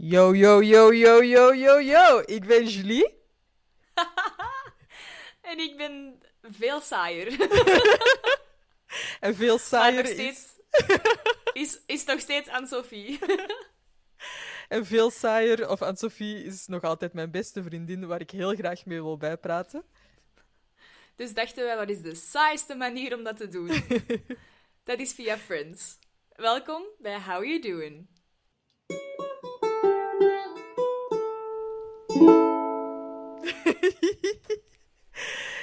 [0.00, 2.22] Yo, yo, yo, yo, yo, yo, yo.
[2.26, 3.18] Ik ben Julie.
[5.50, 7.50] en ik ben veel saaier.
[9.20, 10.12] en veel saaier nog is...
[10.12, 10.56] steeds...
[11.52, 13.18] Is, is nog steeds Anne-Sophie.
[14.68, 18.84] En veel saaier, of Anne-Sophie is nog altijd mijn beste vriendin, waar ik heel graag
[18.84, 19.84] mee wil bijpraten.
[21.16, 23.70] dus dachten wij, wat is de saaiste manier om dat te doen?
[24.84, 25.98] dat is via Friends.
[26.28, 28.17] Welkom bij How You Doing.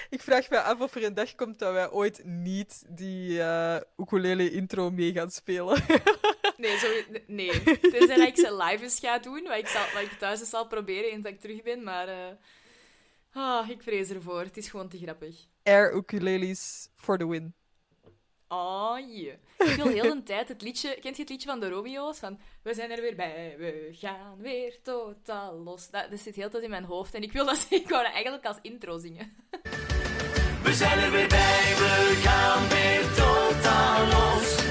[0.10, 3.78] Ik vraag me af of er een dag komt dat wij ooit niet die eh
[3.98, 5.84] ukulele intro mee gaan spelen.
[6.58, 6.88] Nee, zo,
[7.28, 7.64] nee.
[7.64, 10.50] Tenzij dat ik ze live eens ga doen, wat ik, zal, wat ik thuis eens
[10.50, 11.84] zal proberen eens dat ik terug ben.
[11.84, 12.32] Maar eh,
[13.32, 14.40] ah, ik vrees ervoor.
[14.40, 15.36] Het is gewoon te grappig.
[15.64, 17.54] Air ukuleles for the win.
[18.56, 19.36] Oh, yeah.
[19.58, 20.98] Ik wil heel een tijd het liedje...
[21.02, 22.20] Kent je het liedje van de Romeo's?
[22.20, 25.90] Van, we zijn er weer bij, we gaan weer totaal los.
[25.90, 27.14] Dat, dat zit heel tijd in mijn hoofd.
[27.14, 29.36] En ik wil dat ik wou eigenlijk als intro zingen.
[30.64, 34.65] We zijn er weer bij, we gaan weer totaal los.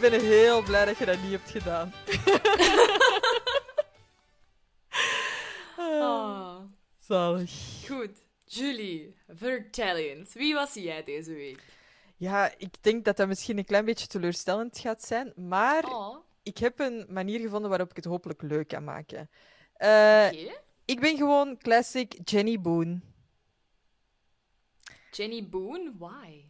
[0.00, 1.92] Ik ben heel blij dat je dat niet hebt gedaan.
[5.78, 6.56] Oh.
[6.98, 7.50] Zalig.
[7.86, 8.10] Goed.
[8.44, 10.34] Julie, vertel eens.
[10.34, 11.64] Wie was jij deze week?
[12.16, 16.58] Ja, ik denk dat dat misschien een klein beetje teleurstellend gaat zijn, maar Oh, ik
[16.58, 19.30] heb een manier gevonden waarop ik het hopelijk leuk kan maken.
[19.72, 20.60] Eh, oké.
[20.84, 23.00] Ik ben gewoon classic Jenny Boone.
[25.10, 25.92] Jenny Boone?
[25.98, 26.44] Why?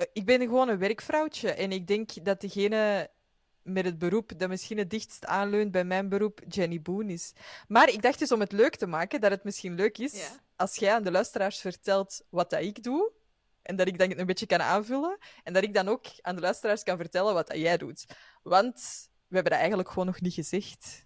[0.00, 3.10] Eh, ik ben gewoon een werkvrouwtje en ik denk dat degene
[3.62, 7.32] met het beroep dat misschien het dichtst aanleunt bij mijn beroep Jenny Boone is.
[7.68, 10.28] Maar ik dacht dus om het leuk te maken, dat het misschien leuk is Ja.
[10.56, 13.10] als jij aan de luisteraars vertelt wat dat ik doe.
[13.62, 15.18] En dat ik dan een beetje kan aanvullen.
[15.44, 18.06] En dat ik dan ook aan de luisteraars kan vertellen wat dat jij doet.
[18.42, 18.74] Want
[19.28, 21.04] we hebben dat eigenlijk gewoon nog niet gezegd.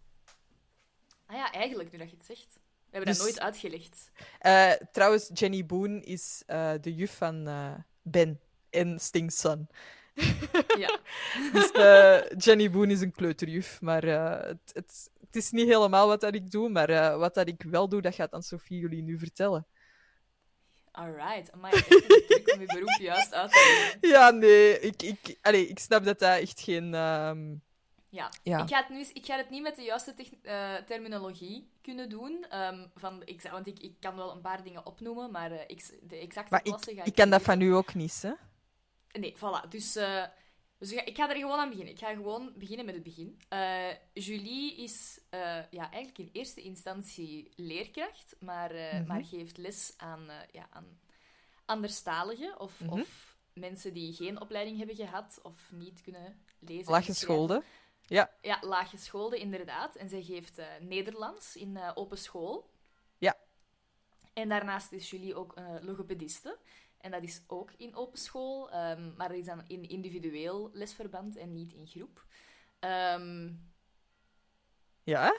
[1.27, 2.55] Ah ja, eigenlijk, nu dat je het zegt.
[2.55, 4.11] We hebben Dus- dat nooit uitgelegd.
[4.39, 7.45] Eh, trouwens, Jenny Boone is eh, de juf van
[8.03, 8.41] Ben
[8.75, 9.69] in Sting's Son.
[10.79, 10.99] Ja.
[11.53, 16.07] Dus eh, Jenny Boone is een kleuterjuf, maar eh, het, het, het is niet helemaal
[16.07, 18.79] wat dat ik doe, maar eh, wat dat ik wel doe, dat gaat aan Sophie
[18.79, 19.67] jullie nu vertellen.
[20.91, 21.53] Alright.
[21.53, 23.53] Amai, ik vind het druk om je beroep juist uit.
[24.01, 26.95] Ja, nee, ik, ik, allee, ik snap dat dat echt geen...
[26.95, 27.51] ehm,
[28.09, 28.31] Ja.
[28.43, 28.63] Ja.
[28.63, 30.15] Ik, ga het nu, ik ga het niet met de juiste
[30.87, 32.47] terminologie kunnen doen.
[32.49, 36.17] ehm, van exa- want ik, ik kan wel een paar dingen opnoemen, maar ex- de
[36.17, 38.33] exacte Maar klasse ik, ga ik kan dat van u ook niet, hè?
[39.19, 39.69] Nee, voilà.
[39.69, 40.25] Dus, eh,
[40.79, 41.93] dus ik ga- ik ga er gewoon aan beginnen.
[41.93, 43.41] Ik ga gewoon beginnen met het begin.
[43.49, 49.07] Eh, Julie is eh, ja, eigenlijk in eerste instantie leerkracht, maar, Mhm.
[49.07, 50.99] maar geeft les aan, ja, aan
[51.65, 53.01] anderstaligen of, Mhm.
[53.01, 56.85] of mensen die geen opleiding hebben gehad of niet kunnen lezen.
[56.87, 57.63] en Laaggeschoolde.
[58.03, 58.31] schrijven.
[58.41, 59.95] Ja, laaggeschoolde, inderdaad.
[59.97, 62.71] En zij geeft Nederlands in open school.
[63.19, 63.37] Ja.
[64.33, 66.59] En daarnaast is Julie ook logopediste.
[67.05, 71.37] En dat is ook in open school, ehm, maar dat is dan in individueel lesverband
[71.37, 72.25] en niet in groep.
[72.79, 73.51] Ehm,
[75.03, 75.37] Ja?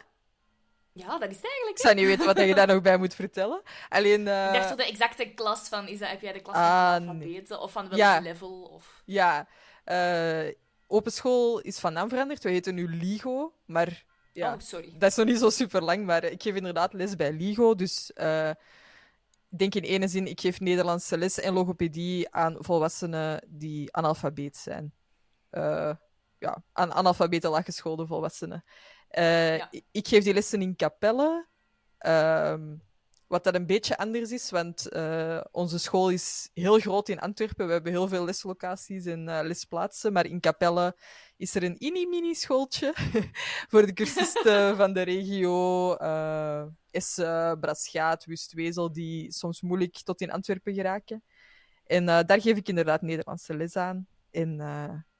[0.91, 1.69] ja, dat is het eigenlijk.
[1.77, 3.61] Ik zou niet weten wat je daar nog bij moet vertellen.
[3.89, 6.55] Alleen, eh, Ik dacht zo de exacte klas van, is dat, heb jij de klas
[6.55, 7.07] Ah, van nee.
[7.09, 8.19] alfabeten of van welk Ja.
[8.19, 8.61] level?
[8.63, 9.01] Of...
[9.05, 9.47] ja,
[9.83, 10.47] eh,
[10.87, 12.43] open school is van naam veranderd.
[12.43, 14.03] We heten nu LIGO, maar
[14.33, 14.93] ja, Oh, sorry.
[14.97, 16.05] dat is nog niet zo super lang.
[16.05, 18.51] Maar ik geef inderdaad les bij LIGO, dus eh,
[19.59, 24.93] denk in ene zin, ik geef Nederlandse les en logopedie aan volwassenen die analfabeet zijn.
[25.49, 25.95] Eh,
[26.38, 28.63] ja, aan analfabete laaggeschoolde volwassenen.
[29.07, 29.67] Eh, Ja.
[29.71, 31.47] ik- Ik geef die lessen in Capelle.
[31.97, 32.75] ehm,
[33.28, 37.66] wat dat een beetje anders is, want eh, onze school is heel groot in Antwerpen.
[37.68, 40.13] We hebben heel veel leslocaties en eh, lesplaatsen.
[40.13, 40.97] Maar in Capelle
[41.38, 42.94] is er een mini-mini-schooltje
[43.69, 50.31] voor de cursisten van de regio eh Essen, Braschaat, Wustwezel, die soms moeilijk tot in
[50.31, 51.24] Antwerpen geraken.
[51.86, 54.07] En daar geef ik inderdaad Nederlandse les aan.
[54.31, 54.57] En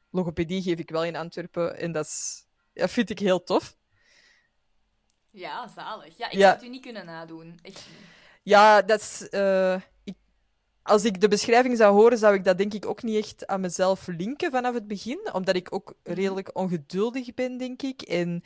[0.10, 1.78] logopedie geef ik wel in Antwerpen.
[1.78, 3.78] En dat, is, dat vind ik heel tof.
[5.36, 6.18] Ja, zalig.
[6.18, 6.40] Ja, ik Ja.
[6.40, 7.60] zou het u niet kunnen nadoen.
[7.62, 8.08] Echt niet.
[8.44, 9.30] Ja, dat is.
[9.30, 10.16] eh, ik,
[10.82, 13.62] als ik de beschrijving zou horen, zou ik dat denk ik ook niet echt aan
[13.62, 15.30] mezelf linken vanaf het begin.
[15.34, 18.02] Omdat ik ook redelijk ongeduldig ben, denk ik.
[18.02, 18.44] En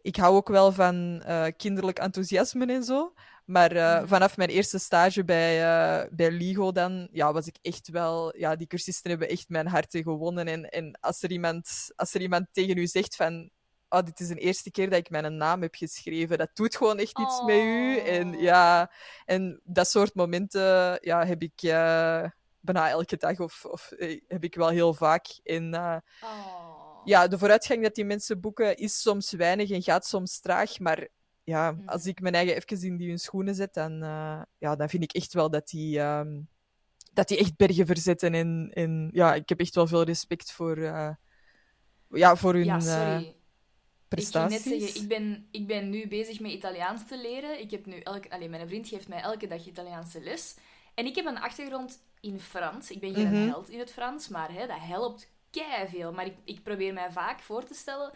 [0.00, 3.12] ik hou ook wel van eh, kinderlijk enthousiasme en zo.
[3.44, 4.06] Maar eh, Mhm.
[4.06, 8.36] vanaf mijn eerste stage bij, bij LIGO dan, ja, was ik echt wel...
[8.38, 10.46] Ja, die cursisten hebben echt mijn harten gewonnen.
[10.48, 13.50] En, en als, er iemand, als er iemand tegen u zegt van...
[13.88, 16.38] oh, dit is de eerste keer dat ik mijn naam heb geschreven.
[16.38, 17.98] Dat doet gewoon echt iets met u.
[17.98, 18.40] En Oh.
[18.40, 18.92] ja,
[19.24, 22.24] en dat soort momenten ja, heb ik eh,
[22.60, 25.26] bijna elke dag of, of eh, heb ik wel heel vaak.
[25.42, 27.00] En eh, Oh.
[27.04, 30.78] ja, de vooruitgang dat die mensen boeken is soms weinig en gaat soms traag.
[30.78, 31.08] Maar
[31.44, 31.88] ja, Mhm.
[31.88, 33.98] als ik mijn eigen even in die hun schoenen zet, dan,
[34.58, 36.40] ja, dan vind ik echt wel dat die, ehm,
[37.12, 38.34] dat die echt bergen verzetten.
[38.34, 40.78] En, en ja, ik heb echt wel veel respect voor,
[42.08, 43.22] ja, voor hun Ja,
[44.08, 47.60] Ik ging net zeggen, ik ben, ik ben nu bezig met Italiaans te leren.
[47.60, 50.56] Ik heb nu elke, allee, mijn vriend geeft mij elke dag Italiaanse les.
[50.94, 52.90] En ik heb een achtergrond in Frans.
[52.90, 53.48] Ik ben geen Mhm.
[53.48, 55.34] held in het Frans, maar hè, dat helpt
[55.86, 56.12] veel.
[56.12, 58.12] Maar ik, ik probeer mij vaak voor te stellen,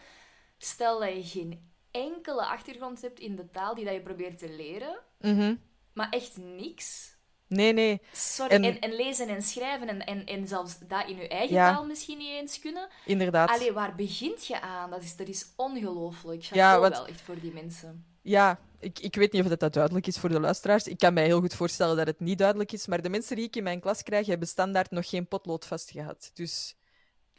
[0.57, 4.49] stel dat je geen enkele achtergrond hebt in de taal die dat je probeert te
[4.49, 5.55] leren, Mhm.
[5.93, 7.15] maar echt niks.
[7.55, 11.15] Nee, nee, Sorry, En- en, en, lezen en schrijven en, en, en zelfs dat in
[11.17, 11.73] je eigen Ja.
[11.73, 12.87] taal misschien niet eens kunnen.
[13.05, 13.49] inderdaad.
[13.49, 14.89] Allee, waar begint je aan?
[14.89, 16.43] Dat is, dat is ongelooflijk.
[16.43, 18.05] Ja, wel echt voor die mensen.
[18.21, 20.87] Ja, ik, ik weet niet of dat, dat duidelijk is voor de luisteraars.
[20.87, 22.87] Ik kan mij heel goed voorstellen dat het niet duidelijk is.
[22.87, 26.31] Maar de mensen die ik in mijn klas krijg, hebben standaard nog geen potlood vastgehad.
[26.33, 26.75] Dus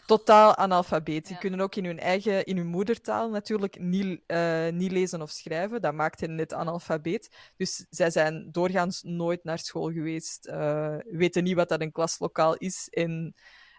[0.06, 1.24] totaal analfabeet.
[1.24, 1.40] Die Ja.
[1.40, 5.80] kunnen ook in hun eigen, in hun moedertaal natuurlijk niet, eh, niet lezen of schrijven.
[5.82, 7.52] Dat maakt hen net analfabeet.
[7.56, 12.56] Dus zij zijn doorgaans nooit naar school geweest, eh, weten niet wat dat een klaslokaal
[12.56, 12.88] is.
[12.90, 13.34] En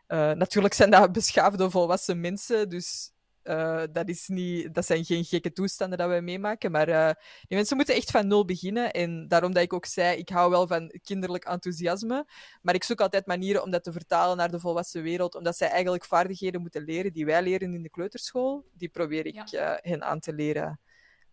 [0.08, 3.12] eh, natuurlijk zijn dat beschaafde volwassen mensen, dus
[3.44, 6.72] eh, dat, is niet, dat zijn geen gekke toestanden dat wij meemaken.
[6.72, 7.14] Maar eh,
[7.48, 8.92] die mensen moeten echt van nul beginnen.
[8.92, 12.26] En daarom dat ik ook zei, ik hou wel van kinderlijk enthousiasme.
[12.62, 15.36] Maar ik zoek altijd manieren om dat te vertalen naar de volwassen wereld.
[15.36, 18.66] Omdat zij eigenlijk vaardigheden moeten leren die wij leren in de kleuterschool.
[18.74, 20.80] Die probeer ik eh, hen aan te leren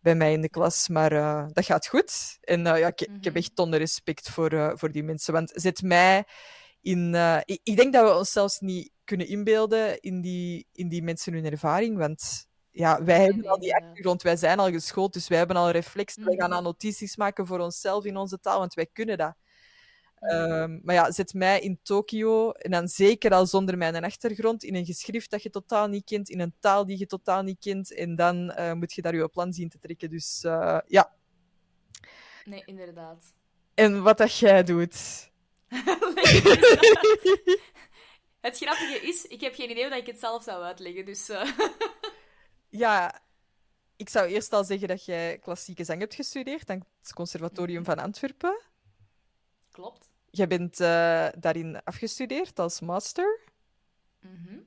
[0.00, 0.88] bij mij in de klas.
[0.88, 1.10] Maar
[1.52, 2.38] dat gaat goed.
[2.40, 3.36] En ja, ik, ik heb Mhm.
[3.36, 5.32] echt tonnen respect voor, voor die mensen.
[5.32, 6.24] Want zet mij
[6.80, 7.14] in...
[7.44, 11.32] ik, ik denk dat we ons zelfs niet kunnen inbeelden in die, in die mensen
[11.32, 11.96] hun ervaring.
[11.98, 14.22] Want ja, wij hebben al die achtergrond.
[14.22, 16.16] Wij zijn al geschoold, dus wij hebben al reflex.
[16.16, 16.56] Wij gaan Mhm.
[16.58, 19.34] al notities maken voor onszelf in onze taal, want wij kunnen dat.
[20.20, 24.74] Ehm, maar ja, zet mij in Tokio, en dan zeker al zonder mijn achtergrond, in
[24.74, 27.94] een geschrift dat je totaal niet kent, in een taal die je totaal niet kent,
[27.94, 30.10] en dan eh, moet je daar je plan zien te trekken.
[30.10, 31.12] Dus eh, ja,
[32.44, 33.32] Nee, inderdaad.
[33.74, 35.28] en wat dat jij doet.
[38.40, 41.04] het grappige is, ik heb geen idee hoe dat ik het zelf zou uitleggen.
[41.04, 41.50] Dus eh,
[42.68, 43.20] Ja,
[43.96, 47.98] ik zou eerst al zeggen dat jij klassieke zang hebt gestudeerd aan het Conservatorium van
[47.98, 48.60] Antwerpen.
[49.70, 50.08] klopt.
[50.30, 53.40] Jij bent eh, daarin afgestudeerd als master.
[54.20, 54.58] Mhm.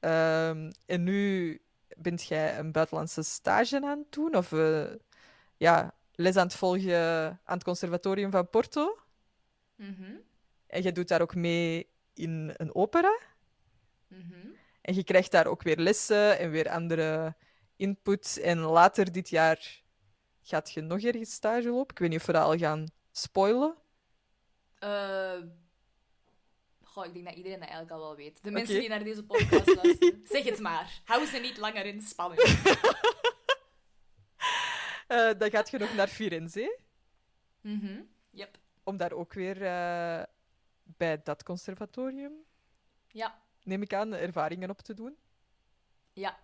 [0.00, 1.60] Ehm, en nu
[1.96, 4.34] bent jij een buitenlandse stage aan het doen?
[4.36, 4.90] Of eh,
[5.56, 8.98] ja, les aan het volgen aan het Conservatorium van Porto?
[9.74, 10.14] Mhm.
[10.66, 11.88] En je doet daar ook mee
[12.18, 13.18] in een opera.
[14.06, 14.46] Mhm.
[14.80, 17.34] En je krijgt daar ook weer lessen en weer andere
[17.76, 18.38] input.
[18.42, 19.82] En later dit jaar
[20.42, 21.94] gaat je nog ergens stage lopen.
[21.94, 23.74] Ik weet niet of we dat al gaan spoilen.
[24.78, 25.40] Eh,
[26.82, 28.42] goh, ik denk dat iedereen dat eigenlijk al wel weet.
[28.42, 31.00] De mensen die naar deze podcast luisteren, zeg het maar.
[31.04, 32.42] Hou ze niet langer in spanning.
[35.08, 36.78] Eh, dan gaat je nog naar Firenze.
[37.60, 38.00] Mhm.
[38.30, 38.58] Yep.
[38.84, 40.22] Om daar ook weer eh,
[40.96, 42.32] bij dat conservatorium,
[43.08, 43.42] Ja.
[43.62, 45.16] neem ik aan, ervaringen op te doen.
[46.12, 46.38] Ja.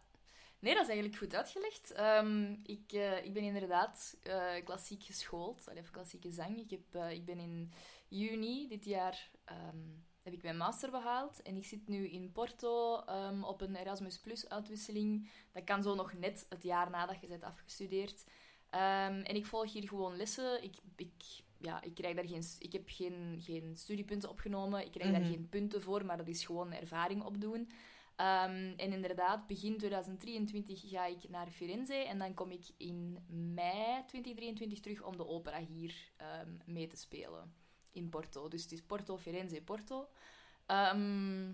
[0.59, 1.93] Nee, dat is eigenlijk goed uitgelegd.
[1.93, 6.59] Ehm, ik, eh, ik ben inderdaad eh, klassiek geschoold, of klassieke zang.
[6.59, 7.73] Ik, heb, eh, ik ben in
[8.09, 9.89] juni dit jaar ehm,
[10.23, 14.19] heb ik mijn master behaald en ik zit nu in Porto ehm, op een Erasmus
[14.19, 15.31] Plus uitwisseling.
[15.53, 18.25] Dat kan zo nog net het jaar nadat je bent afgestudeerd.
[18.71, 20.63] En ik volg hier gewoon lessen.
[20.63, 21.13] Ik, ik,
[21.59, 24.85] ja, ik, krijg daar geen, ik heb geen, geen studiepunten opgenomen.
[24.85, 25.21] Ik krijg Mhm.
[25.21, 27.71] daar geen punten voor, maar dat is gewoon ervaring opdoen.
[28.17, 33.19] Ehm, en inderdaad, begin 2023 ga ik naar Firenze en dan kom ik in
[33.55, 37.55] mei 2023 terug om de opera hier ehm, mee te spelen
[37.93, 38.49] in Porto.
[38.49, 40.09] Dus het is Porto, Firenze, Porto.
[40.67, 41.53] Ehm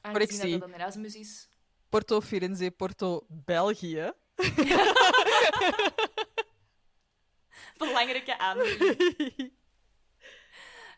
[0.00, 1.48] aangezien dat dat een Erasmus is.
[1.88, 4.12] Porto, Firenze, Porto, België.
[7.84, 9.52] Belangrijke aanvulling.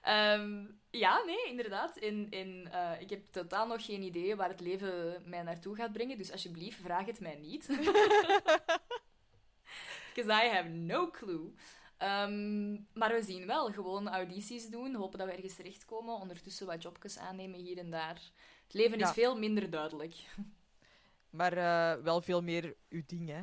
[0.02, 1.96] Ehm, ja, nee, inderdaad.
[1.96, 5.92] En, en, eh, ik heb totaal nog geen idee waar het leven mij naartoe gaat
[5.92, 6.18] brengen.
[6.18, 7.66] Dus alsjeblieft, vraag het mij niet.
[10.14, 11.52] Because I have no clue.
[11.96, 13.72] Ehm, maar we zien wel.
[13.72, 14.94] Gewoon audities doen.
[14.94, 16.14] Hopen dat we ergens terechtkomen.
[16.14, 18.20] Ondertussen wat jobjes aannemen hier en daar.
[18.64, 19.06] Het leven Ja.
[19.08, 20.14] is veel minder duidelijk.
[21.30, 23.40] Maar eh, wel veel meer uw ding, hè.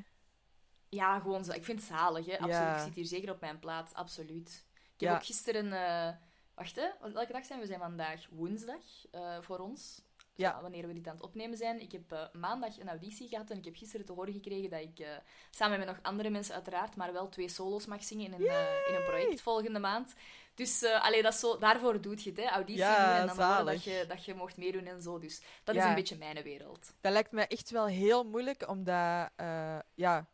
[0.89, 1.51] Ja, gewoon zo.
[1.51, 2.31] Ik vind het zalig, hè.
[2.33, 2.53] Absoluut.
[2.55, 2.75] Ja.
[2.77, 3.93] Ik zit hier zeker op mijn plaats.
[3.93, 4.65] Absoluut.
[4.73, 5.15] Ik heb Ja.
[5.15, 5.73] ook gisteren...
[5.73, 6.15] eh,
[6.55, 6.87] Wacht, hè.
[7.13, 7.65] Welke dag zijn we?
[7.65, 10.01] We zijn vandaag woensdag eh, voor ons.
[10.35, 10.55] Ja.
[10.55, 11.81] Zo, wanneer we dit aan het opnemen zijn.
[11.81, 14.79] Ik heb eh, maandag een auditie gehad en ik heb gisteren te horen gekregen dat
[14.81, 15.07] ik,
[15.49, 18.39] samen met nog andere mensen uiteraard, maar wel twee solo's mag zingen in een,
[18.87, 20.13] in een project volgende maand.
[20.53, 22.45] Dus allee, dat zo, daarvoor doet je het, hè.
[22.45, 25.19] auditie Ja, doen en dan horen dat je, dat je mocht meedoen en zo.
[25.19, 25.89] Dus dat is Ja.
[25.89, 26.93] een beetje mijn wereld.
[27.01, 29.29] Dat lijkt mij echt wel heel moeilijk, omdat
[29.93, 30.25] ja,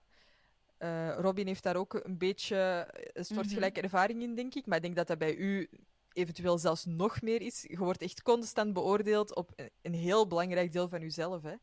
[0.82, 3.84] eh, Robin heeft daar ook een beetje een soortgelijke Mhm.
[3.84, 4.66] ervaring in, denk ik.
[4.66, 5.70] Maar ik denk dat dat bij u
[6.14, 7.66] eventueel zelfs nog meer is.
[7.68, 11.42] Je wordt echt constant beoordeeld op een, een heel belangrijk deel van uzelf.
[11.44, 11.54] Hè?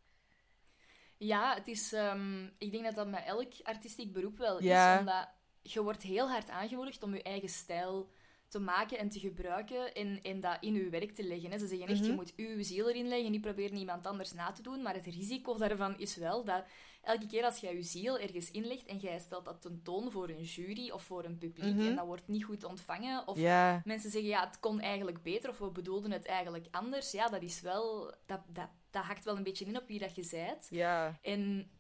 [1.17, 4.93] Ja, het is, ehm, ik denk dat dat met elk artistiek beroep wel Ja.
[4.95, 5.29] is, omdat
[5.63, 8.09] je wordt heel hard aangemoedigd om je eigen stijl
[8.49, 11.51] te maken en te gebruiken en, en dat in je werk te leggen.
[11.51, 11.59] Hè.
[11.59, 12.09] Ze zeggen echt, Mhm.
[12.09, 15.05] je moet uw ziel erin leggen, niet proberen iemand anders na te doen, maar het
[15.07, 16.65] risico daarvan is wel dat
[17.09, 20.43] elke keer als jij je ziel ergens inlegt en jij stelt dat tentoon voor een
[20.43, 21.87] jury of voor een publiek Mhm.
[21.87, 23.39] en dat wordt niet goed ontvangen, of
[23.85, 27.43] mensen zeggen, ja, het kon eigenlijk beter of we bedoelden het eigenlijk anders, ja, dat
[27.43, 28.15] is wel...
[28.27, 30.67] Dat, dat, dat hakt wel een beetje in op wie dat je zijt.
[30.71, 31.71] ja, En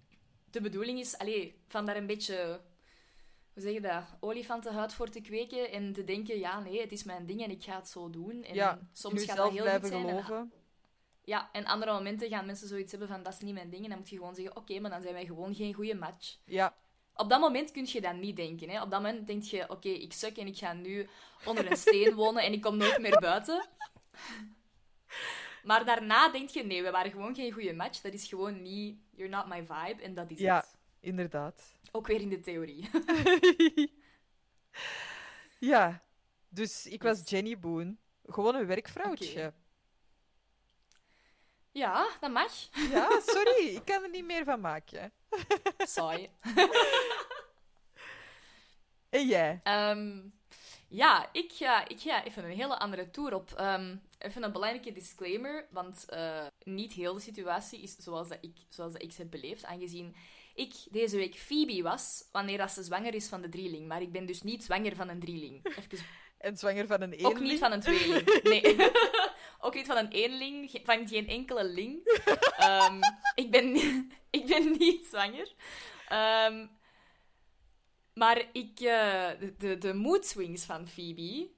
[0.51, 2.61] de bedoeling is, allee, van daar een beetje,
[3.53, 7.05] hoe zeg je dat, olifantenhuid voor te kweken en te denken, ja, nee, het is
[7.05, 8.45] mijn ding en ik ga het zo doen.
[8.45, 8.79] En ja.
[8.93, 10.25] soms gaat dat heel blijven goed zijn.
[10.25, 10.53] Geloven.
[11.29, 13.83] Ja, en andere momenten gaan mensen zoiets hebben van, dat is niet mijn ding.
[13.83, 16.37] En dan moet je gewoon zeggen, oké, maar dan zijn wij gewoon geen goede match.
[16.45, 16.77] Ja,
[17.15, 18.69] Op dat moment kun je dat niet denken.
[18.69, 18.83] Hè.
[18.83, 21.09] Op dat moment denk je, oké, ik suk en ik ga nu
[21.45, 23.69] onder een steen wonen en ik kom nooit meer buiten.
[25.63, 28.01] Maar daarna denk je, nee, we waren gewoon geen goede match.
[28.01, 30.03] Dat is gewoon niet, you're not my vibe.
[30.03, 30.57] En dat is Ja.
[30.57, 30.77] het.
[31.01, 31.77] inderdaad.
[31.93, 32.91] Ook weer in de theorie.
[35.73, 36.03] ja,
[36.49, 37.23] dus ik was.
[37.31, 37.97] Jenny Boone.
[38.27, 39.53] Gewoon een werkvrouwtje.
[41.73, 42.53] Ja, dat mag.
[42.91, 45.13] Ja, sorry, ik kan er niet meer van maken.
[45.79, 46.29] Saai.
[49.11, 49.61] En jij?
[49.63, 50.21] Ehm,
[50.89, 53.53] ja, ik ga, ik ga even een hele andere tour op.
[53.53, 58.57] Ehm, even een belangrijke disclaimer, want eh, niet heel de situatie is zoals, dat ik,
[58.69, 60.15] zoals dat ik ze heb beleefd, aangezien
[60.55, 63.87] ik deze week Phoebe was, wanneer dat ze zwanger is van de drieling.
[63.87, 65.65] Maar ik ben dus niet zwanger van een drieling.
[65.77, 65.99] Even,
[66.39, 67.51] En zwanger van een ook eenling?
[67.51, 68.41] niet van een tweeling.
[68.43, 68.77] Nee.
[69.59, 72.01] Ook niet van een eenling, van geen enkele ling.
[72.59, 73.01] Ehm,
[73.35, 73.75] ik, ben,
[74.31, 75.55] ik ben niet zwanger.
[76.09, 76.67] Ehm,
[78.15, 81.51] maar ik, eh, de, de, de mood swings van Phoebe,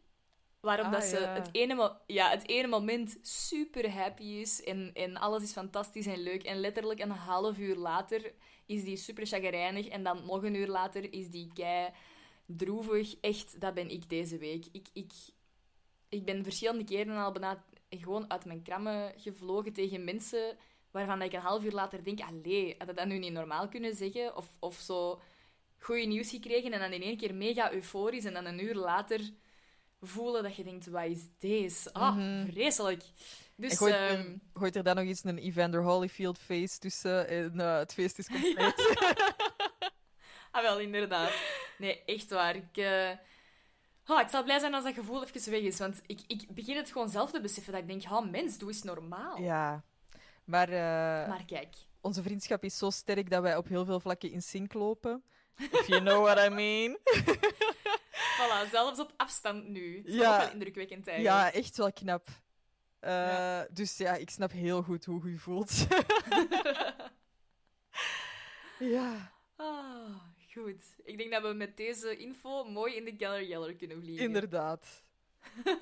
[0.60, 1.32] waarop Ah, dat ze ja.
[1.34, 6.22] het, ene, ja, het ene moment super happy is en, en alles is fantastisch en
[6.22, 6.42] leuk.
[6.42, 8.32] En letterlijk een half uur later
[8.66, 9.86] is die super chagrijnig.
[9.86, 11.90] En dan nog een uur later is die kei
[12.46, 13.16] droevig.
[13.20, 14.66] Echt, dat ben ik deze week.
[14.72, 15.12] Ik, ik,
[16.08, 20.56] ik ben verschillende keren al bijna gewoon uit mijn krammen gevlogen tegen mensen
[20.90, 23.94] waarvan ik een half uur later denk, allee, had dat dat nu niet normaal kunnen
[23.94, 24.36] zeggen?
[24.36, 25.20] Of, of zo
[25.78, 29.20] goede nieuws gekregen en dan in één keer mega euforisch en dan een uur later
[30.00, 31.92] voelen dat je denkt, wat is deze?
[31.92, 32.50] Ah, Mhm.
[32.50, 33.02] vreselijk.
[33.56, 37.60] Dus, gooit, ehm, er, gooit er dan nog eens een Evander Holyfield face tussen en
[37.60, 38.96] eh, het feest is compleet.
[40.50, 41.32] ah wel, inderdaad.
[41.78, 42.56] Nee, echt waar.
[42.56, 43.10] Ik, eh,
[44.04, 46.76] ah, ik zal blij zijn als dat gevoel even weg is, want ik, ik begin
[46.76, 49.38] het gewoon zelf te beseffen dat ik denk, ah, mens, doe eens normaal.
[49.40, 49.82] ja.
[50.44, 54.30] Maar, eh, Maar kijk, onze vriendschap is zo sterk dat wij op heel veel vlakken
[54.30, 55.22] in sync lopen.
[55.56, 56.98] If you know what I mean.
[58.38, 59.96] voilà, zelfs op afstand nu.
[60.02, 60.38] Dat is Ja.
[60.38, 61.36] wel indrukwekkend eigenlijk.
[61.38, 62.28] Ja, echt wel knap.
[63.00, 63.66] Eh, Ja.
[63.70, 65.86] Dus ja, ik snap heel goed hoe je je voelt.
[68.78, 70.20] ja, Ah,
[70.52, 70.82] goed.
[71.04, 74.24] Ik denk dat we met deze info mooi in de Geller Yeller kunnen vliegen.
[74.26, 75.02] inderdaad.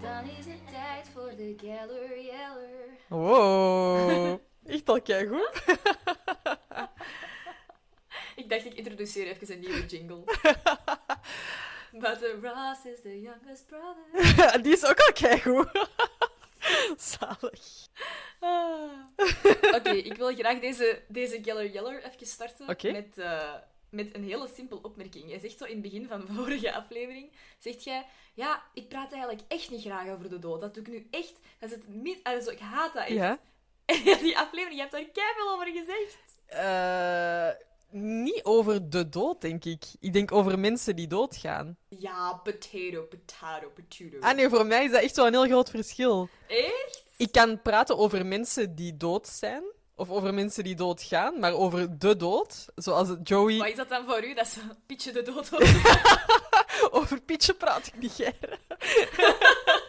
[0.00, 2.98] Dan is het tijd voor de Geller Yeller.
[3.08, 4.40] wow.
[4.66, 5.62] Echt al goed.
[8.36, 10.24] Ik dacht, ik introduceer even een nieuwe jingle.
[11.92, 14.62] But the Ross is the youngest brother.
[14.62, 15.88] Die is ook al goed.
[17.12, 17.86] Zalig.
[18.40, 18.90] Ah.
[19.74, 23.54] Oké, ik wil graag deze, deze Geller Yeller even starten met, eh,
[23.90, 25.30] met een hele simpele opmerking.
[25.30, 29.12] Jij zegt zo in het begin van de vorige aflevering, zegt jij, ja, ik praat
[29.12, 30.60] eigenlijk echt niet graag over de dood.
[30.60, 31.34] Dat doe ik nu echt.
[31.58, 32.16] Dat is het mis...
[32.22, 33.12] Also, ik haat dat echt.
[33.12, 33.38] Ja.
[34.22, 36.18] Die aflevering, je hebt daar keihard over gezegd.
[36.46, 37.50] Eh,
[37.94, 39.84] niet over de dood, denk ik.
[40.00, 41.76] Ik denk over mensen die doodgaan.
[41.88, 44.18] Ja, potato, potato, potato.
[44.20, 46.28] Ah nee, voor mij is dat echt wel een heel groot verschil.
[46.48, 47.04] Echt?
[47.16, 49.62] Ik kan praten over mensen die dood zijn,
[49.94, 53.58] of over mensen die doodgaan, maar over de dood, zoals Joey...
[53.58, 55.68] Wat is dat dan voor u, dat ze Pietje de dood hoort?
[56.90, 58.34] Over Pietje praat ik niet, Ger.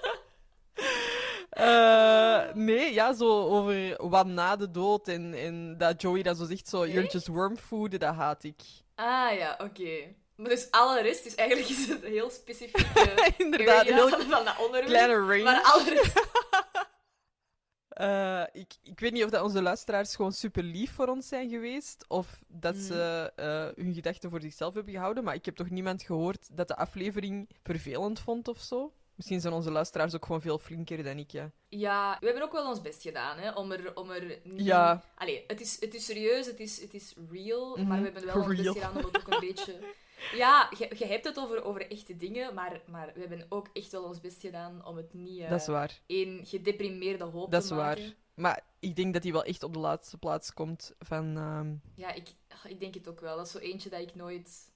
[1.55, 6.45] Eh, nee, ja, zo over wat na de dood en, en dat Joey dat zo
[6.45, 8.61] zegt, zo, you're just worm food, dat haat ik.
[8.95, 10.13] ah ja, oké.
[10.35, 12.87] Maar dus alle rest, dus eigenlijk is het heel specifiek
[13.37, 14.85] Inderdaad, heel van, van dat onderwerp.
[14.85, 15.43] kleine range.
[15.43, 16.13] Maar alle rest...
[17.89, 21.49] Eh, ik, ik weet niet of dat onze luisteraars gewoon super lief voor ons zijn
[21.49, 22.05] geweest.
[22.07, 22.81] Of dat Mm.
[22.81, 25.23] ze eh, hun gedachten voor zichzelf hebben gehouden.
[25.23, 28.93] Maar ik heb toch niemand gehoord dat de aflevering vervelend vond of zo.
[29.15, 31.51] Misschien zijn onze luisteraars ook gewoon veel flinker dan ik, ja.
[31.69, 34.65] Ja, we hebben ook wel ons best gedaan, hè, om er, om er niet...
[34.65, 35.03] Ja.
[35.15, 37.87] Allee, het is, het is serieus, het is, het is real, Mhm.
[37.87, 39.79] maar we hebben wel ons best gedaan om het ook een beetje...
[40.35, 44.03] Ja, je, hebt het over, over echte dingen, maar, maar we hebben ook echt wel
[44.03, 45.99] ons best gedaan om het niet eh Dat is waar.
[46.05, 47.97] één gedeprimeerde hoop Dat te is waar.
[47.97, 48.15] maken.
[48.35, 51.37] Maar ik denk dat hij wel echt op de laatste plaats komt van...
[51.37, 52.27] ehm, Ja, ik,
[52.67, 53.35] ik denk het ook wel.
[53.37, 54.73] Dat is zo eentje dat ik nooit...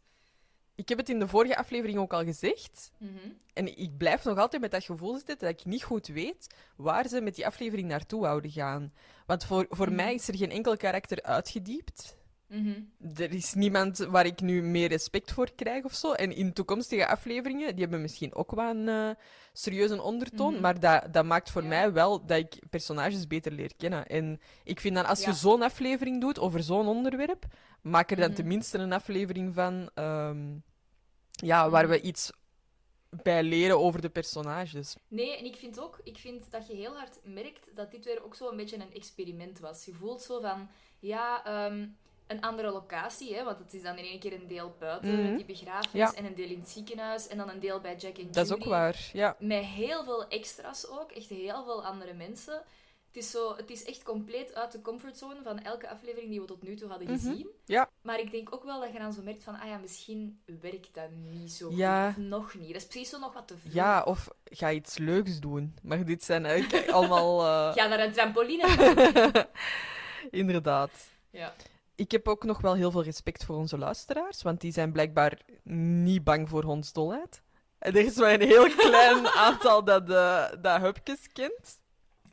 [0.79, 2.91] Ik heb het in de vorige aflevering ook al gezegd.
[2.98, 3.12] Mhm.
[3.53, 7.07] En ik blijf nog altijd met dat gevoel zitten dat ik niet goed weet waar
[7.07, 8.93] ze met die aflevering naartoe wouden gaan.
[9.25, 9.95] Want voor, voor Mhm.
[9.95, 12.17] mij is er geen enkel karakter uitgediept.
[12.50, 12.82] Mhm.
[13.15, 16.12] Er is niemand waar ik nu meer respect voor krijg of zo.
[16.12, 19.10] En in toekomstige afleveringen, die hebben misschien ook wel een eh,
[19.53, 20.51] serieuze ondertoon.
[20.53, 20.62] Mhm.
[20.62, 21.68] Maar dat, dat maakt voor Ja.
[21.68, 24.06] mij wel dat ik personages beter leer kennen.
[24.08, 25.29] En ik vind dan, als Ja.
[25.29, 27.46] je zo'n aflevering doet over zo'n onderwerp,
[27.82, 28.36] maak er dan Mhm.
[28.36, 29.89] tenminste een aflevering van.
[29.94, 30.58] ehm,
[31.32, 32.32] ja, waar we iets
[33.24, 34.96] bij leren over de personages.
[35.08, 38.24] Nee, en ik vind ook, ik vind dat je heel hard merkt dat dit weer
[38.24, 39.86] ook zo een beetje een experiment was.
[39.86, 41.88] Je voelt zo van, ja, ehm,
[42.29, 45.36] een andere locatie, hè, want het is dan in één keer een deel buiten met
[45.36, 46.13] die begrafenis Ja.
[46.13, 48.33] en een deel in het ziekenhuis en dan een deel bij Jack en Judy.
[48.33, 49.36] Dat is ook waar, ja.
[49.39, 52.62] Met heel veel extra's ook, echt heel veel andere mensen.
[53.07, 56.48] Het is, zo, het is echt compleet uit de comfortzone van elke aflevering die we
[56.48, 57.17] tot nu toe hadden Mhm.
[57.17, 57.48] gezien.
[57.65, 57.89] Ja.
[58.01, 60.93] Maar ik denk ook wel dat je dan zo merkt van, ah ja, misschien werkt
[60.93, 62.12] dat niet zo Ja.
[62.12, 62.24] goed.
[62.24, 62.67] Of nog niet.
[62.74, 63.71] Dat is precies zo nog wat te veel.
[63.74, 65.75] Ja, of ga iets leuks doen.
[65.83, 67.39] Maar dit zijn eigenlijk allemaal...
[67.41, 68.67] eh, Ga naar een trampoline.
[70.29, 70.91] Inderdaad.
[71.29, 71.53] ja.
[72.00, 75.41] Ik heb ook nog wel heel veel respect voor onze luisteraars, want die zijn blijkbaar
[76.03, 77.41] niet bang voor hondsdolheid.
[77.79, 81.79] En er is maar een heel klein aantal dat, eh dat Hupkes kent.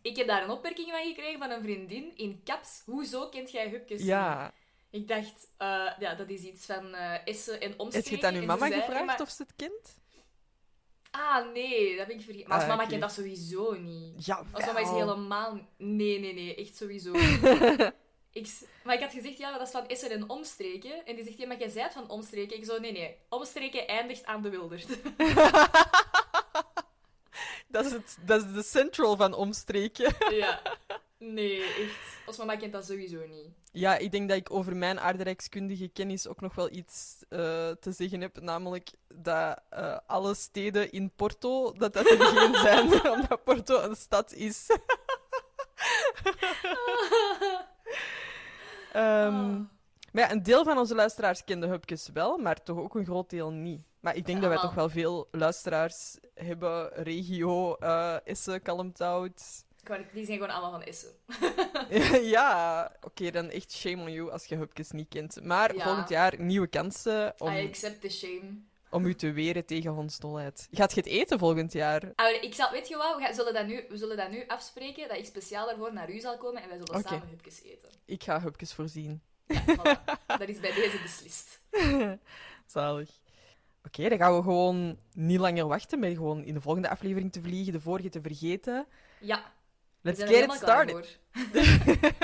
[0.02, 2.82] Ik heb daar een opmerking van gekregen van een vriendin in caps.
[2.84, 4.08] Hoezo kent jij hupjes niet?
[4.08, 4.52] Ja.
[4.90, 8.10] Ik dacht, eh, ja, dat is iets van eh Essen en omstreken.
[8.10, 9.98] Heb je het aan uw mama zei, gevraagd maar- of ze het kent?
[11.10, 12.48] Ah, nee, dat ben ik vergeten.
[12.48, 12.90] Maar als Ah, mama oké.
[12.90, 14.26] kent dat sowieso niet.
[14.26, 15.58] Ja, Als mama is helemaal...
[15.76, 17.12] Nee, nee, nee, echt sowieso.
[18.36, 18.48] ik...
[18.84, 21.06] Maar ik had gezegd, ja, dat is van Essen en omstreken.
[21.06, 22.56] En die zegt, ja, maar jij zei het van omstreken.
[22.56, 24.86] Ik zo, nee, nee, omstreken eindigt aan de Wildert.
[27.68, 30.14] Dat is, het, dat is de central van omstreken.
[30.42, 30.60] ja.
[31.18, 32.26] Nee, echt.
[32.26, 33.48] Als mama kent dat sowieso niet.
[33.72, 37.92] Ja, ik denk dat ik over mijn aardrijkskundige kennis ook nog wel iets eh, te
[37.92, 38.40] zeggen heb.
[38.40, 43.96] Namelijk dat eh, alle steden in Porto, dat dat er geen zijn, omdat Porto een
[43.96, 44.66] stad is.
[48.96, 49.60] Ehm, Ah.
[50.12, 53.30] Maar ja, een deel van onze luisteraars kende Hupkes wel, maar toch ook een groot
[53.30, 53.82] deel niet.
[54.00, 56.88] Maar ik denk dat wij toch wel veel luisteraars hebben.
[56.94, 59.64] Regio, eh Essen, Kalmthout.
[60.12, 61.10] Die zijn gewoon allemaal van Essen.
[62.36, 65.44] ja, oké, dan echt shame on you als je Hupkes niet kent.
[65.44, 65.82] Maar Ja.
[65.84, 68.50] volgend jaar nieuwe kansen om, I accept the shame.
[68.90, 70.68] Om u te weren tegen hondsdolheid.
[70.70, 72.02] Gaat je het eten volgend jaar?
[72.40, 75.08] Ik zal, weet je wat, we, gaan- zullen dat nu, we zullen dat nu afspreken,
[75.08, 77.90] dat ik speciaal daarvoor naar u zal komen en wij zullen samen hupjes eten.
[78.04, 79.22] Ik ga Hupkes voorzien.
[79.46, 80.26] Ja, voilà.
[80.26, 81.60] dat is bij deze beslist.
[82.66, 83.10] Zalig.
[83.84, 87.40] Oké, dan gaan we gewoon niet langer wachten, maar gewoon in de volgende aflevering te
[87.40, 88.86] vliegen, de vorige te vergeten.
[89.20, 89.52] Ja,
[90.00, 91.18] Let's get it started.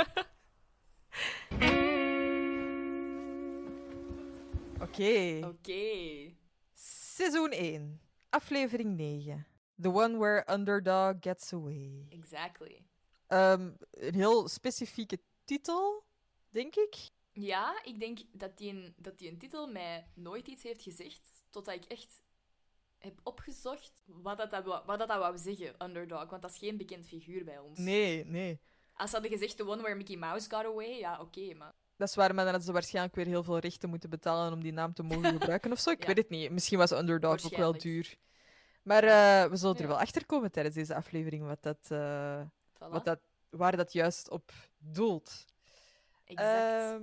[4.81, 5.39] Oké.
[5.47, 6.33] Oké.
[7.23, 9.47] Seizoen 1, aflevering 9.
[9.81, 12.07] The one where underdog gets away.
[12.09, 12.85] Exactly.
[13.27, 16.05] Ehm, een heel specifieke titel,
[16.51, 16.95] denk ik.
[17.33, 21.21] Ja, ik denk dat die, een, dat die een titel mij nooit iets heeft gezegd,
[21.51, 22.23] totdat ik echt
[22.99, 26.31] heb opgezocht wat dat, wat dat, dat wou zeggen, underdog.
[26.31, 27.79] Want dat is geen bekend figuur bij ons.
[27.79, 28.61] Nee, nee.
[28.93, 31.73] Als ze hadden gezegd the one where Mickey Mouse got away, ja, oké, maar...
[32.03, 34.63] Dat is waar, maar dan hadden ze waarschijnlijk weer heel veel rechten moeten betalen om
[34.63, 35.91] die naam te mogen gebruiken of zo.
[35.91, 36.07] Ik Ja.
[36.07, 36.51] weet het niet.
[36.51, 38.17] Misschien was underdog ook wel duur.
[38.83, 42.41] Maar eh, we zullen er wel achter komen tijdens deze aflevering wat dat, eh,
[42.75, 42.89] Voilà.
[42.91, 43.19] wat dat,
[43.51, 45.45] waar dat juist op doelt.
[46.25, 46.49] Exact.
[46.51, 47.03] Ehm,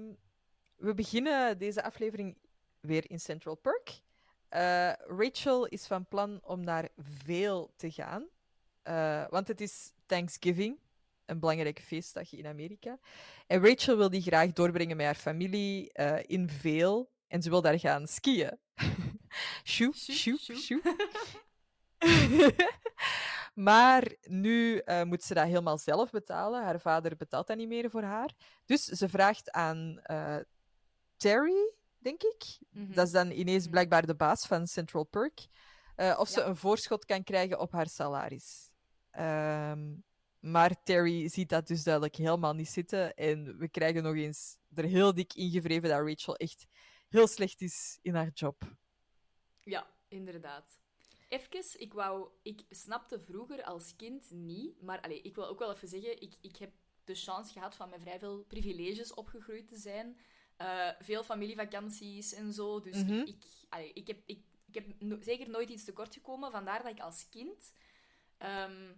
[0.75, 2.37] we beginnen deze aflevering
[2.79, 4.01] weer in Central Park.
[4.49, 8.25] Eh, Rachel is van plan om naar veel te gaan.
[9.29, 10.77] Want het is Thanksgiving,
[11.29, 12.99] een belangrijke feestdag in Amerika.
[13.47, 17.11] En Rachel wil die graag doorbrengen met haar familie eh, in veel.
[17.27, 18.57] En ze wil daar gaan skiën.
[19.63, 20.37] Sjoe, sjoe.
[20.39, 20.81] sjoe.
[23.53, 26.63] maar nu eh, moet ze dat helemaal zelf betalen.
[26.63, 28.33] Haar vader betaalt dat niet meer voor haar.
[28.65, 30.37] Dus ze vraagt aan eh,
[31.17, 32.57] Terry, denk ik.
[32.69, 32.93] Mhm.
[32.93, 33.71] Dat is dan ineens Mhm.
[33.71, 35.47] blijkbaar de baas van Central Perk.
[36.17, 36.45] of ze Ja.
[36.45, 38.69] een voorschot kan krijgen op haar salaris.
[39.11, 39.87] Ehm,
[40.39, 43.15] maar Terry ziet dat dus duidelijk helemaal niet zitten.
[43.15, 46.65] En we krijgen nog eens er heel dik ingevreven dat Rachel echt
[47.09, 48.63] heel slecht is in haar job.
[49.61, 50.79] Ja, inderdaad.
[51.29, 52.29] Even, ik wou...
[52.41, 56.33] Ik snapte vroeger als kind niet, maar allee, ik wil ook wel even zeggen, ik,
[56.41, 56.71] ik heb
[57.03, 60.19] de chance gehad van met vrij veel privileges opgegroeid te zijn.
[60.57, 62.79] Eh, veel familievakanties en zo.
[62.81, 63.13] Dus Mhm.
[63.13, 66.51] ik, ik, allee, ik heb, ik, ik heb no- zeker nooit iets tekort gekomen.
[66.51, 67.73] Vandaar dat ik als kind
[68.37, 68.93] ehm,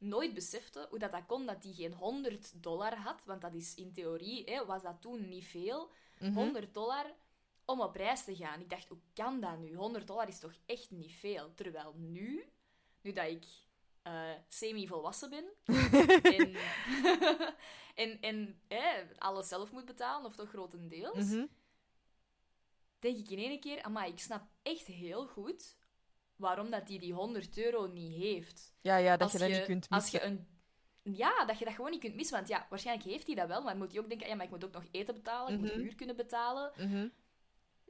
[0.00, 3.24] nooit besefte hoe dat, dat kon dat hij geen 100 dollar had.
[3.24, 5.90] Want dat is in theorie, hè, was dat toen niet veel.
[6.18, 6.32] Mhm.
[6.32, 7.14] 100 dollar
[7.64, 8.60] om op reis te gaan.
[8.60, 9.74] Ik dacht, hoe kan dat nu?
[9.74, 11.54] 100 dollar is toch echt niet veel?
[11.54, 12.44] Terwijl nu,
[13.00, 13.44] nu dat ik
[14.02, 15.44] eh, semi-volwassen ben
[17.94, 18.60] en, en,
[19.18, 21.46] alles zelf moet betalen, of toch grotendeels, Mhm.
[22.98, 25.76] denk ik in één keer, amai, ik snap echt heel goed
[26.40, 28.74] waarom dat hij die 100 euro niet heeft.
[28.80, 30.20] Ja, ja, dat Als je dat niet kunt als missen.
[30.20, 30.58] je een
[31.02, 32.36] ja, dat je dat gewoon niet kunt missen.
[32.36, 34.50] Want ja, waarschijnlijk heeft hij dat wel, maar moet hij ook denken, ja, maar ik
[34.50, 35.80] moet ook nog eten betalen, ik moet Mhm.
[35.80, 36.72] huur kunnen betalen.
[36.76, 37.08] Mhm.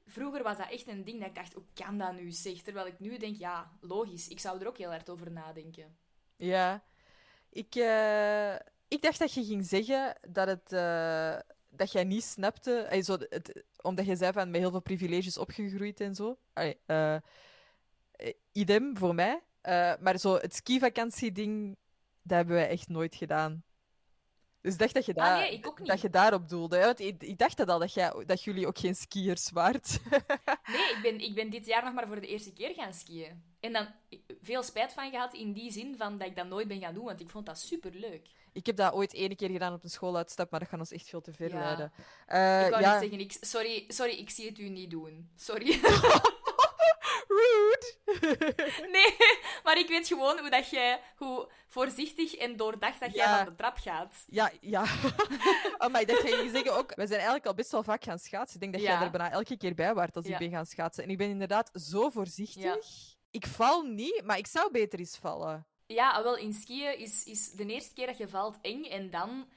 [0.07, 2.63] Vroeger was dat echt een ding dat ik dacht, hoe kan dat nu zeg?
[2.63, 5.97] Terwijl ik nu denk, ja, logisch, ik zou er ook heel hard over nadenken.
[6.37, 6.85] Ja.
[7.51, 8.55] Ik, eh,
[8.89, 12.75] ik dacht dat je ging zeggen dat, het, eh, dat jij niet snapte.
[12.81, 16.39] eh, het, omdat je zei van met heel veel privileges opgegroeid en zo.
[16.53, 16.79] Allee,
[18.53, 19.43] idem voor mij.
[19.61, 21.77] Eh, maar zo het skivakantieding,
[22.23, 23.63] dat hebben wij echt nooit gedaan.
[24.61, 25.89] Dus ik dacht dat je, Ah, daar, nee, ik niet.
[25.89, 26.77] dat je daarop doelde.
[26.77, 29.99] hè, Want ik, ik dacht dat al, dat, jij, dat jullie ook geen skiers waart.
[30.73, 33.43] Nee, ik ben, ik ben dit jaar nog maar voor de eerste keer gaan skiën.
[33.61, 33.87] En dan
[34.43, 37.05] veel spijt van gehad in die zin van dat ik dat nooit ben gaan doen,
[37.05, 38.29] want ik vond dat superleuk.
[38.53, 41.09] ik heb dat ooit ene keer gedaan op een schooluitstap, maar dat gaat ons echt
[41.09, 41.59] veel te ver Ja.
[41.59, 41.93] leiden.
[42.27, 42.91] Eh, ik wou ja.
[42.93, 45.31] net zeggen, ik, sorry, sorry, ik zie het u niet doen.
[45.37, 45.81] Sorry.
[48.97, 49.17] Nee,
[49.65, 53.37] maar ik weet gewoon hoe, dat jij, hoe voorzichtig en doordacht dat jij Ja.
[53.37, 54.25] van de trap gaat.
[54.27, 54.83] Ja, ja.
[55.79, 56.89] oh, maar dat ga je zeggen ook.
[56.95, 58.55] We zijn eigenlijk al best wel vaak gaan schaatsen.
[58.55, 58.89] Ik denk dat Ja.
[58.97, 60.33] jij er bijna elke keer bij waart als Ja.
[60.33, 61.05] ik ben gaan schaatsen.
[61.05, 62.87] En ik ben inderdaad zo voorzichtig.
[63.31, 65.67] Ik val niet, maar ik zou beter eens vallen.
[65.87, 69.49] Ja, wel, in skiën is, is de eerste keer dat je valt eng en dan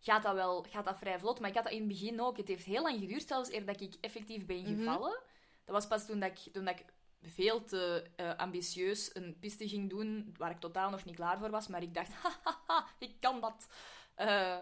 [0.00, 1.40] gaat dat wel gaat dat vrij vlot.
[1.40, 2.36] Maar ik had dat in het begin ook.
[2.36, 4.78] Het heeft heel lang geduurd zelfs eer dat ik effectief ben Mhm.
[4.78, 5.20] gevallen.
[5.64, 6.84] Dat was pas toen, dat ik, toen dat ik
[7.22, 11.50] veel te eh, ambitieus een piste ging doen, waar ik totaal nog niet klaar voor
[11.50, 11.68] was.
[11.68, 13.66] Maar ik dacht, hahaha, ik kan dat.
[14.14, 14.56] Eh,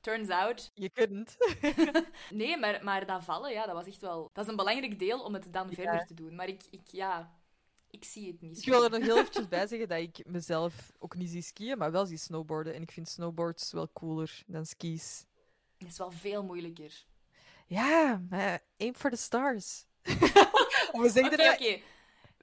[0.00, 0.70] turns out.
[0.74, 1.36] Je kunt.
[2.30, 4.30] Nee, maar, maar dat vallen, ja, dat was echt wel...
[4.32, 6.34] Dat is een belangrijk deel om het dan verder te doen.
[6.34, 7.36] Maar ik, ik ja...
[7.90, 8.70] Ik zie het niet Ik zo.
[8.70, 11.92] wil er nog heel eventjes bij zeggen dat ik mezelf ook niet zie skiën, maar
[11.92, 12.74] wel zie snowboarden.
[12.74, 15.24] En ik vind snowboards wel cooler dan skis.
[15.78, 17.06] Het is wel veel moeilijker.
[17.66, 19.84] Ja, maar aim for the stars.
[20.92, 21.80] We zeggen Oké, oké.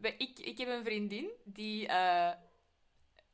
[0.02, 2.32] Ik, ik heb een vriendin die, eh,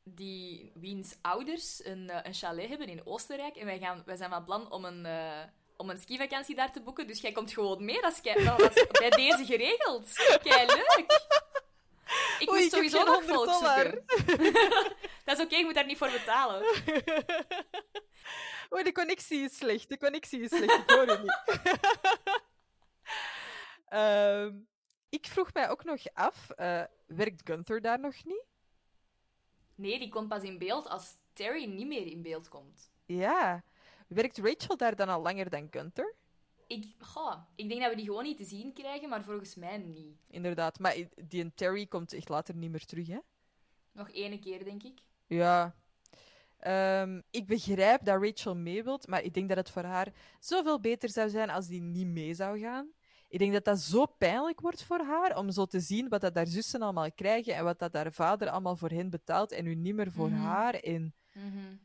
[0.04, 3.56] die wiens ouders een, eh, een chalet hebben in Oostenrijk.
[3.56, 5.42] En wij, gaan, wij zijn van plan om een, eh,
[5.76, 7.06] om een skivakantie daar te boeken.
[7.06, 8.00] Dus jij komt gewoon mee.
[8.00, 10.12] Dat is, kei- dat is bij deze geregeld.
[10.42, 11.20] Kei leuk.
[12.38, 13.84] Ik Oei, ik sowieso nog 100 volk dollar.
[13.84, 14.52] zoeken.
[15.24, 16.62] dat is oké, je moet daar niet voor betalen.
[18.68, 19.88] Oh, de connectie is slecht.
[19.88, 20.74] De connectie is slecht.
[20.82, 21.40] Ik hoor het niet.
[23.88, 24.52] Ehm,
[25.12, 28.44] ik vroeg mij ook nog af, eh, werkt Gunther daar nog niet?
[29.74, 32.90] Nee, die komt pas in beeld als Terry niet meer in beeld komt.
[33.04, 33.64] Ja.
[34.08, 36.14] Werkt Rachel daar dan al langer dan Gunther?
[36.66, 39.78] Ik, goh, ik denk dat we die gewoon niet te zien krijgen, maar volgens mij
[39.78, 40.16] niet.
[40.26, 40.78] Inderdaad.
[40.78, 43.18] Maar die en Terry komt echt later niet meer terug, hè?
[43.92, 45.00] Nog ene keer, denk ik.
[45.26, 45.74] Ja.
[46.58, 50.80] Ehm, ik begrijp dat Rachel mee wilt, maar ik denk dat het voor haar zoveel
[50.80, 52.92] beter zou zijn als die niet mee zou gaan.
[53.32, 56.34] Ik denk dat dat zo pijnlijk wordt voor haar, om zo te zien wat dat
[56.34, 59.74] haar zussen allemaal krijgen en wat dat haar vader allemaal voor hen betaalt en nu
[59.74, 60.40] niet meer voor Mhm.
[60.40, 60.74] haar.
[60.74, 61.76] En Mhm.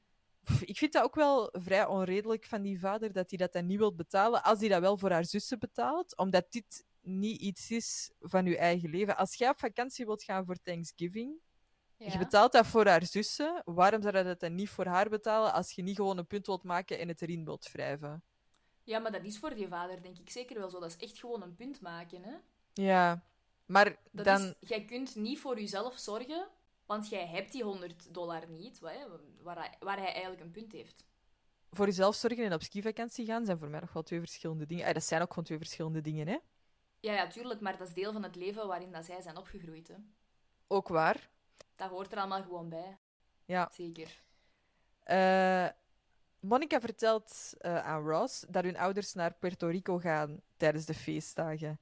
[0.43, 3.65] pff, ik vind dat ook wel vrij onredelijk van die vader, dat hij dat dan
[3.65, 7.71] niet wil betalen, als hij dat wel voor haar zussen betaalt, omdat dit niet iets
[7.71, 9.17] is van je eigen leven.
[9.17, 11.39] Als jij op vakantie wilt gaan voor Thanksgiving,
[11.97, 12.11] Ja.
[12.11, 13.61] je betaalt dat voor haar zussen.
[13.65, 16.45] Waarom zou je dat dan niet voor haar betalen als je niet gewoon een punt
[16.45, 18.23] wilt maken en het erin wilt wrijven?
[18.87, 20.79] Ja, maar dat is voor die vader, denk ik zeker wel zo.
[20.79, 22.35] Dat is echt gewoon een punt maken, hè.
[22.73, 23.23] Ja,
[23.65, 24.41] maar Dat dan...
[24.59, 26.47] is, jij kunt niet voor jezelf zorgen,
[26.85, 31.05] want jij hebt die 100 dollar niet, waar, hij, waar hij eigenlijk een punt heeft.
[31.71, 34.85] voor jezelf zorgen en op skivakantie gaan zijn voor mij nog wel twee verschillende dingen.
[34.87, 36.37] Ah, dat zijn ook gewoon twee verschillende dingen, hè?
[36.99, 39.87] Ja, ja, tuurlijk, maar dat is deel van het leven waarin dat zij zijn opgegroeid,
[39.87, 39.95] hè.
[40.67, 41.29] Ook waar.
[41.75, 42.97] Dat hoort er allemaal gewoon bij.
[43.45, 43.69] Ja.
[43.73, 44.21] Zeker.
[45.03, 45.67] Eh,
[46.39, 51.79] Monica vertelt eh, aan Ross dat hun ouders naar Puerto Rico gaan tijdens de feestdagen.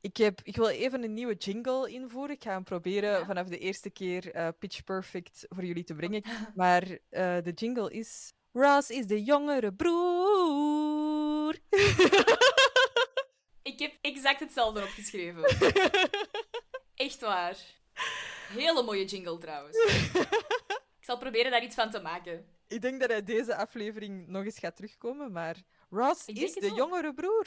[0.00, 2.34] Ik, heb, ik wil even een nieuwe jingle invoeren.
[2.36, 3.24] Ik ga hem proberen Ja.
[3.24, 6.22] vanaf de eerste keer eh, pitch perfect voor jullie te brengen.
[6.54, 8.32] Maar eh, de jingle is...
[8.52, 11.56] Ross is de jongere broer.
[13.62, 15.44] Ik heb exact hetzelfde opgeschreven.
[16.94, 17.56] Echt waar.
[18.48, 19.76] Hele mooie jingle trouwens.
[21.00, 22.46] Ik zal proberen daar iets van te maken.
[22.72, 25.56] Ik denk dat hij deze aflevering nog eens gaat terugkomen, maar...
[25.90, 27.46] Ross is de jongere broer.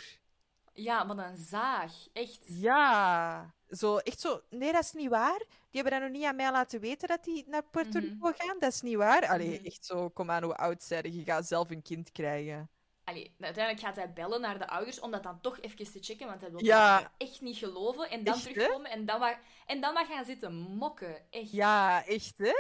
[0.74, 1.94] Ja, maar een zaag.
[2.14, 2.40] Echt.
[2.44, 3.54] Ja.
[3.70, 4.42] Zo, echt zo...
[4.50, 5.38] Nee, dat is niet waar.
[5.40, 8.08] Die hebben dat nog niet aan mij laten weten dat die naar Puerto Mhm.
[8.08, 8.60] Rico gaan.
[8.60, 9.28] Dat is niet waar.
[9.28, 9.66] Allee, Mhm.
[9.66, 10.10] echt zo...
[10.10, 11.24] Kom aan, hoe oud zijn je?
[11.24, 12.70] Gaat zelf een kind krijgen.
[13.04, 16.28] Allee, uiteindelijk gaat hij bellen naar de ouders om dat dan toch even te checken,
[16.28, 17.12] want hij wil Ja.
[17.18, 18.10] echt niet geloven.
[18.10, 21.32] En dan Echt, terugkomen en dan, maar, en dan maar gaan zitten mokken.
[21.32, 21.52] Echt.
[21.52, 22.54] Ja, echt, hè?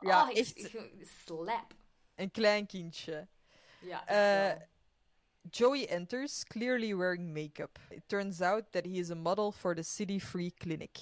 [0.00, 0.58] Ja, Oh, echt.
[0.58, 1.74] ik- Slap.
[2.20, 3.26] Een klein kindje.
[3.80, 4.60] Ja, Eh.
[5.50, 7.78] Joey enters, clearly wearing makeup.
[7.88, 10.98] It turns out that he is a model for the City Free Clinic.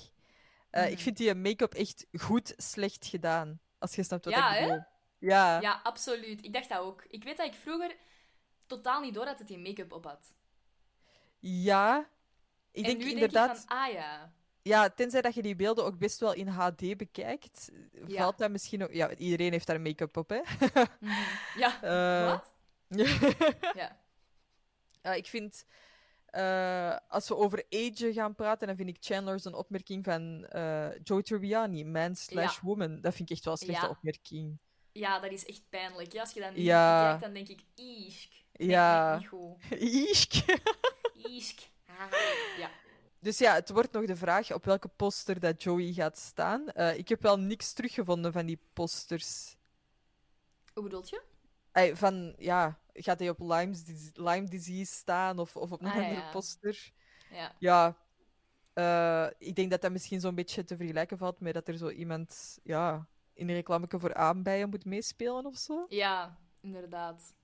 [0.70, 1.02] Eh, Ik Mhm.
[1.02, 3.60] vind die make-up echt goed slecht gedaan.
[3.78, 4.84] Als je snapt wat Ja, ik bedoel.
[5.18, 5.60] Ja.
[5.60, 6.44] Ja, absoluut.
[6.44, 7.04] Ik dacht dat ook.
[7.08, 7.96] Ik weet dat ik vroeger
[8.66, 10.32] totaal niet door had dat hij make-up op had.
[11.38, 12.08] Ja.
[12.72, 13.46] Ik en denk nu inderdaad...
[13.48, 14.32] denk ik van, ah ja.
[14.62, 17.70] Ja, tenzij dat je die beelden ook best wel in HD bekijkt,
[18.06, 18.16] Ja.
[18.22, 18.92] valt dat misschien ook...
[18.92, 20.40] Ja, iedereen heeft daar make-up op, hè?
[21.00, 21.12] Mhm.
[21.56, 22.52] Ja, Eh, wat?
[25.02, 25.12] Ja.
[25.14, 25.64] Ik vind...
[26.26, 30.88] eh, als we over age gaan praten, dan vind ik Chandler zijn opmerking van eh
[31.02, 32.60] Joe Tribbiani, man slash Ja.
[32.62, 33.00] woman.
[33.00, 33.90] Dat vind ik echt wel een slechte Ja.
[33.90, 34.58] opmerking.
[34.92, 36.12] ja, dat is echt pijnlijk.
[36.12, 37.02] Ja, als je dat nu Ja.
[37.02, 38.32] bekijkt, dan denk ik, isk.
[38.52, 39.18] Ja.
[39.18, 39.80] niet.
[40.08, 40.32] Isk.
[41.14, 41.58] Isk.
[41.86, 42.12] Ah.
[42.58, 42.70] Ja.
[43.20, 46.68] Dus ja, het wordt nog de vraag op welke poster dat Joey gaat staan.
[46.68, 49.56] Eh, ik heb wel niks teruggevonden van die posters.
[50.72, 51.22] Hoe bedoelt je?
[51.94, 53.82] Van, ja, gaat hij op Lyme's,
[54.14, 56.30] Lyme disease staan of, of op een Ah, andere ja.
[56.30, 56.92] poster?
[57.30, 57.54] Ja.
[57.58, 57.96] Ja,
[58.72, 61.88] eh, ik denk dat dat misschien zo'n beetje te vergelijken valt met dat er zo
[61.90, 65.86] iemand ja, in een reclameke voor aanbijen moet meespelen of zo.
[65.88, 67.34] Ja, inderdaad.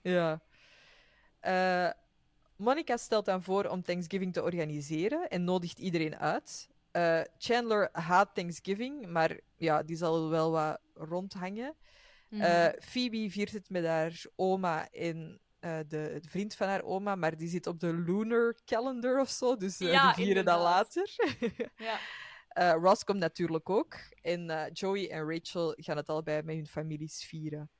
[0.00, 0.40] Ja.
[1.40, 1.90] Eh,
[2.56, 6.68] Monica stelt dan voor om Thanksgiving te organiseren en nodigt iedereen uit.
[6.90, 11.74] Eh, Chandler haat Thanksgiving, maar ja, die zal wel wat rondhangen.
[12.28, 12.42] Mhm.
[12.42, 17.14] Eh, Phoebe viert het met haar oma en eh, de, de vriend van haar oma,
[17.14, 21.10] maar die zit op de lunar calendar of zo, dus Ja, die vieren dat later.
[21.76, 21.98] ja.
[22.72, 23.96] Ross komt natuurlijk ook.
[24.22, 27.70] En Joey en Rachel gaan het allebei met hun families vieren.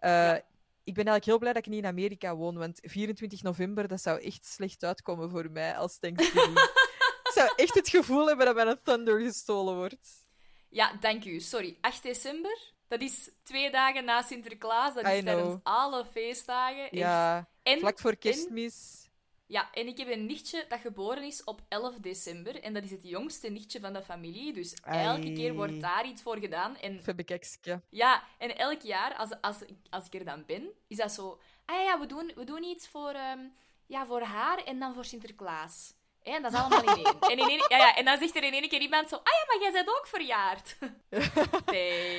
[0.00, 0.42] Ja.
[0.84, 4.00] Ik ben eigenlijk heel blij dat ik niet in Amerika woon, want 24 november, dat
[4.00, 6.58] zou echt slecht uitkomen voor mij als Thanksgiving.
[7.24, 10.24] ik zou echt het gevoel hebben dat mijn thunder gestolen wordt.
[10.68, 11.40] ja, dank u.
[11.40, 11.78] Sorry.
[11.80, 12.72] 8 december?
[12.88, 14.94] Dat is twee dagen na Sinterklaas.
[14.94, 16.82] Dat is tijdens alle feestdagen.
[16.82, 16.92] Echt.
[16.92, 19.09] Ja, En, vlak voor kerstmis.
[19.50, 22.62] Ja, en ik heb een nichtje dat geboren is op 11 december.
[22.62, 24.52] En dat is het jongste nichtje van de familie.
[24.52, 26.76] Dus elke keer wordt daar iets voor gedaan.
[26.76, 27.80] En Even bekijkske.
[27.88, 29.56] ja, en elk jaar, als, als,
[29.90, 31.40] als ik er dan ben, is dat zo...
[31.64, 33.38] Ah ja, we doen, we doen iets voor, ehm,
[33.86, 35.94] ja, voor haar en dan voor Sinterklaas.
[36.22, 37.20] Hè, En dat is allemaal in één.
[37.20, 39.16] En, in één ja, ja, en dan zegt er in één keer iemand zo...
[39.16, 40.76] Ah ja, maar jij bent ook verjaard.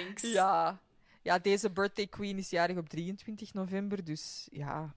[0.04, 0.22] Thanks.
[0.22, 0.80] Ja.
[1.22, 4.96] ja, deze birthday queen is jarig op 23 november, dus ja.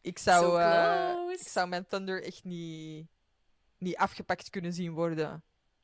[0.00, 3.06] Ik zou, So eh, ik zou mijn thunder echt niet,
[3.78, 5.42] niet afgepakt kunnen zien worden.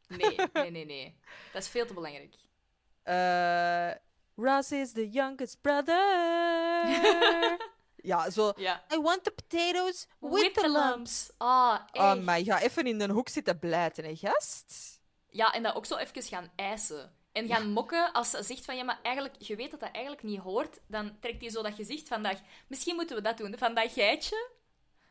[0.09, 1.19] Nee, nee, nee, nee.
[1.53, 2.35] Dat is veel te belangrijk.
[3.03, 3.91] Eh
[4.37, 5.97] Ross is the youngest brother.
[8.11, 8.53] ja, zo.
[8.57, 8.85] Ja.
[8.93, 11.31] I want the potatoes with, the lumps.
[11.37, 12.23] Ah, Oh, echt.
[12.23, 15.01] maar ga even in een hoek zitten blijten, hè, gast?
[15.31, 17.13] Ja, en dat ook zo even gaan eisen.
[17.37, 20.23] En gaan mokken als ze zegt van ja, maar eigenlijk, je weet dat dat eigenlijk
[20.25, 20.79] niet hoort.
[20.87, 22.39] Dan trekt hij zo dat gezicht vandaag.
[22.67, 23.55] Misschien moeten we dat doen.
[23.59, 24.49] Van dat geitje.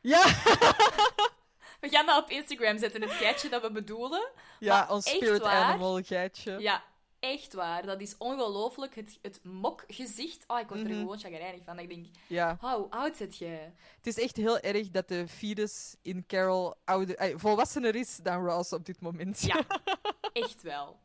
[0.02, 0.24] Ja,
[1.82, 4.30] We gaan dat op Instagram zetten, het geitje dat we bedoelen.
[4.60, 5.64] ja Maar ons spirit waar?
[5.64, 6.60] animal geitje.
[6.60, 6.84] Ja,
[7.32, 7.86] echt waar.
[7.86, 8.96] Dat is ongelooflijk.
[8.96, 10.44] Het, het mokgezicht.
[10.48, 11.00] Oh, ik word er Mhm.
[11.00, 11.80] gewoon chagrijnig van.
[11.80, 12.58] Ik denk, Ja.
[12.62, 13.74] oh, hoe oud zit jij?
[13.98, 18.46] Het is echt heel erg dat de fetus in Carol ouder, eh, volwassener is dan
[18.46, 19.42] Ross op dit moment.
[19.42, 19.66] Ja,
[20.34, 21.00] echt wel.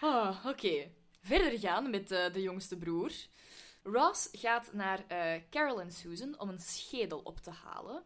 [0.00, 0.90] Oh, Oké,
[1.22, 3.10] verder gaan met eh, de jongste broer.
[3.82, 8.02] Ross gaat naar eh, Carol en Susan om een schedel op te halen.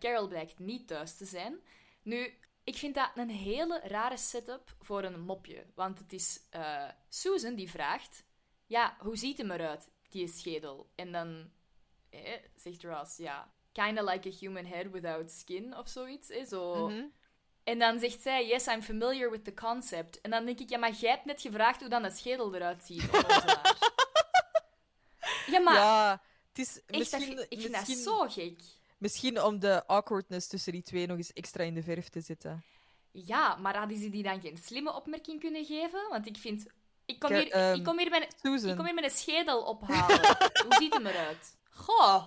[0.00, 1.60] Carol blijkt niet thuis te zijn.
[2.02, 5.66] Nu, ik vind dat een hele rare setup voor een mopje.
[5.74, 8.24] Want het is eh, Susan die vraagt:
[8.66, 10.90] Ja, hoe ziet hem eruit, die schedel?
[10.94, 11.50] En dan
[12.10, 16.30] eh, zegt Ross: Ja, kinda like a human head without skin of zoiets.
[16.30, 16.88] Eh, zo.
[16.88, 17.04] Mhm.
[17.64, 20.20] En dan zegt zij, yes, I'm familiar with the concept.
[20.20, 22.84] En dan denk ik, ja, maar jij hebt net gevraagd hoe dan de schedel eruit
[22.84, 23.10] ziet.
[25.46, 28.60] Ja, maar Ja, het is echt, dat misschien, ik vind dat zo gek.
[29.02, 32.64] Misschien om de awkwardness tussen die twee nog eens extra in de verf te zetten.
[33.10, 36.08] Ja, maar hadden ze die dan geen slimme opmerking kunnen geven?
[36.10, 36.66] Want ik vind...
[37.04, 40.20] Ik kom, hier, ehm, ik kom, hier, met, ik kom hier met een schedel ophalen.
[40.64, 41.56] Hoe ziet hem eruit?
[41.70, 42.26] Goh.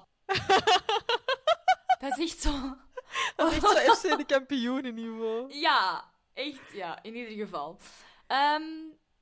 [2.00, 2.52] Dat is echt zo...
[3.36, 5.54] Dat is echt zo FC de kampioenenniveau.
[5.54, 7.78] Ja, echt, ja, in ieder geval.
[8.28, 8.64] Ehm,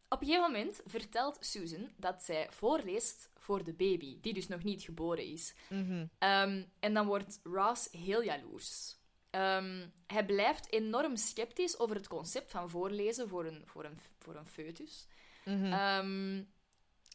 [0.10, 4.64] op een gegeven moment vertelt Susan dat zij voorleest voor de baby, die dus nog
[4.64, 5.54] niet geboren is.
[5.70, 6.06] Mhm.
[6.18, 8.98] Ehm, en dan wordt Ross heel jaloers.
[9.30, 14.36] Ehm, hij blijft enorm sceptisch over het concept van voorlezen voor een, voor een, voor
[14.36, 15.08] een foetus.
[15.46, 15.66] Mhm.
[15.74, 16.38] Ehm,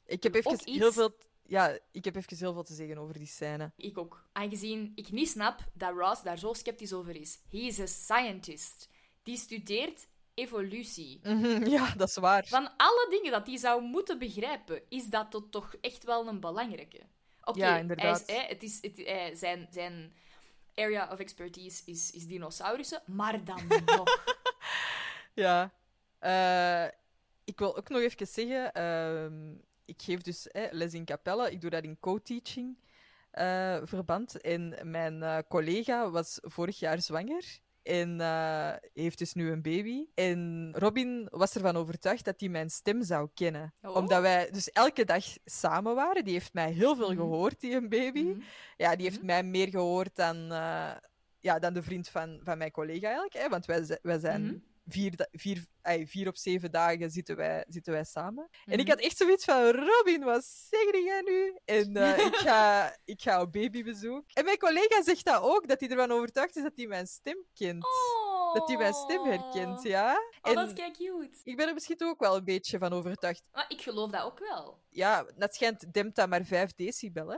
[0.06, 1.16] ik heb even iets- heel veel...
[1.46, 3.72] Ja, ik heb even heel veel te zeggen over die scène.
[3.76, 4.24] ik ook.
[4.32, 7.38] Aangezien ik niet snap dat Ross daar zo sceptisch over is.
[7.50, 8.88] He is a scientist.
[9.22, 10.06] Die studeert
[10.38, 11.20] evolutie.
[11.22, 12.46] Mhm, Ja, dat is waar.
[12.46, 16.40] Van alle dingen dat hij zou moeten begrijpen, is dat tot toch echt wel een
[16.40, 17.00] belangrijke.
[17.44, 18.20] Oké, Ja, hij inderdaad.
[18.28, 20.12] is- hè, het is, het, hij- zijn, zijn
[20.74, 23.60] area of expertise is, is dinosaurussen, maar dan
[23.96, 24.24] nog.
[25.34, 25.72] Ja.
[26.18, 26.84] Eh,
[27.44, 28.72] ik wil ook nog even zeggen...
[28.72, 29.50] ehm,
[29.84, 31.50] ik geef dus eh, les in Capelle.
[31.50, 32.76] Ik doe dat in co-teaching
[33.30, 34.40] eh, verband.
[34.40, 37.44] En mijn eh, collega was vorig jaar zwanger.
[37.82, 40.06] En eh, heeft dus nu een baby.
[40.14, 43.74] En Robin was ervan overtuigd dat hij mijn stem zou kennen.
[43.82, 43.96] Oh.
[43.96, 46.24] Omdat wij dus elke dag samen waren.
[46.24, 47.16] Die heeft mij heel veel Mhm.
[47.16, 48.22] gehoord, die een baby.
[48.22, 48.40] Mhm.
[48.76, 50.90] Ja, die heeft mij meer gehoord dan, eh,
[51.40, 53.34] ja, dan de vriend van, van mijn collega eigenlijk.
[53.34, 53.48] Hè?
[53.48, 54.56] Want wij, wij zijn Mhm.
[54.88, 58.48] Vier, vier, ay, vier op zeven dagen zitten wij, zitten wij samen.
[58.64, 58.88] En ik Mhm.
[58.88, 61.58] had echt zoiets van, Robin, wat zeg jij nu?
[61.64, 64.24] En eh, ik, ga, ik ga op babybezoek.
[64.32, 67.44] En mijn collega zegt dat ook, dat hij ervan overtuigd is dat hij mijn stem
[67.54, 67.86] kent.
[68.52, 70.12] Dat hij mijn stem herkent, ja.
[70.42, 71.38] Oh, en dat is kei cute.
[71.44, 73.42] ik ben er misschien ook wel een beetje van overtuigd.
[73.52, 74.78] Maar ik geloof dat ook wel.
[74.90, 77.36] Ja, dat schijnt dempt dat maar 5 decibel, hè?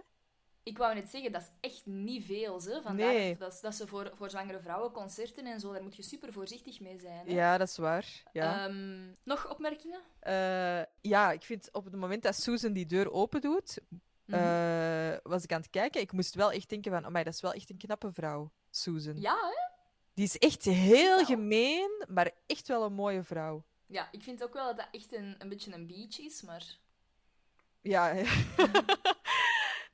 [0.62, 2.62] Ik wou net zeggen, dat is echt niet veel.
[2.62, 2.82] Hè.
[2.82, 3.36] Vandaar Nee.
[3.36, 6.80] dat, dat ze voor, voor zwangere vrouwen concerten en zo, daar moet je super voorzichtig
[6.80, 7.26] mee zijn.
[7.26, 7.32] Hè.
[7.34, 8.22] Ja, dat is waar.
[8.32, 8.66] Ja.
[8.68, 10.00] Ehm, nog opmerkingen?
[10.20, 13.78] Eh, ja, ik vind op het moment dat Susan die deur open doet,
[14.24, 14.38] Mhm.
[14.38, 16.00] eh, was ik aan het kijken.
[16.00, 19.20] Ik moest wel echt denken van, amai, dat is wel echt een knappe vrouw, Susan.
[19.20, 19.68] Ja, hè?
[20.14, 23.64] Die is echt heel gemeen, maar echt wel een mooie vrouw.
[23.86, 26.76] Ja, ik vind ook wel dat dat echt een, een beetje een beach is, maar...
[27.82, 28.14] Ja,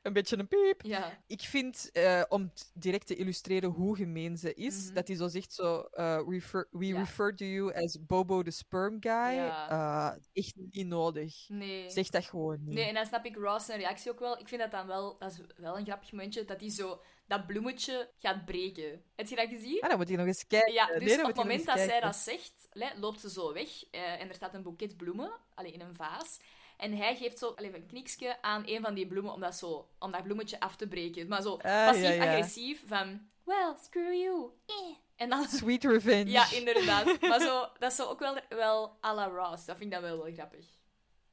[0.06, 0.82] een beetje een piep.
[0.82, 1.18] Ja.
[1.26, 4.94] Ik vind, eh, om direct te illustreren hoe gemeen ze is, Mhm.
[4.94, 6.98] dat hij zo zegt zo, eh, refer, we Ja.
[6.98, 9.10] refer to you as Bobo the sperm guy.
[9.34, 9.68] Ja.
[10.14, 11.48] Eh, echt niet nodig.
[11.48, 11.90] Nee.
[11.90, 12.74] Zeg dat gewoon niet.
[12.74, 14.38] Nee, en dan snap ik Ross zijn reactie ook wel.
[14.40, 15.18] Ik vind dat dan wel...
[15.18, 19.02] Dat is wel een grappig momentje, dat hij zo dat bloemetje gaat breken.
[19.14, 19.80] Heb je dat gezien?
[19.80, 20.72] Ah, dan moet ik nog eens kijken.
[20.72, 24.34] Ja, dus op het moment dat zij dat zegt, loopt ze zo weg en er
[24.34, 26.38] staat een boeket bloemen, alleen in een vaas.
[26.76, 29.88] En hij geeft zo allee, een kniksje aan een van die bloemen om dat, zo,
[29.98, 31.28] om dat bloemetje af te breken.
[31.28, 31.90] Maar zo Ah, ja, ja.
[31.92, 33.20] passief-agressief van...
[33.44, 34.50] Well, screw you.
[34.66, 34.74] Eh.
[35.16, 35.44] En dan...
[35.48, 36.30] Sweet revenge.
[36.30, 37.20] Ja, inderdaad.
[37.20, 39.64] Maar zo, dat is zo ook wel, wel à la Ross.
[39.64, 40.66] Dat vind ik dan wel wel grappig.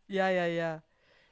[0.06, 0.84] Ja, ja, ja.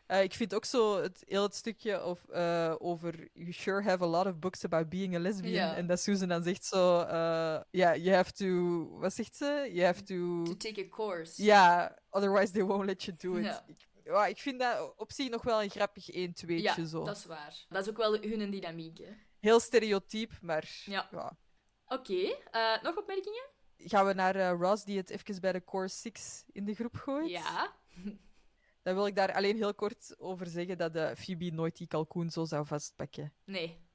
[0.06, 4.04] Eh, ik vind ook zo het heel het stukje of, eh, over You sure have
[4.04, 5.74] a lot of books about being a lesbian.
[5.74, 7.00] En dat Susan dan zegt zo...
[7.02, 8.88] eh, Ja, you have to...
[9.00, 9.70] Wat zegt ze?
[9.72, 10.44] You have to...
[10.44, 11.44] To take a course.
[11.44, 13.64] Ja, otherwise they won't let you do it.
[13.68, 17.04] Ik, ja, ik vind dat op zich nog wel een grappig 1 2 Ja, zo.
[17.04, 17.66] dat is waar.
[17.70, 19.12] Dat is ook wel hun dynamiek, hè.
[19.40, 20.82] Heel stereotyp, maar...
[20.86, 21.08] Ja.
[21.12, 21.38] ja.
[21.86, 23.50] Oké, eh, nog opmerkingen?
[23.78, 26.96] Gaan we naar eh, Ross, die het even bij de Core 6 in de groep
[26.96, 27.30] gooit?
[27.30, 27.76] Ja.
[28.84, 32.30] Dan wil ik daar alleen heel kort over zeggen dat de Phoebe nooit die kalkoen
[32.30, 33.34] zo zou vastpakken.
[33.46, 33.90] Nee.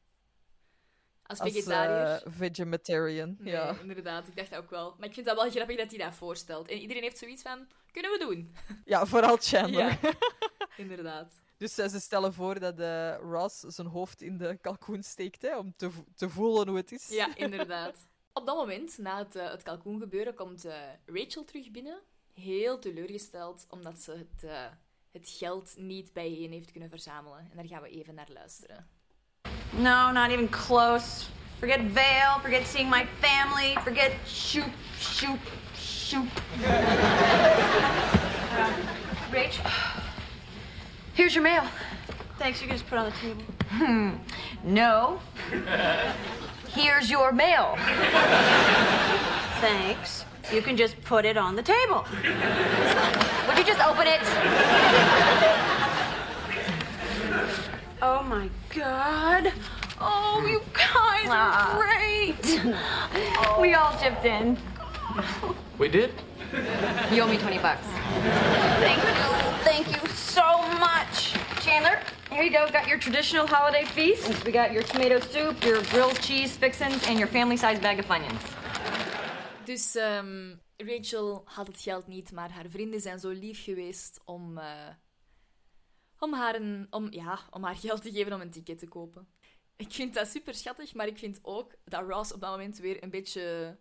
[1.27, 2.23] Als Als vegetariër?
[2.27, 3.79] eh, vegetarian, Nee, ja.
[3.81, 4.29] inderdaad.
[4.29, 4.95] Ik dacht dat ook wel.
[4.99, 6.69] Maar ik vind dat wel grappig dat hij dat voorstelt.
[6.69, 8.55] En iedereen heeft zoiets van, kunnen we doen?
[8.85, 9.99] Ja, vooral Chandler.
[10.03, 10.13] Ja,
[10.77, 11.41] inderdaad.
[11.57, 15.57] Dus eh, ze stellen voor dat eh, Ross zijn hoofd in de kalkoen steekt, hè,
[15.57, 17.09] om te, te voelen hoe het is.
[17.09, 18.07] Ja, inderdaad.
[18.33, 20.67] Op dat moment, na het, eh, het kalkoengebeuren, komt
[21.07, 22.01] Rachel terug binnen.
[22.35, 24.51] Heel teleurgesteld, omdat ze het,
[25.11, 27.39] het geld niet bijeen heeft kunnen verzamelen.
[27.39, 28.89] En daar gaan we even naar luisteren.
[29.75, 31.29] No, not even close.
[31.61, 35.39] Forget Vale, forget seeing my family, forget Shoop, Shoop,
[35.75, 36.29] shoot.
[39.31, 39.59] Rach,
[41.15, 41.65] here's your mail.
[42.39, 43.43] Thanks, you can just put it on the table.
[43.71, 44.11] Hmm.
[44.65, 45.19] No.
[46.69, 47.77] Here's your mail.
[49.61, 50.25] Thanks.
[50.53, 52.05] You can just put it on the table.
[53.49, 54.23] Would you just open it?
[58.03, 59.53] Oh my god.
[60.01, 62.77] Oh, you guys are great.
[63.61, 64.59] We all chipped in.
[65.79, 66.13] We did?
[67.11, 67.87] You owe me 20 bucks.
[68.81, 69.15] Thank you.
[69.65, 71.35] Thank you so much.
[71.61, 71.99] Chandler,
[72.31, 72.69] Here you go.
[72.71, 74.45] Got your traditional holiday feast.
[74.45, 78.43] We got your tomato soup, your grilled cheese fixins, and your family-sized bag of onions.
[79.65, 84.59] Dus ehm, Rachel had het geld niet, maar haar vrienden zijn zo lief geweest om,
[84.59, 84.65] eh,
[86.19, 89.29] om, haar een, om, ja, om haar geld te geven om een ticket te kopen.
[89.77, 93.03] Ik vind dat super schattig, maar ik vind ook dat Ross op dat moment weer
[93.03, 93.77] een beetje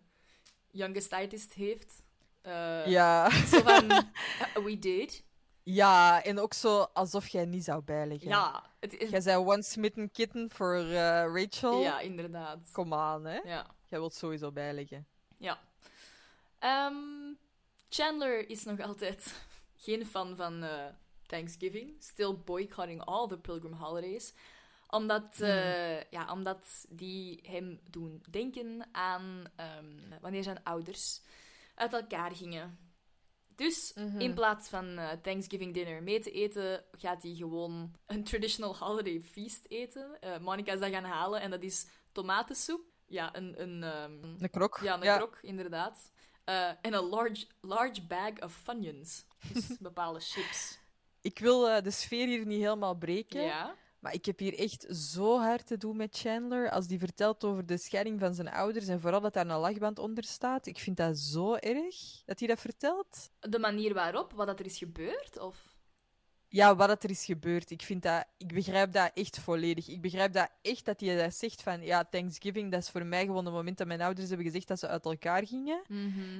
[0.70, 2.02] youngest heeft.
[2.42, 3.30] Eh, Ja.
[3.30, 4.04] Zo van, eh,
[4.64, 5.24] we did.
[5.62, 8.28] ja, en ook zo alsof jij niet zou bijleggen.
[8.28, 11.80] Ja, het is, Jij zei one smitten kitten voor eh, Rachel.
[11.80, 12.58] ja, inderdaad.
[12.72, 13.36] Kom aan, hè.
[13.38, 13.66] Ja.
[13.86, 15.06] Jij wilt sowieso bijleggen.
[15.38, 15.58] Ja.
[16.58, 16.94] Ehm,
[17.88, 19.44] Chandler is nog altijd
[19.84, 20.64] geen fan van
[21.26, 21.94] Thanksgiving.
[21.98, 24.34] Still boycotting all the pilgrim holidays.
[24.88, 31.20] Omdat, eh, ja, omdat die hem doen denken aan ehm, wanneer zijn ouders
[31.74, 32.78] uit elkaar gingen.
[33.54, 38.76] Dus in plaats van eh, Thanksgiving dinner mee te eten, gaat hij gewoon een traditional
[38.76, 40.20] holiday feast eten.
[40.20, 42.80] Eh Monica is dat gaan halen en dat is tomatensoep.
[43.06, 44.78] Ja, een, een, ehm, Een krok.
[44.82, 46.12] ja, een krok, inderdaad.
[46.44, 49.24] En een large, large bag of Funyuns.
[49.52, 50.78] Dus bepaalde chips.
[51.26, 53.42] Ik wil eh, de sfeer hier niet helemaal breken.
[53.42, 53.74] Ja.
[53.98, 56.70] Maar ik heb hier echt zo hard te doen met Chandler.
[56.70, 59.98] Als die vertelt over de scheiding van zijn ouders en vooral dat daar een lachband
[59.98, 60.66] onder staat.
[60.66, 63.30] Ik vind dat zo erg dat hij dat vertelt.
[63.40, 65.38] De manier waarop, wat dat er is gebeurd?
[65.38, 65.76] Of...
[66.48, 67.70] Ja, wat dat er is gebeurd.
[67.70, 69.88] Ik, vind dat, ik begrijp dat echt volledig.
[69.88, 71.82] Ik begrijp dat echt dat hij dat zegt van...
[71.82, 74.78] Ja, Thanksgiving, dat is voor mij gewoon het moment dat mijn ouders hebben gezegd dat
[74.78, 75.82] ze uit elkaar gingen.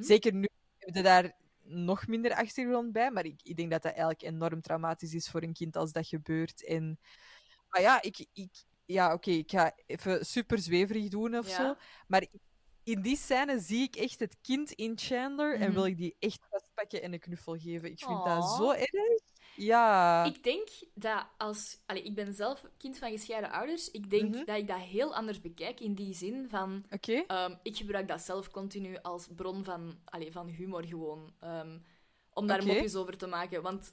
[0.00, 1.34] Zeker nu heb je daar
[1.68, 3.10] nog minder achtergrond bij.
[3.10, 6.06] Maar ik, ik denk dat dat eigenlijk enorm traumatisch is voor een kind als dat
[6.06, 6.64] gebeurt.
[6.66, 6.98] En,
[7.68, 11.54] maar ja, ik, ik, ja oké, ik ga even super zweverig doen of Ja.
[11.56, 11.74] zo.
[12.06, 12.26] Maar
[12.82, 15.72] in die scène zie ik echt het kind in Chandler en Mhm.
[15.72, 17.90] wil ik die echt vastpakken en een knuffel geven.
[17.90, 18.90] Ik vind dat zo erg.
[19.56, 20.24] Ja.
[20.24, 21.78] Ik denk dat als...
[21.86, 23.90] Allee, ik ben zelf kind van gescheiden ouders.
[23.90, 24.44] Ik denk Mhm.
[24.44, 26.84] dat ik dat heel anders bekijk in die zin van...
[26.90, 27.24] Oké.
[27.26, 31.32] Ehm, ik gebruik dat zelf continu als bron van, allee, van humor gewoon.
[31.40, 31.78] Ehm,
[32.32, 33.62] om daar mopjes over te maken.
[33.62, 33.92] Want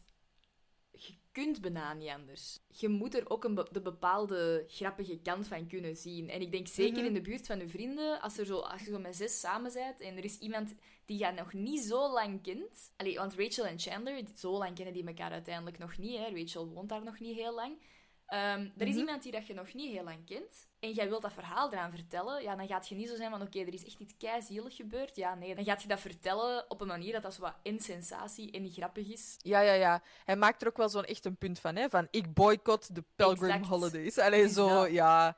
[1.34, 2.60] kunt bijna niet anders.
[2.68, 6.30] Je moet er ook een be- de bepaalde grappige kant van kunnen zien.
[6.30, 7.06] En ik denk zeker Mhm.
[7.06, 9.74] in de buurt van je vrienden, als, er zo, als je zo met zes samen
[9.74, 10.74] bent en er is iemand
[11.06, 12.94] die je nog niet zo lang kent.
[12.98, 16.18] Allee, want Rachel en Chandler, zo lang kennen die elkaar uiteindelijk nog niet.
[16.18, 16.30] Hè.
[16.30, 17.78] Rachel woont daar nog niet heel lang.
[18.26, 18.98] Ehm, er is Mhm.
[19.00, 21.92] iemand die dat je nog niet heel lang kent en jij wilt dat verhaal eraan
[21.92, 24.76] vertellen, ja, dan gaat je niet zo zijn van oké, er is echt iets keizielig
[24.76, 25.16] gebeurd.
[25.16, 27.80] Ja, nee, dan gaat je dat vertellen op een manier dat dat zo wat in
[27.80, 29.36] sensatie en grappig is.
[29.42, 30.02] Ja, ja, ja.
[30.26, 31.90] Hij maakt er ook wel zo'n echt een punt van, hè?
[31.90, 33.68] Van ik boycott de Pilgrim Exact.
[33.68, 34.18] Holidays.
[34.18, 35.38] Allee, Het is zo, ja.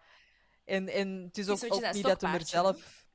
[0.64, 3.06] En, en het is Het ook, is niet dat hem er zelf...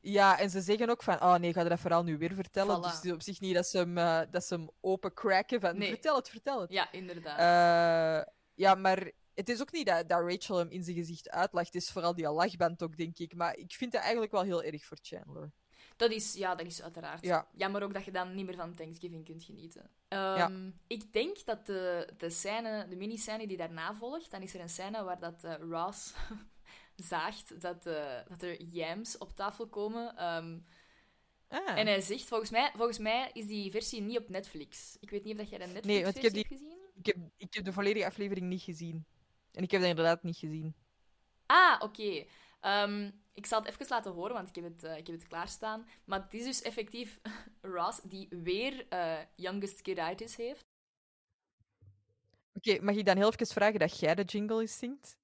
[0.00, 2.78] Ja, en ze zeggen ook van, oh nee, ga je dat verhaal nu weer vertellen?
[2.78, 2.82] Voilà.
[2.82, 5.60] Dus het is op zich niet dat ze hem, eh, dat ze hem open cracken
[5.60, 5.88] van, Nee.
[5.88, 6.72] vertel het, vertel het.
[6.72, 7.38] Ja, inderdaad.
[7.38, 11.66] Eh, ja, maar het is ook niet dat, dat Rachel hem in zijn gezicht uitlacht.
[11.66, 13.34] Het is vooral die lachband ook, denk ik.
[13.34, 15.52] Maar ik vind het eigenlijk wel heel erg voor Chandler.
[15.96, 17.24] Dat is, ja, dat is uiteraard.
[17.24, 17.48] Ja.
[17.52, 19.90] Jammer ook dat je dan niet meer van Thanksgiving kunt genieten.
[20.08, 24.60] Ehm, Ik denk dat de, de scène, de mini-scène die daarna volgt, dan is er
[24.60, 26.12] een scène waar dat eh, Ross
[26.96, 30.16] zaagt dat, eh, dat er yams op tafel komen.
[30.16, 30.58] Ehm,
[31.48, 31.78] Ah.
[31.78, 34.96] En hij zegt, volgens mij, volgens mij is die versie niet op Netflix.
[35.00, 36.76] Ik weet niet of dat jij de Netflix-versie heb hebt gezien.
[36.94, 39.04] ik, heb, ik heb de volledige aflevering niet gezien.
[39.52, 40.74] En ik heb dat inderdaad niet gezien.
[41.46, 42.24] Ah, oké.
[42.60, 45.28] Ehm, ik zal het even laten horen, want ik heb het, eh, ik heb het
[45.28, 45.88] klaarstaan.
[46.04, 47.20] Maar het is dus effectief
[47.74, 50.70] Ross die weer eh, youngest kidditis heeft.
[52.54, 55.16] Oké, mag ik dan heel even vragen dat jij de jingle eens zingt?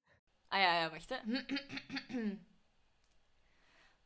[0.49, 1.17] Ah ja, ja, wacht hè.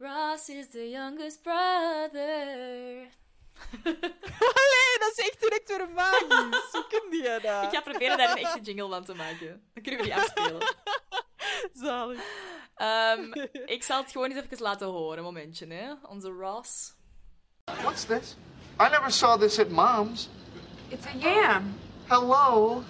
[0.07, 3.09] Ross is the youngest brother.
[4.59, 6.73] Allee, dat is echt direct weer magisch.
[6.73, 7.63] Hoe kun je dat?
[7.63, 9.63] Ik ga proberen daar een echte jingle van te maken.
[9.75, 10.75] Dan kunnen we die afspelen.
[11.83, 12.21] Zalig.
[12.75, 13.33] Ehm,
[13.77, 15.93] ik zal het gewoon eens even laten horen, momentje, hè.
[16.09, 16.95] Onze Ross.
[17.65, 18.37] What's this?
[18.81, 20.29] I never saw this at Mom's.
[20.89, 21.75] It's a yam.
[22.09, 22.83] Hello?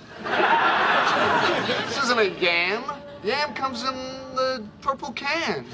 [1.86, 2.82] this isn't a yam.
[3.22, 3.94] Yam comes in
[4.34, 5.68] the purple cans.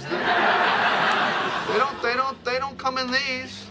[1.69, 3.67] They don't, they don't, they don't come in these.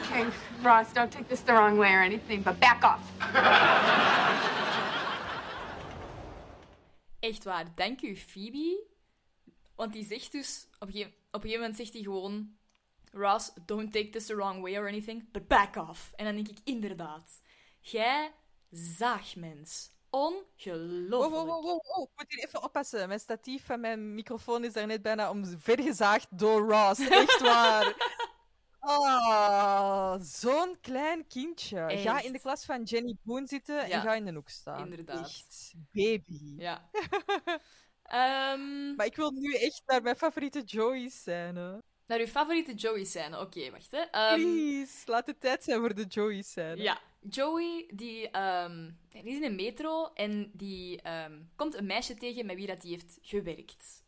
[0.00, 0.26] Okay,
[0.62, 3.00] Ross, don't take this the wrong way or anything, but back off.
[7.20, 8.86] Echt waar, dank u, Phoebe.
[9.76, 10.66] Want die zegt dus...
[10.78, 12.56] Op een, gegeven, op een gegeven moment zegt hij gewoon...
[13.12, 16.12] Ross, don't take this the wrong way or anything, but back off.
[16.16, 17.40] En dan denk ik, inderdaad.
[17.80, 18.32] Jij
[18.70, 19.90] zaagmens.
[20.10, 21.10] Ongelooflijk.
[21.10, 22.02] Wow, wow, wow, wow, wow.
[22.02, 23.08] Ik moet hier even oppassen.
[23.08, 27.08] Mijn statief van mijn microfoon is daar net bijna omvergezaagd door Ross.
[27.08, 28.16] Echt waar.
[28.80, 31.84] Oh, zo'n klein kindje.
[31.98, 34.84] Ga in de klas van Jenny Boone zitten Ja, en ga in de hoek staan.
[34.90, 35.20] inderdaad.
[35.20, 36.54] Echt, baby.
[36.56, 36.90] Ja.
[38.02, 41.82] Ehm, Maar ik wil nu echt naar mijn favoriete Joey-scène.
[42.08, 43.40] Naar uw favoriete Joey-scène.
[43.40, 43.98] Oké, wacht, hè.
[43.98, 46.82] Ehm, Please, laat het tijd zijn voor de Joey-scène.
[46.82, 52.14] Ja, Joey die, ehm, die is in een metro en die ehm, komt een meisje
[52.14, 54.02] tegen met wie dat die heeft gewerkt.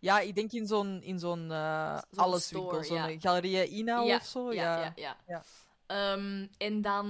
[0.00, 3.18] Ja, ik denk in zo'n in zo'n eh, alleswinkel, zo'n ja.
[3.18, 4.52] Galeria Ina ja, of zo.
[4.52, 5.42] Ja, Ja, ja, ja.
[6.58, 7.06] En dan...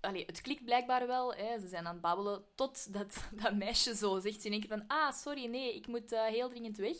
[0.00, 1.34] Allee, het klikt blijkbaar wel.
[1.34, 1.60] Hè.
[1.60, 4.84] Ze zijn aan het babbelen totdat dat meisje zo zegt in één keer van...
[4.86, 6.96] Ah, sorry, nee, ik moet eh, heel dringend weg.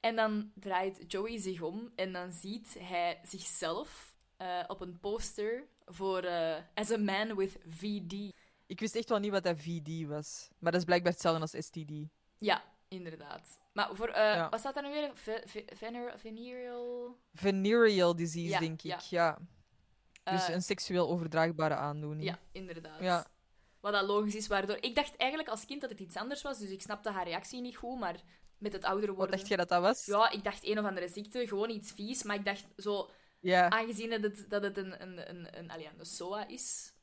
[0.00, 5.66] En dan draait Joey zich om en dan ziet hij zichzelf eh, op een poster
[5.84, 8.32] voor eh, As a Man with VD.
[8.66, 10.48] Ik wist echt wel niet wat dat VD was.
[10.58, 11.90] Maar dat is blijkbaar hetzelfde als STD.
[12.38, 13.58] Ja, inderdaad.
[13.72, 14.08] Maar voor...
[14.08, 14.48] eh, Ja.
[14.48, 15.10] Wat staat daar nu weer?
[15.14, 17.16] Ve- ve- vener- venereal...
[17.32, 19.00] Venereal disease, Ja, denk ik.
[19.00, 19.00] ja.
[19.10, 19.38] Ja.
[20.32, 22.28] Dus een seksueel overdraagbare aandoening.
[22.28, 23.00] Ja, inderdaad.
[23.00, 23.26] Ja.
[23.80, 24.76] Wat dat logisch is, waardoor...
[24.80, 27.60] Ik dacht eigenlijk als kind dat het iets anders was, dus ik snapte haar reactie
[27.60, 28.20] niet goed, maar
[28.58, 29.36] met het ouder Wat worden...
[29.36, 30.06] dacht jij dat dat was?
[30.06, 33.10] Ja, ik dacht een of andere ziekte, gewoon iets vies, maar ik dacht zo...
[33.40, 33.68] Ja.
[33.68, 36.94] Aangezien dat het, dat het een, een, een, een, allee, een SOA is,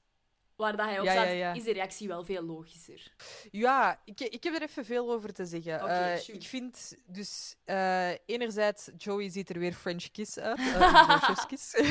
[0.56, 3.14] waar dat hij op Ja, staat, ja, is de reactie wel veel logischer.
[3.52, 5.76] Ja, ik, ik heb er even veel over te zeggen.
[5.84, 10.60] Oké, Eh, ik vind dus eh, enerzijds, Joey ziet er weer French kiss uit.
[11.26, 11.74] chef's kiss.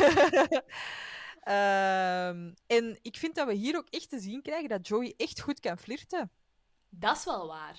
[1.43, 5.41] Ehm, en ik vind dat we hier ook echt te zien krijgen dat Joey echt
[5.41, 6.31] goed kan flirten.
[6.89, 7.79] Dat is wel waar.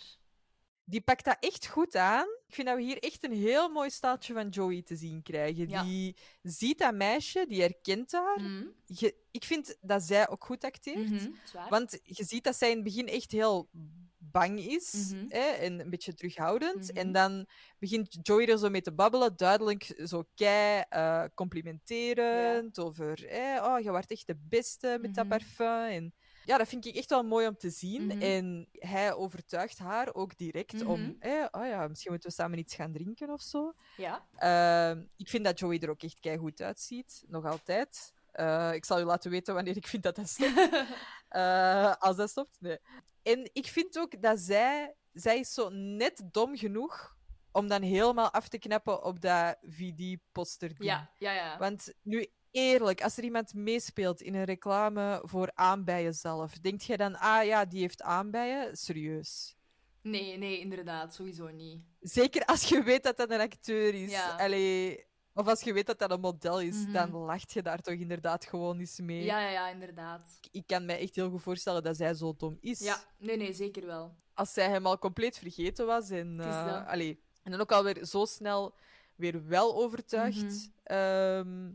[0.86, 2.26] Die pakt dat echt goed aan.
[2.48, 5.70] Ik vind dat we hier echt een heel mooi staaltje van Joey te zien krijgen.
[5.70, 5.84] Ja.
[5.84, 8.42] Die ziet dat meisje, die herkent haar.
[8.42, 8.66] Mhm.
[8.86, 11.10] Je- ik vind dat zij ook goed acteert.
[11.10, 11.30] Mhm.
[11.70, 13.70] Want je ziet dat zij in het begin echt heel
[14.18, 15.26] bang is Mhm.
[15.30, 16.92] hè, en een beetje terughoudend.
[16.92, 17.48] En dan
[17.80, 23.80] begint Joey er zo mee te babbelen, duidelijk zo kei eh, complimenterend over hè, oh,
[23.80, 25.66] je wordt echt de beste met dat parfum.
[25.92, 26.14] En
[26.46, 28.06] ja, dat vind ik echt wel mooi om te zien.
[28.06, 28.22] Mhm.
[28.22, 30.88] En hij overtuigt haar ook direct Mhm.
[30.88, 33.74] om, hè, oh ja, misschien moeten we samen iets gaan drinken of zo.
[33.98, 34.28] Ja.
[34.36, 38.14] Ehm, ik vind dat Joey er ook echt goed uitziet, nog altijd.
[38.32, 40.52] Eh, ik zal u laten weten wanneer ik vind dat dat stopt.
[41.28, 42.78] Eh, als dat stopt, nee.
[43.24, 44.96] En ik vind ook dat zij...
[45.14, 47.16] Zij is zo net dom genoeg
[47.52, 50.72] om dan helemaal af te knappen op dat VD-poster.
[50.78, 51.58] Ja, ja, ja.
[51.58, 56.98] Want nu, eerlijk, als er iemand meespeelt in een reclame voor aanbijen zelf, denk jij
[56.98, 58.78] dan, ah ja, die heeft aanbijen?
[58.78, 59.56] Serieus.
[60.02, 61.82] Nee, nee, inderdaad, sowieso niet.
[62.00, 64.12] Zeker als je weet dat dat een acteur is.
[64.12, 64.36] Ja.
[64.38, 66.92] Allee, of als je weet dat dat een model is, Mhm.
[66.92, 69.24] dan lacht je daar toch inderdaad gewoon eens mee.
[69.24, 70.40] Ja, ja, ja, inderdaad.
[70.52, 72.80] Ik kan mij echt heel goed voorstellen dat zij zo dom is.
[72.80, 74.16] Ja, nee, nee, zeker wel.
[74.34, 76.86] Als zij hem al compleet vergeten was en, dat.
[76.88, 78.76] allee, en dan ook alweer zo snel
[79.16, 80.44] weer wel overtuigd.
[80.44, 80.58] Mhm.
[80.84, 81.72] ehm,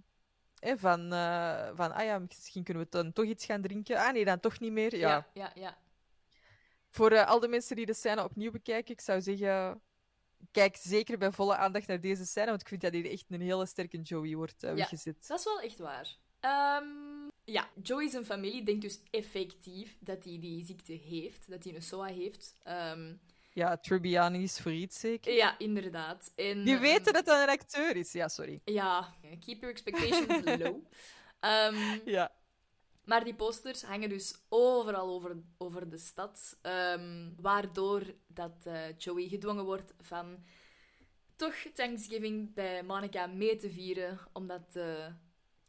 [0.61, 3.97] hè, van, eh, van, ah ja, misschien kunnen we dan toch iets gaan drinken.
[3.97, 4.97] Ah nee, dan toch niet meer.
[4.97, 5.09] Ja.
[5.09, 5.79] Ja, ja, ja.
[6.91, 9.81] Voor eh, al de mensen die de scène opnieuw bekijken, ik zou zeggen,
[10.51, 13.41] kijk zeker bij volle aandacht naar deze scène, want ik vind dat hier echt een
[13.41, 14.77] hele sterke Joey wordt eh, Ja.
[14.77, 15.27] weggezet.
[15.27, 16.17] Dat is wel echt waar.
[16.41, 16.85] Ehm,
[17.45, 21.83] ja, Joey zijn familie denkt dus effectief dat hij die ziekte heeft, dat hij een
[21.83, 22.57] SOA heeft.
[22.63, 23.15] Ehm,
[23.59, 25.33] Ja, Tribbiani is voor iets zeker.
[25.35, 26.33] ja, inderdaad.
[26.37, 28.13] En, Die ehm, weten dat dat een acteur is.
[28.13, 28.61] Ja, sorry.
[28.65, 30.77] Ja, keep your expectations low.
[31.41, 32.33] Ehm, Ja.
[33.05, 39.29] maar die posters hangen dus overal over, over de stad, ehm, waardoor dat eh, Joey
[39.29, 40.45] gedwongen wordt van
[41.37, 45.07] toch Thanksgiving bij Monica mee te vieren, omdat, eh,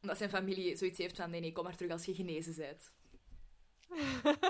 [0.02, 2.92] omdat zijn familie zoiets heeft van nee, nee, kom maar terug als je genezen bent.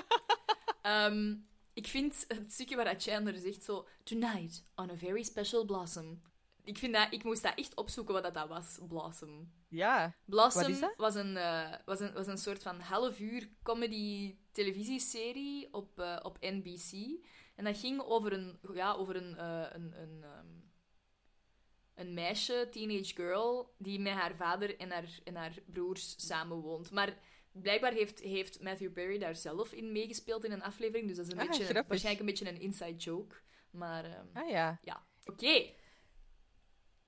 [0.81, 1.35] Ehm,
[1.79, 3.87] ik vind het stukje waar Chandler zegt zo...
[4.03, 6.21] Tonight, on a very special blossom.
[6.63, 9.51] Ik, vind dat, ik moest dat echt opzoeken wat dat, dat was, blossom.
[9.67, 10.15] Ja.
[10.25, 10.93] Blossom?
[10.97, 16.19] Was, een, eh, was, een, was een soort van half uur comedy televisieserie op, eh,
[16.21, 17.19] op NBC.
[17.55, 20.47] En dat ging over een, ja, over een, eh, een, een, ehm,
[21.95, 26.91] een meisje, teenage girl, die met haar vader en haar, en haar broers samenwoont.
[26.91, 27.17] Maar
[27.51, 31.07] blijkbaar heeft, heeft Matthew Perry daar zelf in meegespeeld in een aflevering.
[31.07, 31.87] Dus dat is een Ah, beetje, grappig.
[31.87, 33.35] waarschijnlijk een beetje een inside joke.
[33.71, 34.79] Maar ehm, Ah ja.
[34.81, 35.65] ja, oké.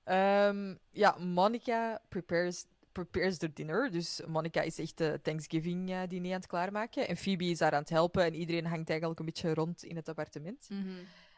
[0.04, 3.90] Ehm, ja, Monica prepares, prepares the dinner.
[3.90, 7.08] Dus Monica is echt de Thanksgiving-diner aan het klaarmaken.
[7.08, 8.24] En Phoebe is daar aan het helpen.
[8.24, 10.66] En iedereen hangt eigenlijk een beetje rond in het appartement.
[10.70, 10.88] Mhm.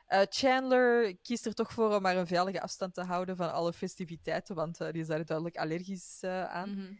[0.06, 3.72] Eh, Chandler kiest er toch voor om maar een veilige afstand te houden van alle
[3.72, 4.54] festiviteiten.
[4.54, 6.70] Want eh, die is daar duidelijk allergisch eh, aan.
[6.70, 6.92] Mhm.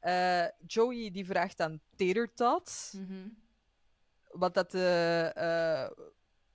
[0.00, 2.92] Eh, Joey die vraagt aan tater tots.
[2.92, 3.28] Mhm.
[4.30, 6.04] Wat dat de, eh,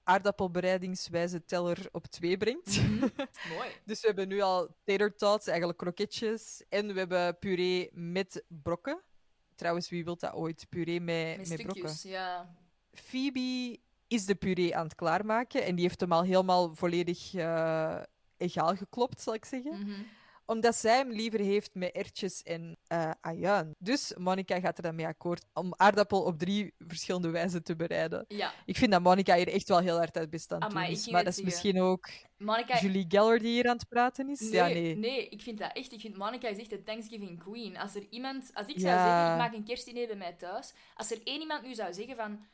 [0.03, 2.81] aardappelbereidingswijze teller op twee brengt.
[3.53, 3.69] Mooi.
[3.85, 6.63] dus we hebben nu al tater tots, eigenlijk kroketjes.
[6.69, 9.01] En we hebben puree met brokken.
[9.55, 10.65] Trouwens, wie wil dat ooit?
[10.69, 12.09] Puree met, Met met brokken.
[12.09, 12.55] ja.
[12.93, 15.63] Phoebe is de puree aan het klaarmaken.
[15.63, 18.01] En die heeft hem al helemaal volledig eh,
[18.37, 19.79] egaal geklopt, zal ik zeggen.
[19.79, 20.01] Mhm.
[20.45, 22.77] Omdat zij hem liever heeft met ertjes en
[23.21, 23.71] ajuin.
[23.79, 28.25] Dus Monica gaat er dan mee akkoord om aardappel op drie verschillende wijzen te bereiden.
[28.27, 28.53] Ja.
[28.65, 30.95] Ik vind dat Monica hier echt wel heel hard uit best aan het Amai, doen
[30.95, 31.09] ik is.
[31.11, 31.53] Maar dat is zeggen.
[31.53, 32.79] misschien ook Monica...
[32.79, 34.39] Julie Geller die hier aan het praten is.
[34.39, 34.95] Nee, ja, nee.
[34.97, 35.91] nee, ik vind dat echt.
[35.93, 37.77] Ik vind Monica is echt de Thanksgiving Queen.
[37.77, 38.81] Als er iemand, als ik Ja.
[38.81, 40.73] zou zeggen, ik maak een kerstdiner bij mij thuis.
[40.95, 42.45] Als er één iemand nu zou zeggen van,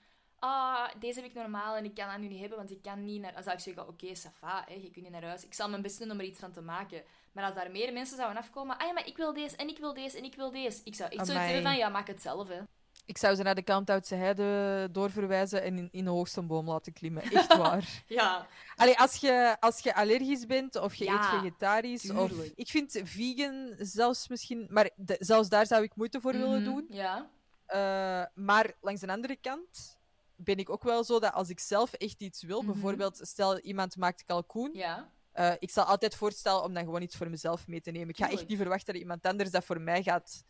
[0.41, 3.03] ah, deze heb ik normaal en ik kan dat nu niet hebben, want ik kan
[3.05, 3.33] niet naar...
[3.33, 5.45] Dan zou ik zeggen, oké, ça va, hè, je kunt niet naar huis.
[5.45, 7.03] Ik zal mijn best doen om er iets van te maken.
[7.31, 9.77] Maar als daar meer mensen zouden afkomen, ah ja, maar ik wil deze, en ik
[9.77, 10.81] wil deze, en ik wil deze.
[10.83, 12.59] Ik zou echt zoiets hebben van, ja, maak het zelf, hè.
[13.05, 16.93] Ik zou ze naar de Counthoutse Heide doorverwijzen en in, in de hoogste boom laten
[16.93, 17.23] klimmen.
[17.23, 18.01] Echt waar.
[18.07, 18.47] Ja.
[18.75, 22.09] Allee, als je, als je allergisch bent of je Ja, eet vegetarisch.
[22.11, 24.67] Of, ik vind vegan zelfs misschien.
[24.69, 26.85] Maar de- zelfs daar zou ik moeite voor willen Mhm, doen.
[26.89, 27.29] Ja.
[27.65, 29.99] Eh, maar langs de andere kant
[30.43, 32.71] ben ik ook wel zo dat als ik zelf echt iets wil, Mhm.
[32.71, 35.11] bijvoorbeeld stel iemand maakt kalkoen, Ja.
[35.31, 38.09] eh, ik zal altijd voorstellen om dan gewoon iets voor mezelf mee te nemen.
[38.09, 40.43] Ik ga echt niet verwachten dat iemand anders dat voor mij gaat,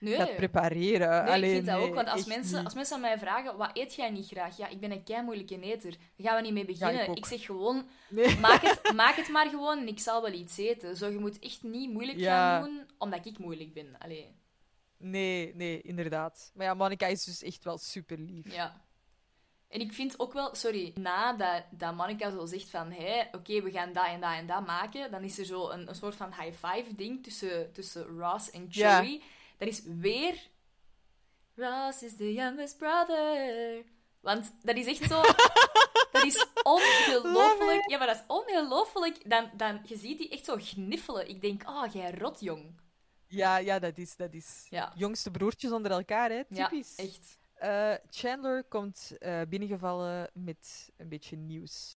[0.00, 0.14] Nee.
[0.16, 1.24] gaat prepareren.
[1.24, 1.94] Nee, ik vind dat nee, ook.
[1.94, 2.64] Want als mensen, niet.
[2.64, 4.56] als mensen aan mij vragen, wat eet jij niet graag?
[4.56, 5.90] Ja, ik ben een kei moeilijke eter.
[5.90, 7.14] Daar gaan we niet mee beginnen.
[7.16, 7.88] ik zeg gewoon,
[8.40, 10.96] maak het, maak het maar gewoon en ik zal wel iets eten.
[10.96, 12.56] Zo, je moet echt niet moeilijk Ja.
[12.58, 13.98] gaan doen, omdat ik moeilijk ben.
[13.98, 14.42] Allee,
[14.96, 16.50] Nee, nee, inderdaad.
[16.54, 18.52] Maar ja, Monica is dus echt wel super lief.
[18.54, 18.83] ja.
[19.68, 23.70] En ik vind ook wel, sorry, nadat dat Monica zo zegt van, hé, oké, we
[23.70, 26.32] gaan dat en dat en dat maken, dan is er zo een, een soort van
[26.32, 29.02] high-five ding tussen, tussen Ross en Ja.
[29.02, 29.22] Joey.
[29.58, 30.52] Dat is weer...
[31.54, 33.84] Ross is the youngest brother.
[34.20, 35.22] Want dat is echt zo...
[36.12, 37.90] dat is ongelooflijk.
[37.90, 39.30] Ja, maar dat is ongelooflijk.
[39.30, 41.28] Dan, dan, je ziet die echt zo gniffelen.
[41.28, 42.80] Ik denk, oh, jij rot, jong.
[43.26, 44.66] Ja, ja, dat is, dat is.
[44.70, 44.92] Ja.
[44.96, 46.42] Jongste broertjes onder elkaar, hè?
[46.48, 46.94] Ja, Typisch.
[46.94, 47.38] echt.
[47.54, 51.96] Eh, Chandler komt eh, binnengevallen met een beetje nieuws.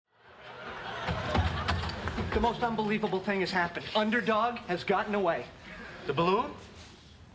[2.31, 3.95] The most unbelievable thing has happened.
[3.95, 5.45] Underdog has gotten away.
[6.05, 6.45] The balloon?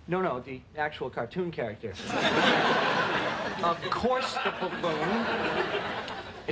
[0.04, 1.90] No, no, the actual cartoon character.
[3.70, 6.01] of course, the balloon.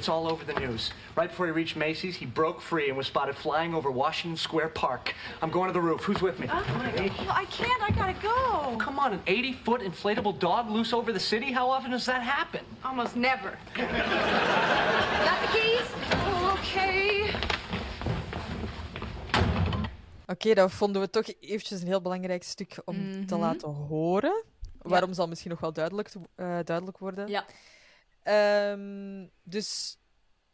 [0.00, 0.92] It's all over the news.
[1.14, 4.68] Right before he reached Macy's, he broke free and was spotted flying over Washington Square
[4.70, 5.14] Park.
[5.42, 6.00] I'm going to the roof.
[6.04, 6.46] Who's with me?
[6.46, 6.64] Well,
[7.42, 7.82] I can't.
[7.82, 8.76] I gotta go.
[8.78, 11.52] Come on, an 80 foot inflatable dog loose over the city?
[11.52, 12.60] How often does that happen?
[12.82, 13.58] Almost never.
[13.74, 15.86] Got the keys?
[16.12, 17.34] Oh, okay.
[20.26, 23.44] Oké, dat vonden we toch eventjes een heel belangrijk stuk om te Mhm.
[23.44, 24.44] laten horen.
[24.82, 27.28] Waarom zal misschien nog wel duidelijk, eh, duidelijk worden.
[27.28, 27.44] Ja.
[28.22, 29.98] Ehm, dus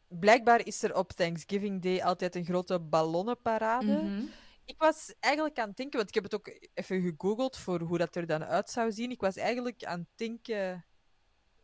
[0.08, 4.02] blijkbaar is er op Thanksgiving Day altijd een grote ballonnenparade.
[4.02, 4.24] Mhm.
[4.64, 7.98] Ik was eigenlijk aan het denken, want ik heb het ook even gegoogeld voor hoe
[7.98, 9.10] dat er dan uit zou zien.
[9.10, 10.84] Ik was eigenlijk aan het denken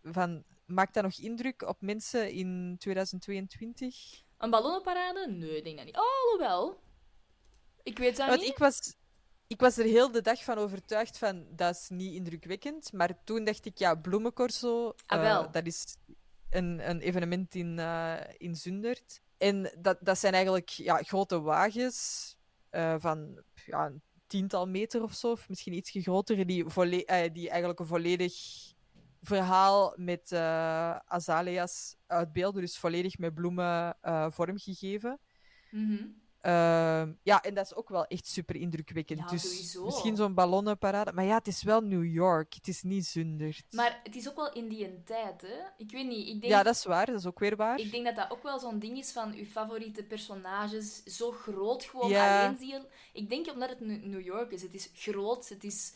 [0.03, 4.23] van, maakt dat nog indruk op mensen in 2022?
[4.39, 5.27] Een ballonnenparade?
[5.31, 5.97] Nee, ik denk dat niet.
[5.97, 6.81] Oh, alhoewel.
[7.83, 8.51] Ik weet dat Want niet.
[8.51, 8.95] ik was,
[9.53, 12.93] ik was er heel de dag van overtuigd van, dat is niet indrukwekkend.
[12.93, 15.97] Maar toen dacht ik, ja, Bloemencorso, Ah, eh, dat is
[16.51, 19.21] een, een evenement in, eh, in Zundert.
[19.39, 21.97] En dat, dat zijn eigenlijk ja, grote wagens
[22.71, 26.65] eh, van ja, een tiental meter of zo, of misschien iets groter, die,
[27.33, 28.35] die eigenlijk een volledig
[29.21, 30.33] verhaal met
[31.07, 33.97] azalea's uitbeelden, dus volledig met bloemen
[34.33, 35.19] vormgegeven.
[35.71, 36.07] Mhm.
[36.43, 39.19] Ehm, ja, en dat is ook wel echt super indrukwekkend.
[39.19, 39.85] Ja, dus sowieso.
[39.85, 41.13] misschien zo'n ballonnenparade.
[41.13, 42.55] Maar ja, het is wel New York.
[42.55, 43.65] Het is niet Zundert.
[43.71, 45.59] Maar het is ook wel in die een tijd, hè.
[45.77, 46.53] Ik weet niet, ik denk...
[46.53, 47.07] Ja, dat is waar.
[47.07, 47.79] Dat is ook weer waar.
[47.79, 51.85] Ik denk dat dat ook wel zo'n ding is van uw favoriete personages zo groot
[51.85, 52.45] gewoon Ja.
[52.45, 52.85] alleen zien.
[53.13, 54.63] Ik denk omdat het New York is.
[54.63, 55.95] Het is groot, het is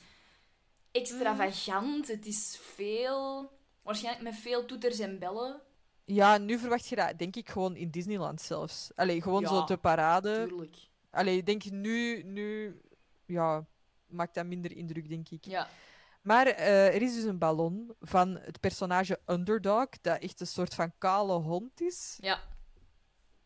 [0.93, 3.51] extravagant, het is veel...
[3.83, 5.61] Waarschijnlijk met veel toeters en bellen.
[6.07, 8.91] Ja, nu verwacht je dat, denk ik, gewoon in Disneyland zelfs.
[8.95, 10.47] Allee, gewoon Ja, zo de parade.
[10.49, 10.77] Tuurlijk.
[11.11, 12.81] Allee, ik denk nu, nu...
[13.25, 13.67] Ja,
[14.07, 15.45] maakt dat minder indruk, denk ik.
[15.45, 15.69] Ja.
[16.23, 20.75] Maar eh, er is dus een ballon van het personage Underdog, dat echt een soort
[20.75, 22.19] van kale hond is.
[22.21, 22.43] Ja.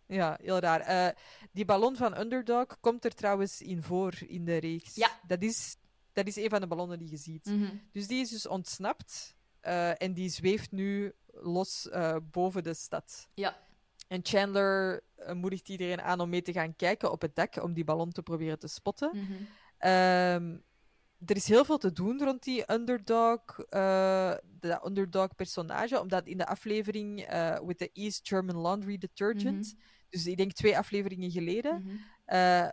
[0.06, 0.80] Ja, heel raar.
[0.80, 1.14] Eh,
[1.52, 4.94] die ballon van Underdog komt er trouwens in voor in de reeks.
[4.94, 5.20] Ja.
[5.26, 5.76] Dat is,
[6.12, 7.46] dat is een van de ballonnen die je ziet.
[7.46, 7.76] Mhm.
[7.92, 13.28] Dus die is dus ontsnapt eh, en die zweeft nu los eh, boven de stad.
[13.34, 13.56] Ja.
[14.08, 17.72] En Chandler eh, moedigt iedereen aan om mee te gaan kijken op het dak om
[17.72, 19.10] die ballon te proberen te spotten.
[19.14, 19.32] Mhm.
[19.78, 20.58] Ehm,
[21.26, 26.46] er is heel veel te doen rond die underdog, eh dat underdog-personage, omdat in de
[26.46, 27.16] aflevering
[27.66, 29.74] with the East German Laundry Detergent,
[30.08, 31.82] dus ik denk twee afleveringen geleden,
[32.26, 32.68] Mhm.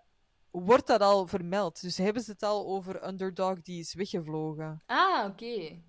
[0.51, 1.81] wordt dat al vermeld.
[1.81, 4.83] Dus hebben ze het al over underdog die is weggevlogen.
[4.85, 5.81] Ah, oké.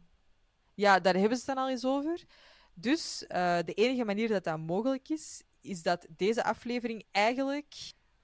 [0.74, 2.24] Ja, daar hebben ze het dan al eens over.
[2.80, 7.74] Dus eh, de enige manier dat dat mogelijk is, is dat deze aflevering eigenlijk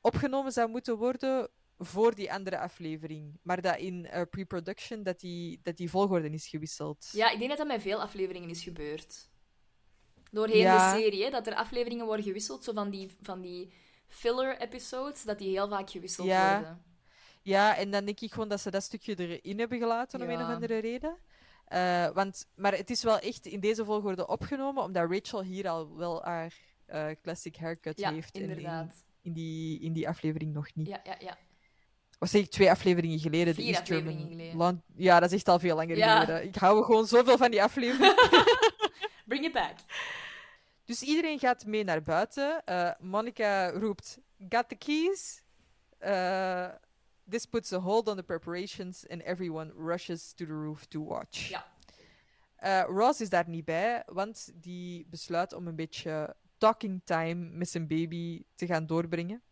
[0.01, 1.49] opgenomen zou moeten worden
[1.79, 3.39] voor die andere aflevering.
[3.43, 7.09] Maar dat in eh, pre-production dat die, dat die volgorde is gewisseld.
[7.13, 9.29] Ja, ik denk dat dat met veel afleveringen is gebeurd.
[10.31, 10.93] Doorheen Ja.
[10.93, 13.73] de serie, hè, dat er afleveringen worden gewisseld, zo van die, van die
[14.09, 16.57] filler-episodes, dat die heel vaak gewisseld Ja.
[16.57, 16.85] worden.
[17.43, 20.43] Ja, en dan denk ik gewoon dat ze dat stukje erin hebben gelaten om een
[20.43, 21.17] of andere reden.
[21.65, 25.97] Eh, want, maar het is wel echt in deze volgorde opgenomen, omdat Rachel hier al
[25.97, 26.55] wel haar
[26.87, 28.35] eh, classic haircut Ja, heeft.
[28.35, 29.05] en in- inderdaad.
[29.23, 30.87] In, die, in die aflevering nog niet.
[30.89, 31.37] Ja, ja, ja.
[32.19, 33.47] Of zeg ik twee afleveringen geleden?
[33.47, 34.57] de Vier East German afleveringen geleden.
[34.59, 36.21] Land- Ja, dat is echt al veel langer Ja.
[36.21, 36.49] geleden.
[36.49, 38.15] Ik hou gewoon zoveel van die aflevering.
[39.27, 39.75] Bring it back.
[40.85, 42.65] dus iedereen gaat mee naar buiten.
[42.65, 45.43] Eh, Monica roept, got the keys?
[45.99, 46.69] Eh,
[47.29, 51.49] this puts a hold on the preparations and everyone rushes to the roof to watch.
[51.49, 51.73] Ja.
[52.57, 57.69] Eh, Ross is daar niet bij, want die besluit om een beetje talking time met
[57.69, 59.43] zijn baby te gaan doorbrengen.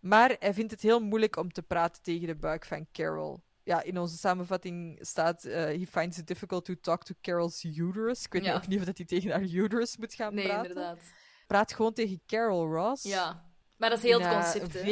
[0.00, 3.42] Maar hij vindt het heel moeilijk om te praten tegen de buik van Carol.
[3.64, 8.24] Ja, in onze samenvatting staat: eh, He finds it difficult to talk to Carol's uterus.
[8.24, 8.54] Ik weet Ja.
[8.54, 10.68] ook niet of dat hij tegen haar uterus moet gaan Nee, praten.
[10.68, 11.00] inderdaad.
[11.46, 13.02] Praat gewoon tegen Carol Ross.
[13.02, 13.50] Ja.
[13.76, 14.82] Maar dat is heel In, het concept,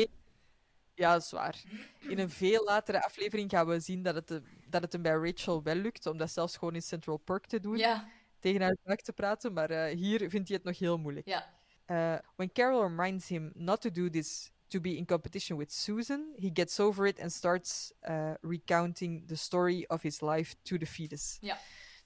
[1.00, 1.62] Ja, dat is waar.
[1.98, 5.12] In een veel latere aflevering gaan we zien dat het, de- dat het hem bij
[5.12, 7.76] Rachel wel lukt om dat zelfs gewoon in Central Park te doen.
[7.76, 11.26] Ja, Tegen haar buik te praten, maar eh, hier vindt hij het nog heel moeilijk.
[11.26, 11.58] ja.
[11.86, 16.32] Uh, when Carol reminds him not to do this to be in competition with Susan,
[16.36, 20.86] he gets over it and starts uh, recounting the story of his life to the
[20.86, 21.38] fetus.
[21.40, 21.58] Ja.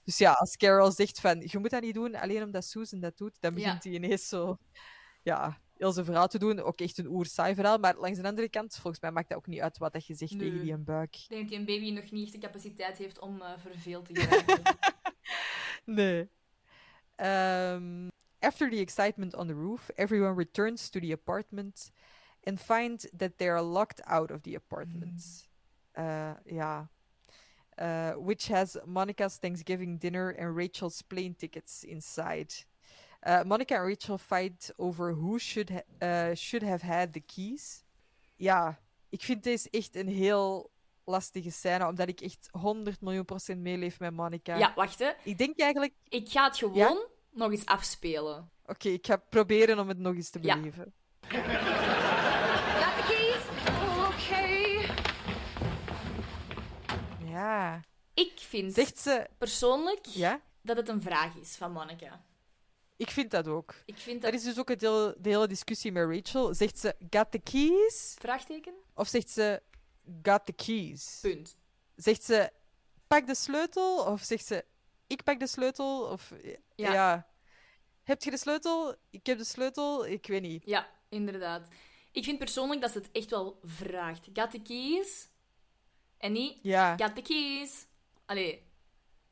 [0.03, 3.17] Dus ja, als Carol zegt van je moet dat niet doen alleen omdat Susan dat
[3.17, 3.57] doet, dan Ja.
[3.63, 4.57] begint hij ineens zo
[5.23, 6.59] ja, heel zijn verhaal te doen.
[6.59, 9.47] Ook echt een oersaai verhaal, maar langs de andere kant, volgens mij maakt dat ook
[9.47, 10.39] niet uit wat dat je zegt Nee.
[10.49, 11.15] tegen die een buik.
[11.15, 14.05] Ik denk dat die een baby nog niet echt de capaciteit heeft om eh, verveeld
[14.05, 14.61] te geraken.
[15.85, 16.29] Nee.
[17.17, 18.07] Um,
[18.39, 21.91] after the excitement on the roof, everyone returns to the apartment
[22.43, 25.47] and find that they are locked out of the apartment.
[25.97, 26.83] Uh, yeah.
[27.79, 32.53] Uh, which has Monica's Thanksgiving dinner and Rachel's plane tickets inside.
[33.27, 37.83] Uh, Monica and Rachel fight over who should ha- uh, should have had the keys.
[38.35, 40.71] Ja, ik vind deze echt een heel
[41.05, 44.57] lastige scène, omdat ik echt 100 miljoen procent meeleef met Monica.
[44.57, 45.11] ja, wacht hè.
[45.23, 48.49] Ik denk eigenlijk Ik ga het gewoon nog eens afspelen.
[48.65, 50.55] Oké, ik ga proberen om het nog eens te Ja.
[50.55, 50.93] beleven.
[51.27, 51.43] Got
[52.95, 53.43] the keys?
[54.13, 54.89] Okay.
[57.31, 57.81] Ja.
[58.13, 59.27] Ik vind Zegt ze...
[59.37, 60.39] persoonlijk Ja?
[60.61, 62.21] dat het een vraag is van Monica.
[62.97, 63.73] Ik vind dat ook.
[63.85, 64.39] Ik vind Dat dat...
[64.39, 66.53] is dus ook het hele, de hele discussie met Rachel.
[66.53, 68.15] Zegt ze, got the keys?
[68.19, 68.73] Vraagteken?
[68.93, 69.61] Of zegt ze,
[70.23, 71.19] got the keys?
[71.21, 71.57] Punt.
[71.95, 72.51] Zegt ze,
[73.07, 74.03] pak de sleutel?
[74.05, 74.65] Of zegt ze,
[75.07, 76.01] ik pak de sleutel?
[76.01, 76.31] Of,
[76.75, 76.93] ja.
[76.93, 77.27] Ja.
[78.03, 78.95] Heb je de sleutel?
[79.09, 80.05] Ik heb de sleutel?
[80.07, 80.65] Ik weet niet.
[80.65, 81.67] Ja, inderdaad.
[82.11, 84.27] Ik vind persoonlijk dat ze het echt wel vraagt.
[84.33, 85.27] Got the keys?
[86.17, 87.85] En niet Ja, got the keys.
[88.25, 88.64] Allee,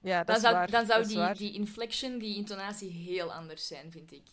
[0.04, 0.72] ja dat dan is zou, waar.
[0.72, 1.38] dan zou dat is die, waar.
[1.38, 4.28] die inflection, die intonatie heel anders zijn, vind ik.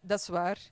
[0.00, 0.70] Dat is waar.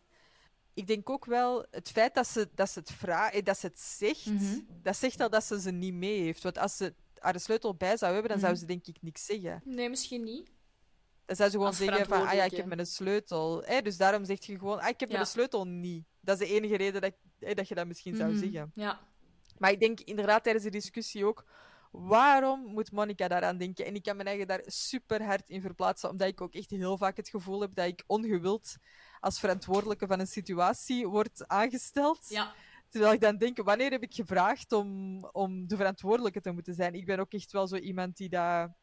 [0.74, 3.80] Ik denk ook wel, het feit dat ze, dat ze het vraagt, dat ze het
[3.80, 4.59] zegt, Mhm.
[4.82, 6.42] dat zegt al dat ze ze niet mee heeft.
[6.42, 8.61] Want als ze haar de sleutel bij zou hebben, dan zou Mhm.
[8.61, 9.62] ze denk ik niks zeggen.
[9.64, 10.51] Nee, misschien niet.
[11.24, 13.62] Dan zou ze gewoon Als zeggen van, ah ja, ik heb mijn sleutel.
[13.64, 15.14] Hè, dus daarom zeg je gewoon, ah, ik heb Ja.
[15.14, 16.05] mijn sleutel niet.
[16.20, 18.38] Dat is de enige reden dat, hè, dat je dat misschien zou Mhm.
[18.38, 18.72] zeggen.
[18.74, 19.01] Ja.
[19.59, 21.44] Maar ik denk inderdaad tijdens de discussie ook,
[21.91, 23.86] waarom moet Monica daaraan denken?
[23.86, 26.99] En ik kan mijn eigen daar super hard in verplaatsen, omdat ik ook echt heel
[26.99, 28.76] vaak het gevoel heb dat ik ongewild
[29.20, 32.28] als verantwoordelijke van een situatie word aangesteld.
[32.28, 32.55] Ja.
[32.89, 36.95] Terwijl ik dan denk, wanneer heb ik gevraagd om, om de verantwoordelijke te moeten zijn?
[36.95, 38.74] Ik ben ook echt wel zo iemand die daar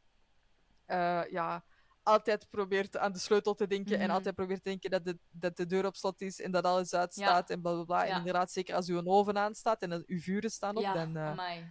[0.86, 1.66] eh, ja,
[2.04, 4.12] altijd probeert aan de sleutel te denken en Mhm.
[4.16, 6.94] altijd probeert te denken dat de, dat de deur op slot is en dat alles
[6.94, 8.06] uitstaat en bla bla bla.
[8.06, 11.18] En inderdaad, zeker als uw oven aanstaat en uw vuren staan op, ja, dan...
[11.18, 11.68] amai.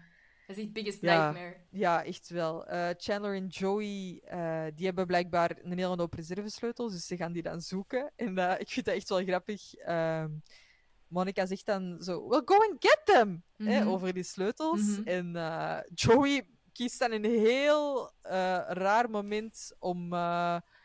[0.47, 1.31] Dat is het biggest ja.
[1.31, 1.57] nightmare.
[1.71, 2.67] ja, echt wel.
[2.67, 7.33] Eh, Chandler en Joey, eh, die hebben blijkbaar een hele hoop reservesleutels, dus ze gaan
[7.33, 8.13] die dan zoeken.
[8.17, 9.75] En eh, ik vind dat echt wel grappig.
[9.75, 10.29] Ehm
[11.09, 13.43] Monica zegt dan zo, well, go and get them!
[13.57, 13.89] hè, Mhm.
[13.89, 14.81] over die sleutels.
[14.81, 15.09] Mhm.
[15.09, 15.33] En
[15.95, 18.13] Joey kiest dan een heel
[18.69, 20.15] raar moment om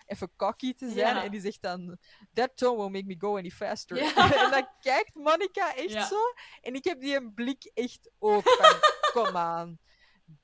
[0.06, 1.16] even cocky te zijn.
[1.16, 1.24] Ja.
[1.24, 1.98] En die zegt dan,
[2.34, 3.98] that tone will make me go any faster.
[3.98, 4.14] Ja.
[4.46, 6.08] en dan kijkt Monica echt Ja.
[6.08, 6.20] zo.
[6.62, 8.76] En ik heb die een blik echt ook van,
[9.12, 9.80] kom aan.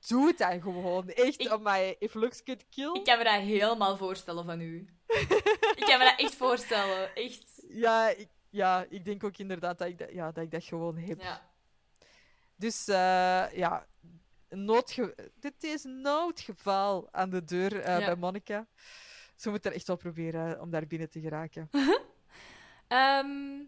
[0.08, 1.08] doe het dan gewoon.
[1.08, 2.94] Echt, Ik- op my, if looks could kill.
[2.94, 4.88] Ik kan me dat helemaal voorstellen van u.
[5.76, 7.14] ik kan me dat echt voorstellen.
[7.14, 7.64] Echt.
[7.68, 10.96] Ja, ik, ja, ik denk ook inderdaad dat ik dat, ja, dat, ik dat gewoon
[10.98, 11.20] heb.
[11.20, 11.50] Ja.
[12.56, 13.86] Dus eh, ja,
[14.48, 18.04] noodge dit is noodgeval aan de deur eh, Ja.
[18.06, 18.66] bij Monica.
[19.36, 21.68] Ze moet er echt wel proberen om daar binnen te geraken.
[22.88, 23.62] Ehm,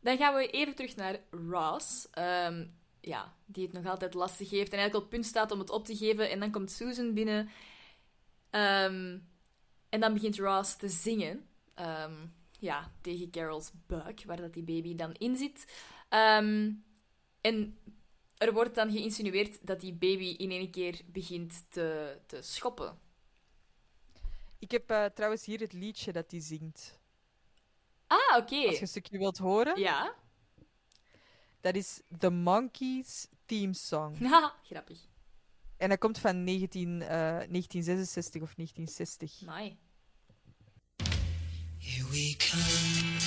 [0.00, 2.08] dan gaan we even terug naar Ross.
[2.10, 2.66] Ehm,
[3.06, 5.70] ja, die het nog altijd lastig heeft en eigenlijk op het punt staat om het
[5.70, 6.30] op te geven.
[6.30, 7.50] En dan komt Susan binnen.
[8.50, 9.18] Ehm,
[9.88, 11.48] en dan begint Ross te zingen.
[11.74, 12.26] Ehm,
[12.58, 15.72] ja, tegen Carol's buik, waar dat die baby dan in zit.
[16.08, 16.72] Ehm,
[17.40, 17.78] en
[18.36, 22.98] er wordt dan geïnsinueerd dat die baby in één keer begint te, te schoppen.
[24.58, 26.98] Ik heb eh, trouwens hier het liedje dat hij zingt.
[28.06, 28.66] Ah, oké.
[28.66, 30.14] Als je een stukje wilt horen, Ja,
[31.66, 34.16] dat is The Monkeys Theme Song.
[34.30, 34.98] Haha, grappig.
[35.76, 39.40] En dat komt van 19, eh, 1966 of 1960.
[39.46, 39.76] Mooi.
[41.78, 43.18] Here we come,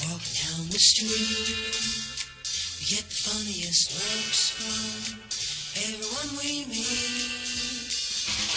[0.00, 1.56] walking down the street.
[2.78, 5.18] We get the funniest looks from
[5.84, 7.92] everyone we meet.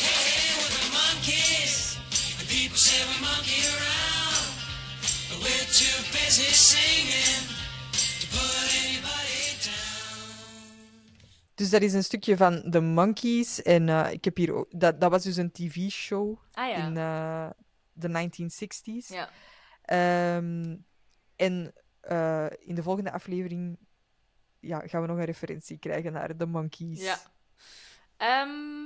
[0.04, 1.98] Hey, hey, we're the monkeys,
[2.40, 4.48] and people say we monkey around,
[5.30, 7.67] but we're too busy singing
[11.58, 13.62] Dus dat is een stukje van The Monkeys.
[13.62, 14.80] En eh, ik heb hier ook...
[14.80, 16.76] Dat, dat was dus een tv-show Ah ja.
[16.76, 17.50] in eh,
[17.92, 19.08] de 1960s.
[19.08, 19.30] Ja.
[19.82, 20.76] Ehm,
[21.36, 23.78] en eh, in de volgende aflevering
[24.60, 27.02] ja, gaan we nog een referentie krijgen naar The Monkeys.
[27.02, 27.20] Ja.
[28.18, 28.86] Ehm,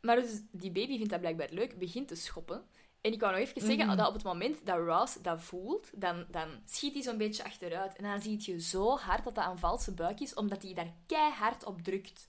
[0.00, 2.62] maar dus die baby vindt dat blijkbaar leuk, begint te schoppen.
[3.00, 3.96] En ik wou nog even zeggen Mhm.
[3.96, 7.96] dat op het moment dat Ross dat voelt, dan, dan schiet hij zo'n beetje achteruit.
[7.96, 10.92] En dan zie je zo hard dat dat een valse buik is, omdat hij daar
[11.06, 12.28] keihard op drukt.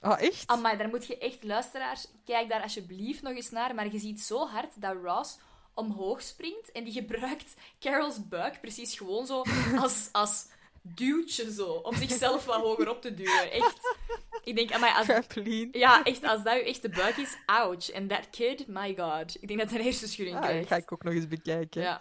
[0.00, 0.46] Ah, echt?
[0.46, 3.74] Amai, daar moet je echt, luisteraars, kijk daar alsjeblieft nog eens naar.
[3.74, 5.38] Maar je ziet zo hard dat Ross
[5.74, 9.42] omhoog springt en die gebruikt Carol's buik precies gewoon zo
[9.82, 10.46] als, als
[10.94, 13.50] duwtje zo, om zichzelf wat hoger op te duwen.
[13.52, 13.96] Echt.
[14.44, 15.68] Ik denk, amai, als, Trampoline.
[15.78, 17.90] ja, echt, als dat je echte buik is, ouch.
[17.90, 19.36] En that kid, my god.
[19.42, 20.68] Ik denk dat hij een hersenschudding Ah, dat krijgt.
[20.68, 21.82] ga ik ook nog eens bekijken.
[21.82, 21.98] Ja.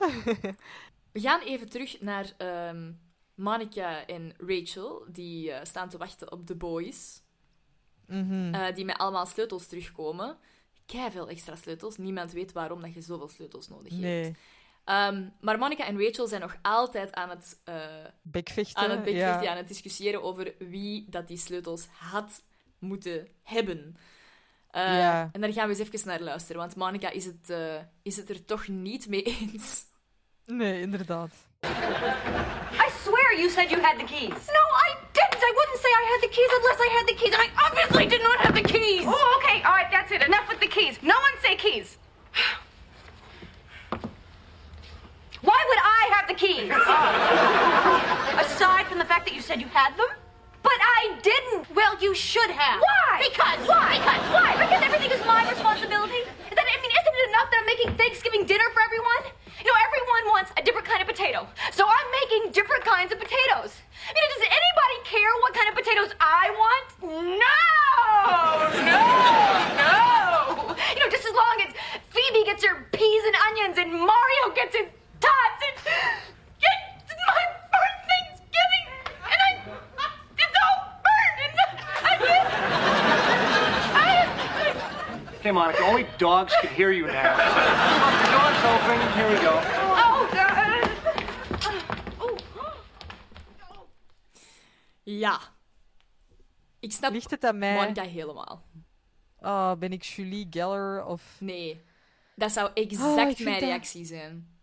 [1.11, 2.91] We gaan even terug naar ehm
[3.35, 7.21] Monica en Rachel, die eh, staan te wachten op de boys.
[8.07, 8.53] Mhm.
[8.53, 10.37] Eh, die met allemaal sleutels terugkomen.
[10.85, 11.97] Kei veel extra sleutels.
[11.97, 14.01] Niemand weet waarom dat je zoveel sleutels nodig hebt.
[14.03, 14.35] Nee.
[14.85, 17.75] Ehm, maar Monica en Rachel zijn nog altijd aan het, eh,
[18.21, 18.83] Bekvechten.
[18.83, 19.49] aan het bekvechten, ja.
[19.51, 22.41] aan het discussiëren over wie dat die sleutels had
[22.79, 23.97] moeten hebben.
[24.69, 25.29] Eh, Ja.
[25.31, 28.29] En daar gaan we eens even naar luisteren, want Monica is het, eh, is het
[28.29, 29.83] er toch niet mee eens.
[30.45, 31.31] Nee, inderdaad.
[31.65, 34.29] I swear you said you had the keys.
[34.57, 35.41] No, I didn't.
[35.49, 38.07] I wouldn't say I had the keys unless I had the keys, and I obviously
[38.07, 39.03] did not have the keys.
[39.05, 39.57] Oh, okay.
[39.63, 40.21] All right, that's it.
[40.23, 41.01] Enough with the keys.
[41.01, 41.97] No one say keys.
[45.45, 46.73] Why would I have the keys?
[48.45, 50.09] Aside from the fact that you said you had them?
[50.65, 51.69] But I didn't.
[51.77, 52.81] Well, you should have.
[52.81, 53.29] Why?
[53.29, 53.61] Because.
[53.69, 54.01] Why?
[54.01, 54.25] Because.
[54.33, 54.49] Why?
[54.57, 56.25] Because everything is my responsibility.
[56.25, 59.29] Is that, I mean, isn't it enough that I'm making Thanksgiving dinner for everyone?
[59.61, 61.45] You know, everyone wants a different kind of potato.
[61.69, 63.77] So I'm making different kinds of potatoes.
[64.09, 66.87] You know, does anybody care what kind of potatoes I want?
[67.37, 67.61] No!
[68.81, 69.01] No!
[69.77, 70.73] No!
[70.73, 71.77] You know, just as long as
[72.09, 74.89] Phoebe gets her peas and onions and Mario gets his
[75.25, 78.85] tots and it's my first Thanksgiving
[79.31, 79.51] and I
[80.43, 82.51] it's all burned and I can't
[83.95, 87.35] I, Okay, Monica, only dogs can hear you now.
[87.37, 88.97] the door's open.
[89.17, 89.53] Here we go.
[89.93, 90.83] oh God.
[92.19, 92.37] Oh.
[95.03, 95.39] Ja.
[96.79, 97.73] Ik snap Ligt het aan mij?
[97.75, 98.63] Monica helemaal.
[99.39, 101.21] Oh, ben ik Julie Geller of...
[101.39, 101.81] Nee.
[102.35, 104.54] Dat zou Oh, exact vind mijn dat- reactie zijn.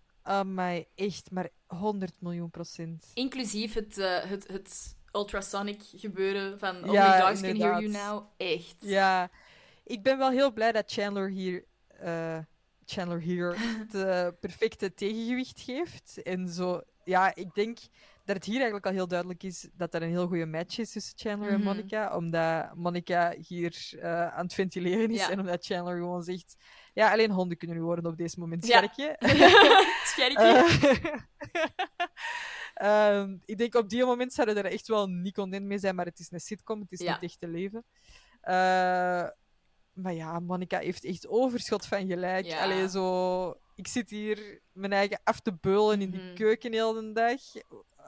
[0.45, 3.11] Mij echt, maar 100 miljoen procent.
[3.15, 7.89] Inclusief het, eh, het, het ultrasonic gebeuren van Only Ja, Dogs Can Hear You.
[7.89, 8.25] Now.
[8.37, 8.77] Echt.
[8.79, 9.31] Ja,
[9.85, 12.39] ik ben wel heel blij dat Chandler hier, eh,
[12.85, 16.23] Chandler hier het eh, perfecte tegengewicht geeft.
[16.23, 17.79] En zo, ja, ik denk
[18.25, 20.93] dat het hier eigenlijk al heel duidelijk is dat er een heel goede match is
[20.93, 21.65] tussen Chandler en Mhm.
[21.65, 22.17] Monica.
[22.17, 25.31] Omdat Monica hier eh, aan het ventileren is Ja.
[25.31, 26.57] en omdat Chandler gewoon zegt:
[26.93, 28.77] Ja, alleen honden kunnen nu worden op deze moment, Ja.
[28.77, 29.17] scherkje.
[30.13, 30.65] Scherkje.
[32.75, 35.95] Eh, ehm, ik denk op die moment zouden er echt wel niet content mee zijn,
[35.95, 37.13] maar het is een sitcom, het is Ja.
[37.13, 37.85] niet echt te leven.
[38.41, 38.53] Eh,
[39.93, 42.47] maar ja, Monica heeft echt overschot van gelijk.
[42.47, 42.63] Ja.
[42.63, 43.57] Allee, zo...
[43.75, 46.35] Ik zit hier mijn eigen af te beulen in die Mhm.
[46.35, 47.41] keuken heel de dag.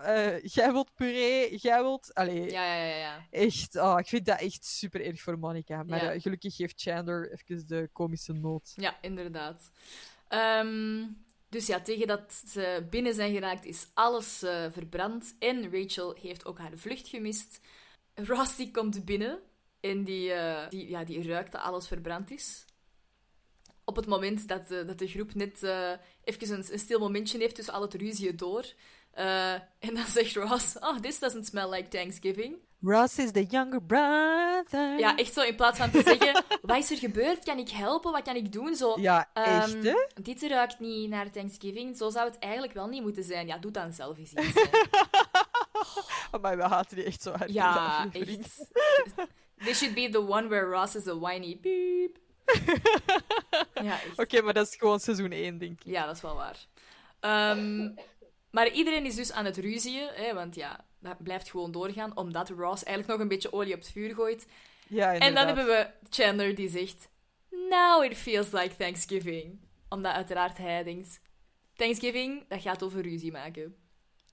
[0.03, 2.15] Eh, jij wilt puree, jij wilt...
[2.15, 3.27] Allee, Ja, ja, ja, ja.
[3.31, 5.83] echt, oh, ik vind dat echt super erg voor Monica.
[5.83, 8.73] Maar eh, gelukkig geeft Chandler even de komische noot.
[8.77, 9.71] Ja, inderdaad.
[10.29, 11.07] Ehm,
[11.49, 15.35] dus ja, tegen dat ze binnen zijn geraakt is alles eh, verbrand.
[15.39, 17.61] En Rachel heeft ook haar vlucht gemist.
[18.15, 19.39] Ross die komt binnen
[19.81, 20.33] en die,
[20.69, 22.65] die, ja, die ruikt dat alles verbrand is.
[23.85, 25.63] Op het moment dat de, dat de groep net
[26.25, 28.65] even een, een stil momentje heeft tussen al het ruzie door.
[29.15, 32.57] Eh, en dan zegt Ross, oh, this doesn't smell like Thanksgiving.
[32.83, 34.99] Ross is the younger brother.
[34.99, 37.45] Ja, echt zo, in plaats van te zeggen, wat is er gebeurd?
[37.45, 38.13] Kan ik helpen?
[38.13, 38.75] Wat kan ik doen?
[38.77, 39.95] Zo, Ja, Ehm, echt, hè?
[40.23, 41.97] Dit ruikt niet naar Thanksgiving.
[41.97, 43.47] Zo zou het eigenlijk wel niet moeten zijn.
[43.47, 44.53] Ja, doe dan zelf eens iets.
[44.55, 44.63] hè.
[46.41, 47.53] Maar we haten die echt zo hard.
[47.53, 48.69] ja, echt.
[49.65, 52.17] This should be the one where Ross is a whiny beep.
[53.89, 53.99] ja.
[54.17, 55.87] Oké, maar dat is gewoon seizoen 1, denk ik.
[55.93, 56.67] Ja, dat is wel waar.
[57.21, 57.91] Ehm,
[58.55, 62.49] maar iedereen is dus aan het ruzien, hè, want ja, dat blijft gewoon doorgaan, omdat
[62.49, 64.47] Ross eigenlijk nog een beetje olie op het vuur gooit.
[64.89, 67.09] Ja, En dan hebben we Chandler die zegt:
[67.51, 69.61] Now it feels like Thanksgiving.
[69.89, 71.21] Omdat uiteraard hij denkt:
[71.77, 73.77] Thanksgiving, dat gaat over ruzie maken.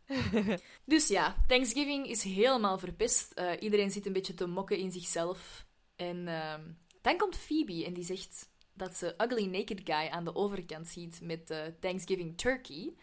[0.85, 3.31] dus ja, Thanksgiving is helemaal verpest.
[3.31, 5.65] Eh, iedereen zit een beetje te mokken in zichzelf.
[5.95, 6.61] En ehm,
[7.01, 11.19] dan komt Phoebe en die zegt dat ze Ugly Naked Guy aan de overkant ziet
[11.21, 12.93] met eh, Thanksgiving Turkey.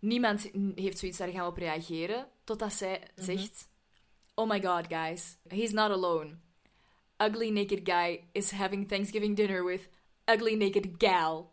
[0.00, 3.68] Niemand heeft zoiets daar gaan op reageren, totdat zij zegt:
[4.34, 6.38] Oh my god, guys, he's not alone.
[7.18, 9.88] Ugly naked guy is having Thanksgiving dinner with
[10.24, 11.50] ugly naked gal.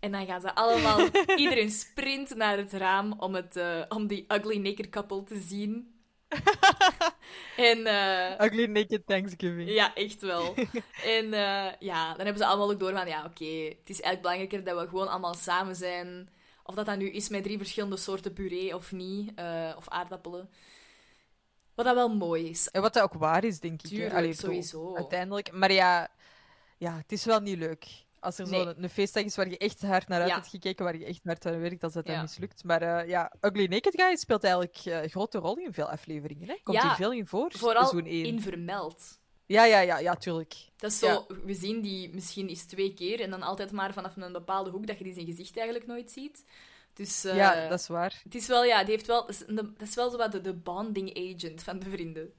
[0.00, 4.24] En dan gaan ze allemaal, iedereen sprint naar het raam om, het, eh, om die
[4.28, 5.94] ugly naked couple te zien.
[7.56, 9.70] en eh, Ugly Naked Thanksgiving.
[9.70, 10.54] ja, echt wel.
[11.18, 14.20] en eh, ja, dan hebben ze allemaal ook door van, ja, oké, het is eigenlijk
[14.20, 16.28] belangrijker dat we gewoon allemaal samen zijn.
[16.66, 20.50] Of dat dan nu is met drie verschillende soorten puree of niet, eh, of aardappelen.
[21.74, 22.68] Wat dat wel mooi is.
[22.68, 23.88] En wat dat ook waar is, denk ik.
[23.88, 24.96] Tuurlijk, Allee, sowieso.
[24.96, 25.52] Uiteindelijk.
[25.52, 26.08] Maar ja,
[26.78, 27.86] ja, het is wel niet leuk.
[28.20, 28.62] Als er Nee.
[28.62, 30.34] zo'n een feestdag is waar je echt hard naar uit Ja.
[30.34, 32.22] hebt gekeken, waar je echt hard aan werkt, als dat dan Ja.
[32.22, 32.64] mislukt.
[32.64, 36.48] Maar eh, ja, Ugly Naked Guy speelt eigenlijk eh, een grote rol in veel afleveringen.
[36.48, 36.56] Hè?
[36.62, 37.52] Komt Ja, er veel in voor?
[37.52, 39.18] Vooral in vermeld.
[39.46, 40.54] Ja, ja, ja, ja, tuurlijk.
[40.76, 41.24] Dat is zo, Ja.
[41.44, 44.86] we zien die misschien eens twee keer en dan altijd maar vanaf een bepaalde hoek
[44.86, 46.44] dat je die zijn gezicht eigenlijk nooit ziet.
[46.94, 48.20] Dus eh, Ja, dat is waar.
[48.24, 51.34] het is wel, ja, die heeft wel, dat is, wel zo wat de, de bonding
[51.34, 52.32] agent van de vrienden.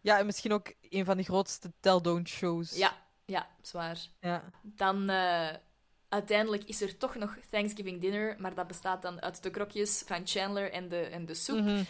[0.00, 2.76] Ja, en misschien ook een van de grootste tell-don't-shows.
[2.76, 3.98] Ja, ja, zwaar.
[4.20, 4.50] ja.
[4.62, 5.48] Dan eh,
[6.08, 10.26] uiteindelijk is er toch nog Thanksgiving dinner, maar dat bestaat dan uit de krokjes van
[10.26, 11.56] Chandler en de, en de soep.
[11.58, 11.82] Mhm.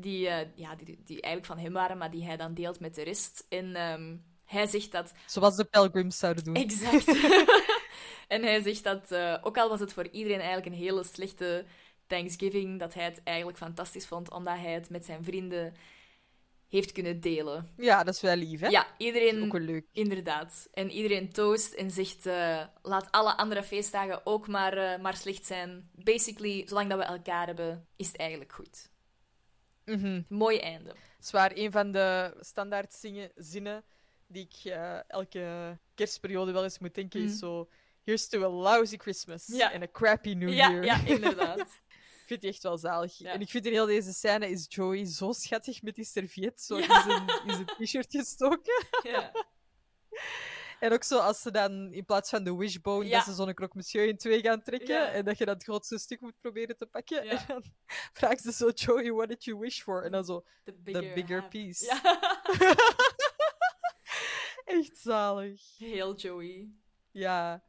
[0.00, 2.94] Die, eh, ja, die, die eigenlijk van hem waren, maar die hij dan deelt met
[2.94, 3.46] de rest.
[3.48, 6.54] En ehm, hij zegt dat Zoals de Pelgrims zouden doen.
[6.54, 7.06] Exact.
[8.34, 11.64] en hij zegt dat, eh, ook al was het voor iedereen eigenlijk een hele slechte
[12.06, 15.74] Thanksgiving, dat hij het eigenlijk fantastisch vond, omdat hij het met zijn vrienden
[16.68, 17.72] heeft kunnen delen.
[17.76, 18.68] Ja, dat is wel lief, hè?
[18.68, 19.50] Ja, Ook iedereen...
[19.50, 19.86] wel leuk.
[19.92, 20.68] Inderdaad.
[20.72, 25.90] En iedereen toast en zegt, eh, laat alle andere feestdagen ook maar, maar slecht zijn.
[25.92, 28.90] Basically, zolang dat we elkaar hebben, is het eigenlijk goed.
[29.88, 30.22] Mhm.
[30.28, 30.94] Mooi einde.
[31.20, 33.84] Zwaar, een van de standaard zingen, zinnen
[34.26, 37.28] die ik eh, elke kerstperiode wel eens moet denken, Mhm.
[37.28, 37.68] is zo...
[38.04, 39.72] Here's to a lousy Christmas Ja.
[39.72, 40.84] and a crappy New Ja, Year.
[40.84, 41.58] ja, inderdaad.
[42.22, 43.18] ik vind die echt wel zalig.
[43.18, 43.32] Ja.
[43.32, 46.76] En ik vind in heel deze scène is Joey zo schattig met die serviet zo
[46.76, 48.84] in zijn, in zijn t-shirt gestoken.
[49.12, 49.32] ja.
[50.80, 53.16] En ook zo als ze dan in plaats van de wishbone, Ja.
[53.16, 55.10] dat ze zo'n croque monsieur in twee gaan trekken Ja.
[55.10, 57.24] en dat je dat grootste stuk moet proberen te pakken.
[57.24, 57.30] Ja.
[57.30, 57.64] En dan
[58.12, 60.04] vraagt ze zo, Joey, what did you wish for?
[60.04, 61.86] En dan zo, The the bigger piece.
[64.64, 65.78] Echt zalig.
[65.78, 66.68] Heel Joey.
[67.10, 67.62] Ja.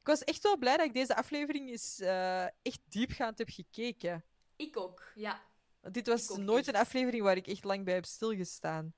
[0.00, 4.24] Ik was echt wel blij dat ik deze aflevering eens eh, echt diepgaand heb gekeken.
[4.56, 5.42] Ik ook, ja.
[5.80, 8.94] Want dit was nooit een aflevering waar ik echt lang bij heb stilgestaan.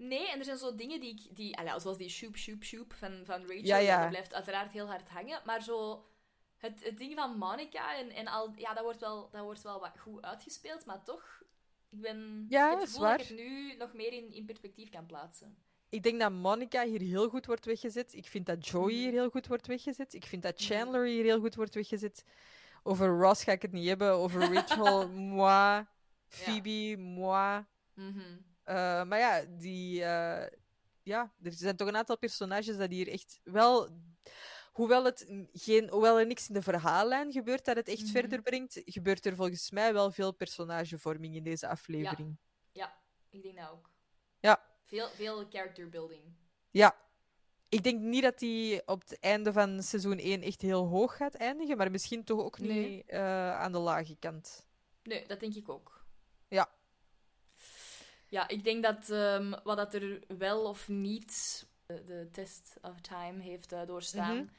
[0.00, 1.36] Nee, en er zijn zo dingen die ik...
[1.36, 3.64] Die, allee, zoals die shoop, shoop, shoop van, van Rachel.
[3.64, 4.00] Ja, ja.
[4.00, 5.40] Dat blijft uiteraard heel hard hangen.
[5.44, 6.04] Maar zo...
[6.56, 8.52] Het, het ding van Monica en, en al...
[8.56, 11.42] Ja, dat wordt, wel, dat wordt wel wat goed uitgespeeld, maar toch...
[11.90, 12.46] Ik ben...
[12.48, 15.56] Ja, het gevoel dat ik het nu nog meer in, in perspectief kan plaatsen.
[15.88, 18.14] Ik denk dat Monica hier heel goed wordt weggezet.
[18.14, 20.14] Ik vind dat Joey hier heel goed wordt weggezet.
[20.14, 22.24] Ik vind dat Chandler hier heel goed wordt weggezet.
[22.82, 24.12] Over Ross ga ik het niet hebben.
[24.12, 25.86] Over Rachel, moi.
[26.26, 27.64] Phoebe, moi.
[27.94, 28.18] Mhm.
[28.18, 28.49] Eh,
[29.08, 30.58] maar ja, die, eh,
[31.02, 33.88] ja, er zijn toch een aantal personages dat hier echt wel.
[34.72, 38.10] Hoewel, het geen, hoewel er niks in de verhaallijn gebeurt dat het echt Mhm.
[38.10, 42.36] verder brengt, gebeurt er volgens mij wel veel personagevorming in deze aflevering.
[42.72, 42.98] Ja,
[43.30, 43.90] ik denk dat ook.
[44.40, 44.62] Ja.
[44.84, 46.22] Veel, veel character building.
[46.70, 46.96] Ja.
[47.68, 51.34] Ik denk niet dat die op het einde van seizoen 1 echt heel hoog gaat
[51.34, 54.66] eindigen, maar misschien toch ook niet eh, aan de lage kant.
[55.02, 55.99] Nee, dat denk ik ook.
[58.30, 58.48] Ja.
[58.48, 63.42] Ik denk dat ehm, wat dat er wel of niet de, de test of time
[63.42, 64.50] heeft eh, doorstaan.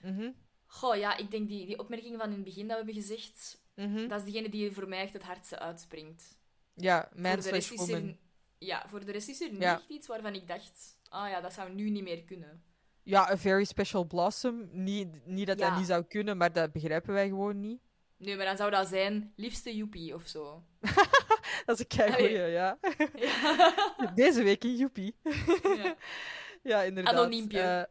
[0.00, 0.30] Mhm.
[0.66, 3.64] Goh, ja, ik denk die, die opmerking van in het begin dat we hebben gezegd,
[3.74, 4.08] Mhm.
[4.08, 6.38] dat is degene die voor mij echt het hardste uitspringt.
[6.74, 8.16] Ja, man slash er, woman.
[8.58, 9.74] ja, voor de rest is er niet Ja.
[9.74, 12.64] echt iets waarvan ik dacht, ah ja, dat zou nu niet meer kunnen.
[13.02, 14.68] Ja, a very special blossom.
[14.72, 15.68] Niet, niet dat Ja.
[15.68, 17.80] dat niet zou kunnen, maar dat begrijpen wij gewoon niet.
[18.16, 20.62] Nee, maar dan zou dat zijn liefste joepie of zo.
[21.66, 22.50] Dat is een keigoeie, Allee.
[22.50, 22.78] ja.
[23.14, 24.12] Ja.
[24.14, 25.16] Deze week in Joepie.
[25.62, 25.96] Ja.
[26.66, 27.14] Ja, inderdaad.
[27.14, 27.88] Anoniempje.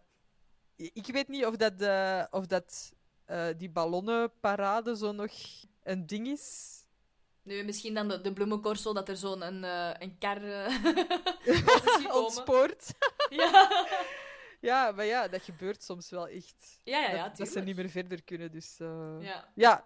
[0.75, 2.93] Eh, ik weet niet of dat, eh, of dat
[3.25, 5.31] eh, die ballonnenparade zo nog
[5.83, 6.73] een ding is.
[7.43, 9.63] Nu, misschien dan de, de bloemenkorso, dat er zo'n een,
[10.01, 10.41] een kar.
[12.21, 12.91] Ontspoord.
[13.29, 13.85] Ja.
[14.59, 16.79] Ja, maar ja, dat gebeurt soms wel echt.
[16.83, 18.77] Ja, ja, ja, dat, dat ze niet meer verder kunnen, dus...
[19.19, 19.51] Ja.
[19.55, 19.85] ja.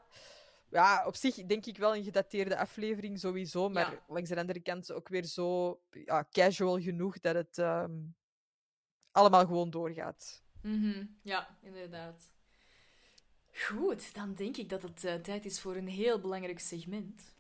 [0.72, 4.04] Ja, op zich denk ik wel een gedateerde aflevering sowieso, maar Ja.
[4.08, 7.92] langs de andere kant ook weer zo ja, casual genoeg dat het ehm,
[9.12, 10.44] allemaal gewoon doorgaat.
[10.62, 12.30] Mhm, Ja, inderdaad.
[13.54, 17.36] Goed, dan denk ik dat het eh, tijd is voor een heel belangrijk segment.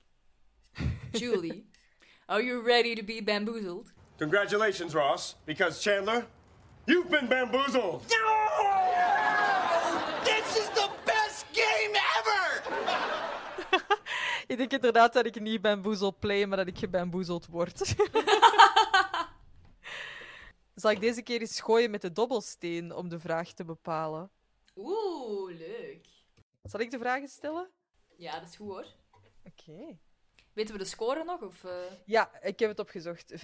[1.11, 1.69] Julie,
[2.25, 3.93] are you ready to be bamboozled?
[4.17, 6.27] Congratulations, Ross, because Chandler,
[6.85, 8.03] you've been bamboozled.
[14.49, 17.77] Ik denk inderdaad dat ik niet bamboozled play, maar dat ik gebamboezeld word.
[20.75, 24.31] Zal ik deze keer eens gooien met de dobbelsteen om de vraag te bepalen?
[24.75, 26.07] Oeh, leuk.
[26.63, 27.69] Zal ik de vragen stellen?
[28.17, 28.85] Ja, dat is goed hoor.
[29.43, 29.97] Oké.
[30.53, 31.41] Weten we de score nog?
[31.41, 31.71] Of, eh?
[32.05, 33.31] Ja, ik heb het opgezocht.
[33.31, 33.35] 15-11.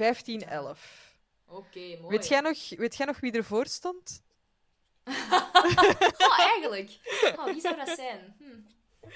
[1.45, 2.07] Oké, mooi.
[2.07, 4.23] Weet jij, nog, weet jij nog wie ervoor stond?
[6.17, 6.99] Oh, eigenlijk.
[7.37, 8.35] Oh, wie zou dat zijn?
[8.37, 9.09] Hm.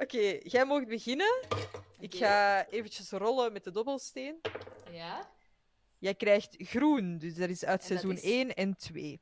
[0.00, 1.44] Oké, jij mag beginnen.
[1.98, 4.40] Ik ga eventjes rollen met de dobbelsteen.
[4.90, 5.30] Ja,
[5.98, 8.22] Jij krijgt groen, dus dat is uit En dat seizoen is?
[8.22, 9.20] 1 en 2.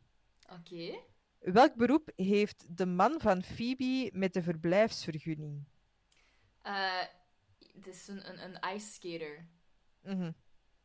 [0.53, 0.99] oké.
[1.39, 5.64] Welk beroep heeft de man van Phoebe met de verblijfsvergunning?
[6.62, 7.03] Eh,
[7.74, 9.49] Het is een, een, een ice skater.
[10.03, 10.35] Mhm, Ik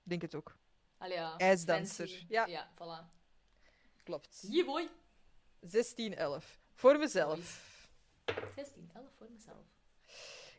[0.03, 0.57] denk het ook.
[0.97, 1.37] Allee, ja.
[1.37, 2.25] IJsdanser, fancy.
[2.27, 2.45] ja.
[2.45, 3.11] Ja, voilà.
[4.03, 4.45] Klopt.
[4.49, 4.89] Yeah, boy.
[5.61, 6.59] 16-11.
[6.73, 7.71] Voor mezelf.
[8.55, 9.65] 16, 11 voor mezelf.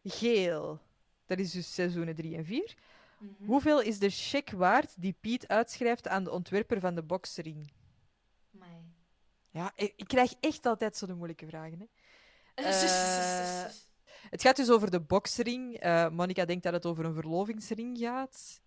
[0.05, 0.81] Geel.
[1.27, 2.75] Dat is dus seizoenen 3 en 4.
[3.19, 3.45] Mhm.
[3.45, 7.73] Hoeveel is de cheque waard die Piet uitschrijft aan de ontwerper van de boksring?
[8.55, 8.93] Amai.
[9.51, 11.79] Ja, ik, ik krijg echt altijd zo'n moeilijke vragen.
[11.79, 11.87] Hè.
[12.55, 13.71] Eh,
[14.31, 15.77] het gaat dus over de boksring.
[15.77, 18.61] Eh Monica denkt dat het over een verlovingsring gaat.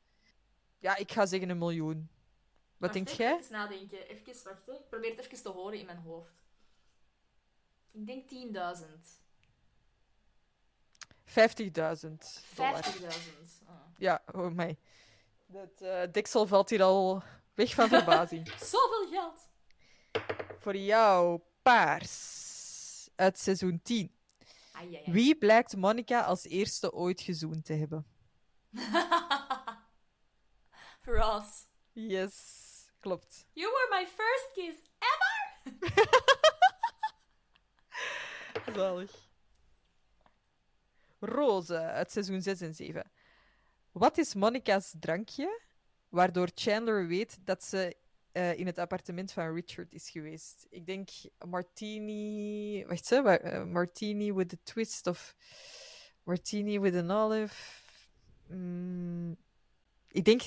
[0.78, 2.10] Ja, ik ga zeggen een miljoen.
[2.78, 3.38] Wat denkt jij?
[3.38, 4.08] Even nadenken.
[4.08, 4.76] Even wachten.
[4.76, 6.32] Ik probeer het even te horen in mijn hoofd.
[7.92, 8.30] Ik denk
[8.78, 9.27] 10.000.
[11.28, 12.56] 50.000 50.000.
[12.56, 12.84] dollar.
[13.66, 13.74] Ah.
[13.98, 14.78] Ja, oh mij.
[15.52, 17.24] Het eh, deksel valt hier al
[17.54, 18.48] weg van verbazing.
[18.72, 19.50] Zoveel geld!
[20.60, 23.10] Voor jou, paars.
[23.16, 24.16] Uit seizoen 10.
[24.72, 25.12] Ai, ai, ai.
[25.12, 28.06] Wie blijkt Monica als eerste ooit gezoend te hebben?
[31.02, 31.68] Ross.
[31.94, 32.36] Yes,
[33.00, 33.46] klopt.
[33.54, 35.36] You were my first kiss ever!
[38.76, 39.27] Zalig.
[41.28, 43.12] Roze uit seizoen 6 en 7.
[43.92, 45.62] Wat is Monica's drankje
[46.10, 47.96] waardoor Chandler weet dat ze
[48.32, 50.66] eh, in het appartement van Richard is geweest?
[50.70, 51.10] Ik denk
[51.46, 52.86] martini.
[52.86, 55.36] Wacht, wa- eh, martini with a twist of
[56.24, 57.56] martini with an olive.
[58.48, 59.38] Mm,
[60.08, 60.42] ik, denk,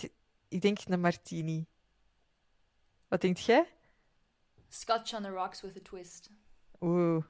[0.48, 1.66] ik denk een martini.
[3.08, 3.66] Wat denkt jij?
[4.68, 6.30] Scotch on the rocks with a twist.
[6.80, 7.24] Oeh.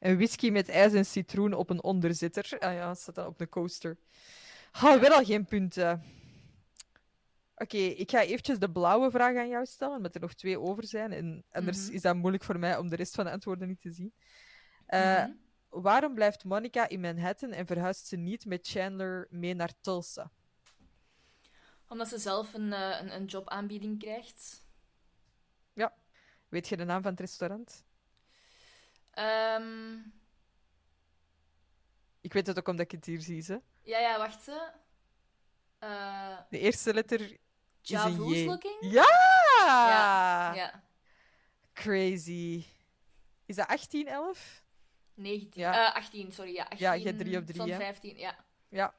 [0.00, 2.56] Een whisky met ijs en citroen op een onderzitter.
[2.58, 3.96] Ah ja, staat dan op een coaster.
[4.82, 6.02] Oh, weer al geen punten.
[7.56, 10.86] Oké, ik ga eventjes de blauwe vraag aan jou stellen, omdat er nog twee over
[10.86, 11.12] zijn.
[11.12, 11.94] En anders Mhm.
[11.94, 14.14] is dat moeilijk voor mij om de rest van de antwoorden niet te zien.
[14.86, 15.32] Eh, Mhm.
[15.68, 20.30] Waarom blijft Monica in Manhattan en verhuist ze niet met Chandler mee naar Tulsa?
[21.88, 24.64] Omdat ze zelf een, eh, een, een jobaanbieding krijgt.
[25.72, 25.94] Ja.
[26.48, 27.83] Weet je de naam van het restaurant?
[29.14, 29.96] Ehm,
[32.20, 33.40] Ik weet het ook omdat ik het hier zie.
[33.42, 33.60] Ze.
[33.82, 34.70] ja, ja, wacht ze.
[35.78, 37.38] Eh De eerste letter is een
[37.82, 38.44] Javoes J.
[38.46, 38.76] looking?
[38.80, 39.04] Ja!
[39.66, 40.82] Ja, ja.
[41.72, 42.64] Crazy.
[43.46, 44.62] Is dat 18, 11?
[45.14, 45.62] 19.
[45.62, 45.88] Ja.
[45.88, 46.52] eh, 18, sorry.
[46.54, 47.76] Ja, 18 Ja, je hebt drie op drie, Van hè?
[47.76, 48.44] 15, ja.
[48.68, 48.94] Ja.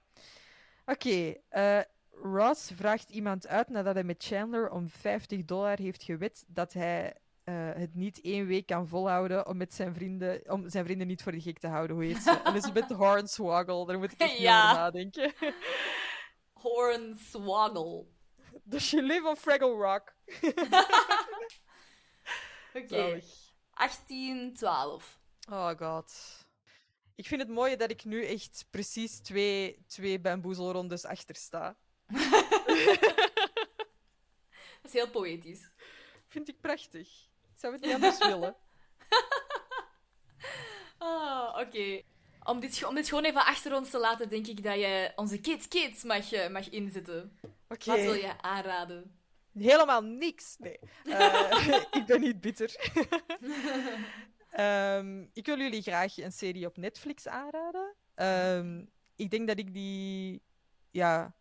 [0.85, 1.33] Oké.
[1.49, 1.79] eh,
[2.11, 7.15] Ross vraagt iemand uit nadat hij met Chandler om 50 dollar heeft gewet dat hij
[7.45, 11.23] eh, het niet één week kan volhouden om, met zijn vrienden, om zijn vrienden niet
[11.23, 11.95] voor de gek te houden.
[11.95, 12.41] Hoe heet ze?
[12.47, 13.85] Elizabeth Hornswoggle.
[13.85, 14.69] Daar moet ik echt Ja.
[14.69, 15.33] over nadenken.
[16.53, 18.05] Hornswoggle.
[18.63, 20.13] De gelé van Fraggle Rock.
[22.73, 22.87] Oké.
[22.87, 23.25] Zalig.
[23.73, 25.19] 1812.
[25.49, 26.13] Oh god.
[27.15, 31.77] Ik vind het mooie dat ik nu echt precies twee, twee bamboezelrondes achter sta.
[34.81, 35.69] Dat is heel poëtisch.
[36.27, 37.09] Vind ik prachtig.
[37.55, 38.55] Zou het niet anders willen.
[40.97, 42.01] Ah, oké.
[42.43, 45.39] Om dit, om dit gewoon even achter ons te laten, denk ik dat je onze
[45.41, 47.37] kids kids mag, eh, mag inzetten.
[47.67, 47.85] Oké.
[47.89, 49.19] Wat wil je aanraden?
[49.53, 50.55] Helemaal niks.
[50.59, 50.79] Nee.
[51.03, 51.67] Eh,
[51.99, 52.75] ik ben niet bitter.
[54.49, 57.95] Ehm, ik wil jullie graag een serie op Netflix aanraden.
[58.15, 60.41] Ehm, ik denk dat ik die.
[60.91, 61.35] Ja.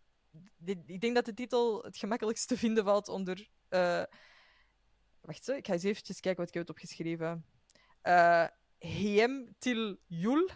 [0.86, 3.49] ik denk dat de titel het gemakkelijkst te vinden valt onder.
[3.69, 4.03] eh,
[5.24, 7.44] wacht, ik ga eens eventjes kijken wat ik heb opgeschreven.
[8.78, 10.48] Hem til Jul.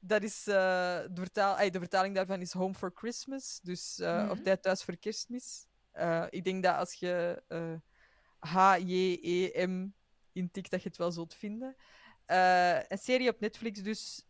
[0.00, 0.54] Dat is, eh,
[1.10, 3.60] de, vertaal, ay, de vertaling daarvan is Home for Christmas.
[3.62, 4.30] Dus eh, Mhm.
[4.30, 5.66] op tijd thuis voor kerstmis.
[6.30, 7.42] Ik denk dat als je
[8.38, 9.86] H-J-E-M
[10.32, 11.76] intikt, dat je het wel zult vinden.
[12.26, 14.26] Een serie op Netflix dus.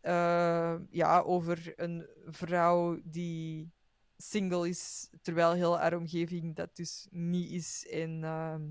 [0.91, 3.71] ja, over een vrouw die
[4.17, 7.87] single is, terwijl heel haar omgeving dat dus niet is.
[7.91, 8.63] En ehm,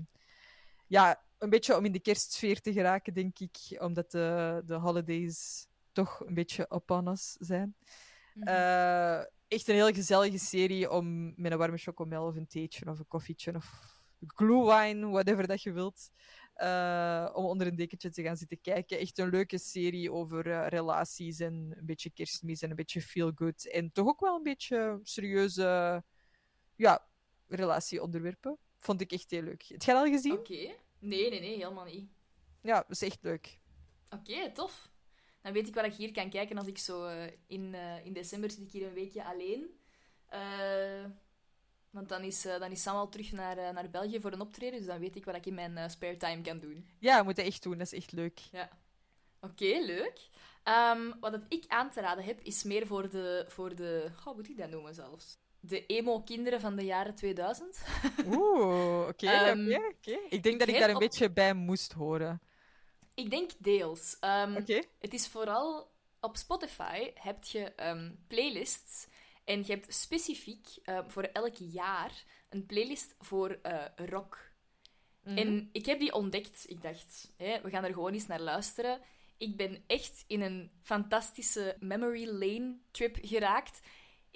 [0.87, 3.81] ja, een beetje om in de kerstsfeer te geraken, denk ik.
[3.81, 7.75] Omdat de, de holidays toch een beetje upon us zijn.
[8.39, 12.99] Eh, echt een heel gezellige serie om met een warme chocomel of een theetje of
[12.99, 13.95] een koffietje of
[14.27, 16.09] glühwein, whatever dat je wilt,
[16.53, 18.99] eh, om onder een dekentje te gaan zitten kijken.
[18.99, 23.31] Echt een leuke serie over eh, relaties en een beetje kerstmis en een beetje feel
[23.35, 23.67] good.
[23.67, 26.03] En toch ook wel een beetje serieuze
[26.75, 27.07] ja,
[27.47, 28.57] relatieonderwerpen.
[28.77, 29.63] Vond ik echt heel leuk.
[29.67, 30.31] Heb je dat al gezien?
[30.31, 30.75] Oké.
[30.99, 32.09] Nee, nee, nee, helemaal niet.
[32.61, 33.57] Ja, dat is echt leuk.
[34.09, 34.89] Oké, tof.
[35.41, 37.05] Dan weet ik wat ik hier kan kijken als ik zo...
[37.05, 39.79] eh, in, eh, in december zit ik hier een weekje alleen.
[40.25, 41.05] Eh,
[41.89, 44.77] want dan is, dan is Sam al terug naar, naar België voor een optreden.
[44.77, 46.89] Dus dan weet ik wat ik in mijn spare time kan doen.
[46.99, 47.77] Ja, we moeten echt doen.
[47.77, 48.39] Dat is echt leuk.
[48.51, 48.69] Ja.
[49.41, 50.29] Oké, leuk.
[50.63, 53.45] Ehm, wat ik aan te raden heb, is meer voor de...
[53.47, 55.37] Voor de hoe moet ik dat noemen zelfs?
[55.67, 57.77] De emo-kinderen van de jaren 2000.
[58.35, 60.17] Oeh, oké, Ehm, oké, oké.
[60.29, 62.41] Ik denk dat ik daar een op- beetje bij moest horen.
[63.13, 64.15] Ik denk deels.
[64.57, 64.81] Oké.
[64.99, 65.91] Het is vooral
[66.21, 69.07] op Spotify heb je ehm, playlists
[69.45, 70.67] en je hebt specifiek
[71.07, 74.51] voor elk jaar een playlist voor eh, rock.
[75.23, 75.37] Mhm.
[75.37, 76.65] En ik heb die ontdekt.
[76.67, 79.01] Ik dacht, hè, we gaan er gewoon eens naar luisteren.
[79.37, 83.79] Ik ben echt in een fantastische memory lane trip geraakt.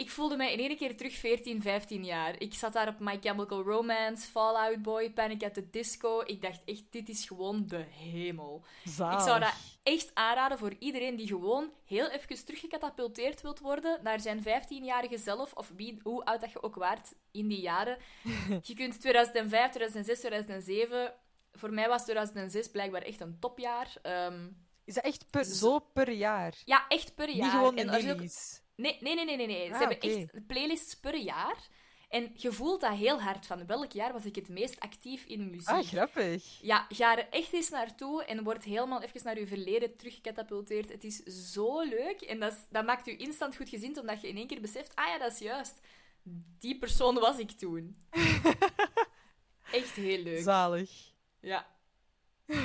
[0.02, 2.42] Ik voelde mij in één keer terug 14, 15 jaar.
[2.42, 6.22] Ik zat daar op My Chemical Romance, Fall Out Boy, Panic at the Disco.
[6.26, 8.64] Ik dacht echt, dit is gewoon de hemel.
[8.84, 9.20] Zalig.
[9.20, 9.54] Ik zou dat
[9.84, 15.54] echt aanraden voor iedereen die gewoon heel even teruggecatapulteerd wilt worden naar zijn 15-jarige zelf,
[15.54, 17.98] of wie, hoe oud dat je ook waart in die jaren.
[18.64, 21.14] je kunt 2005, 2006, 2007...
[21.52, 23.94] Voor mij was 2006 blijkbaar echt een topjaar.
[24.02, 24.48] Ehm,
[24.86, 26.54] Is dat echt per, zo per jaar?
[26.66, 27.46] ja, echt per jaar.
[27.46, 27.90] Niet gewoon En
[28.82, 29.48] Nee, nee, nee, nee.
[29.48, 29.68] nee.
[29.68, 30.08] Ze Ah, hebben oké.
[30.08, 31.68] echt playlists per jaar.
[32.10, 35.50] En je voelt dat heel hard van welk jaar was ik het meest actief in
[35.50, 35.68] muziek.
[35.70, 36.60] Ah, grappig.
[36.62, 40.90] Ja, ga er echt eens naartoe en word helemaal even naar je verleden teruggecatapulteerd.
[40.92, 44.28] Het is zo leuk en dat, is- dat maakt je instant goed gezind, omdat je
[44.28, 45.80] in één keer beseft, ah ja, dat is juist.
[46.60, 47.98] Die persoon was ik toen.
[49.72, 50.42] echt heel leuk.
[50.44, 50.92] Zalig.
[51.40, 51.66] Ja.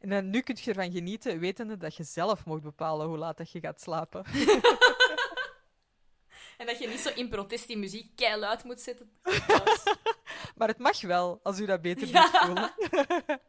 [0.00, 3.36] En dan, nu kun je ervan genieten, wetende dat je zelf mocht bepalen hoe laat
[3.36, 4.24] dat je gaat slapen.
[6.60, 9.10] En dat je niet zo in protest die muziek keihard moet zetten.
[10.56, 12.22] maar het mag wel, als u dat beter Ja.
[12.22, 12.72] moet voelen.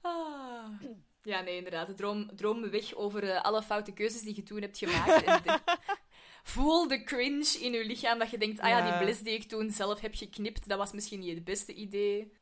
[0.00, 0.82] Ah.
[1.22, 1.96] Ja, nee, inderdaad.
[1.96, 5.22] Droom, droom weg over eh, alle foute keuzes die je toen hebt gemaakt.
[5.24, 5.60] En de-
[6.52, 9.48] voel de cringe in je lichaam dat je denkt, ah ja, die bles die ik
[9.48, 12.32] toen zelf heb geknipt, dat was misschien niet het beste idee.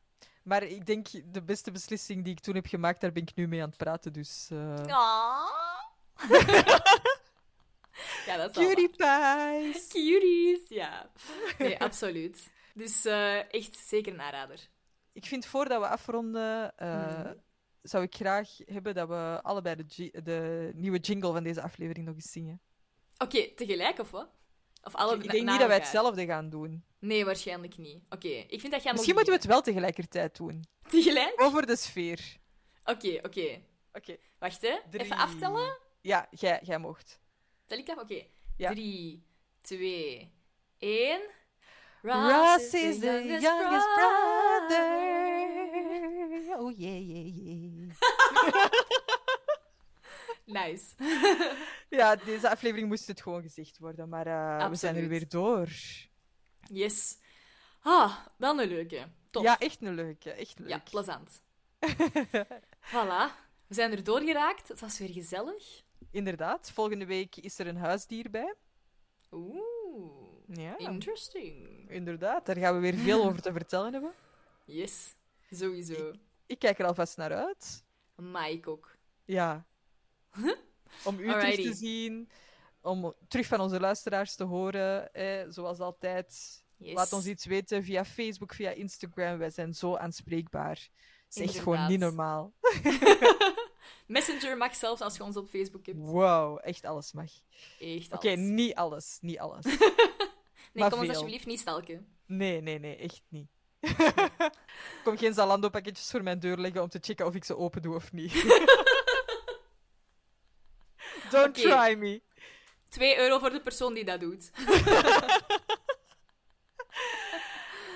[0.43, 3.49] Maar ik denk, de beste beslissing die ik toen heb gemaakt, daar ben ik nu
[3.49, 4.13] mee aan het praten.
[4.13, 4.49] Dus.
[4.87, 5.49] Ah.
[8.27, 9.89] Ja, dat is Cutie pies!
[9.93, 11.11] Cuties, ja.
[11.59, 12.53] Nee, absoluut.
[12.75, 14.69] Dus eh, echt zeker een aanrader.
[15.13, 17.35] Ik vind voordat we afronden, eh, Mhm.
[17.83, 22.15] zou ik graag hebben dat we allebei de, de nieuwe jingle van deze aflevering nog
[22.15, 22.61] eens zingen.
[23.19, 24.29] Oké, tegelijk of wat?
[24.83, 25.81] Of alle ik denk niet dat wij elkaar?
[25.81, 26.85] hetzelfde gaan doen.
[26.99, 28.03] Nee, waarschijnlijk niet.
[28.09, 30.65] Oké, ik vind dat jij Misschien moet moeten we het wel tegelijkertijd doen.
[30.89, 31.41] Tegelijk?
[31.43, 32.37] Over de sfeer.
[32.85, 33.61] Oké, oké.
[33.93, 34.17] Oké.
[34.39, 34.79] Wacht, hè.
[34.91, 35.03] Drie.
[35.05, 35.79] Even aftellen.
[36.01, 37.21] Ja, jij, jij mocht.
[37.67, 37.99] Tel ik af?
[37.99, 38.27] Oké.
[38.57, 38.71] Ja.
[38.71, 39.27] Drie,
[39.61, 40.33] twee,
[40.79, 41.21] één.
[42.03, 45.13] Ross is the youngest brother.
[46.59, 47.91] Oh yeah, yeah, yeah.
[50.45, 50.85] Nice.
[51.89, 55.69] Ja, deze aflevering moest het gewoon gezegd worden, maar eh, we zijn er weer door.
[56.61, 57.19] Yes.
[57.81, 59.09] Ah, wel een leuke.
[59.31, 59.43] Top.
[59.43, 60.31] Ja, echt een leuke.
[60.31, 60.69] Echt leuk.
[60.69, 61.41] Ja, plezant.
[62.93, 63.43] voilà.
[63.67, 64.69] We zijn er doorgeraakt.
[64.69, 65.83] Het was weer gezellig.
[66.15, 68.55] Inderdaad, volgende week is er een huisdier bij.
[69.33, 69.61] Oeh.
[70.47, 71.91] Ja, Interesting.
[71.91, 72.47] inderdaad.
[72.47, 74.13] Daar gaan we weer veel over te vertellen hebben.
[74.65, 75.15] Yes.
[75.51, 76.13] Sowieso.
[76.47, 77.85] Ik kijk er alvast naar uit.
[78.15, 78.97] Mike ook.
[79.25, 79.67] Ja.
[81.05, 82.29] Om u terug te zien,
[82.81, 86.63] om terug van onze luisteraars te horen, eh, zoals altijd.
[86.77, 86.95] Yes.
[86.95, 89.39] Laat ons iets weten via Facebook, via Instagram.
[89.39, 90.89] Wij zijn zo aanspreekbaar.
[91.25, 92.53] Het is echt gewoon niet normaal.
[94.07, 95.99] Messenger mag zelfs als je ons op Facebook hebt.
[96.01, 97.31] Wow, echt alles mag.
[97.81, 99.65] Echt Oké, niet alles, niet alles.
[100.73, 102.07] Nee, maar kom ons alsjeblieft niet stalken.
[102.27, 103.49] Nee, nee, nee, echt niet.
[105.05, 107.95] Kom geen Zalando-pakketjes voor mijn deur leggen om te checken of ik ze open doe
[107.95, 108.33] of niet.
[111.31, 112.23] Don't try me.
[112.89, 114.51] 2 euro voor de persoon die dat doet.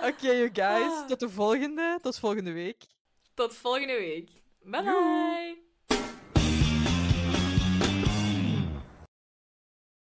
[0.02, 0.92] Oké, you guys.
[0.92, 1.06] Ah.
[1.06, 1.98] Tot de volgende.
[2.02, 2.84] Tot volgende week.
[3.34, 4.30] Tot volgende week.
[4.62, 5.47] Bye bye.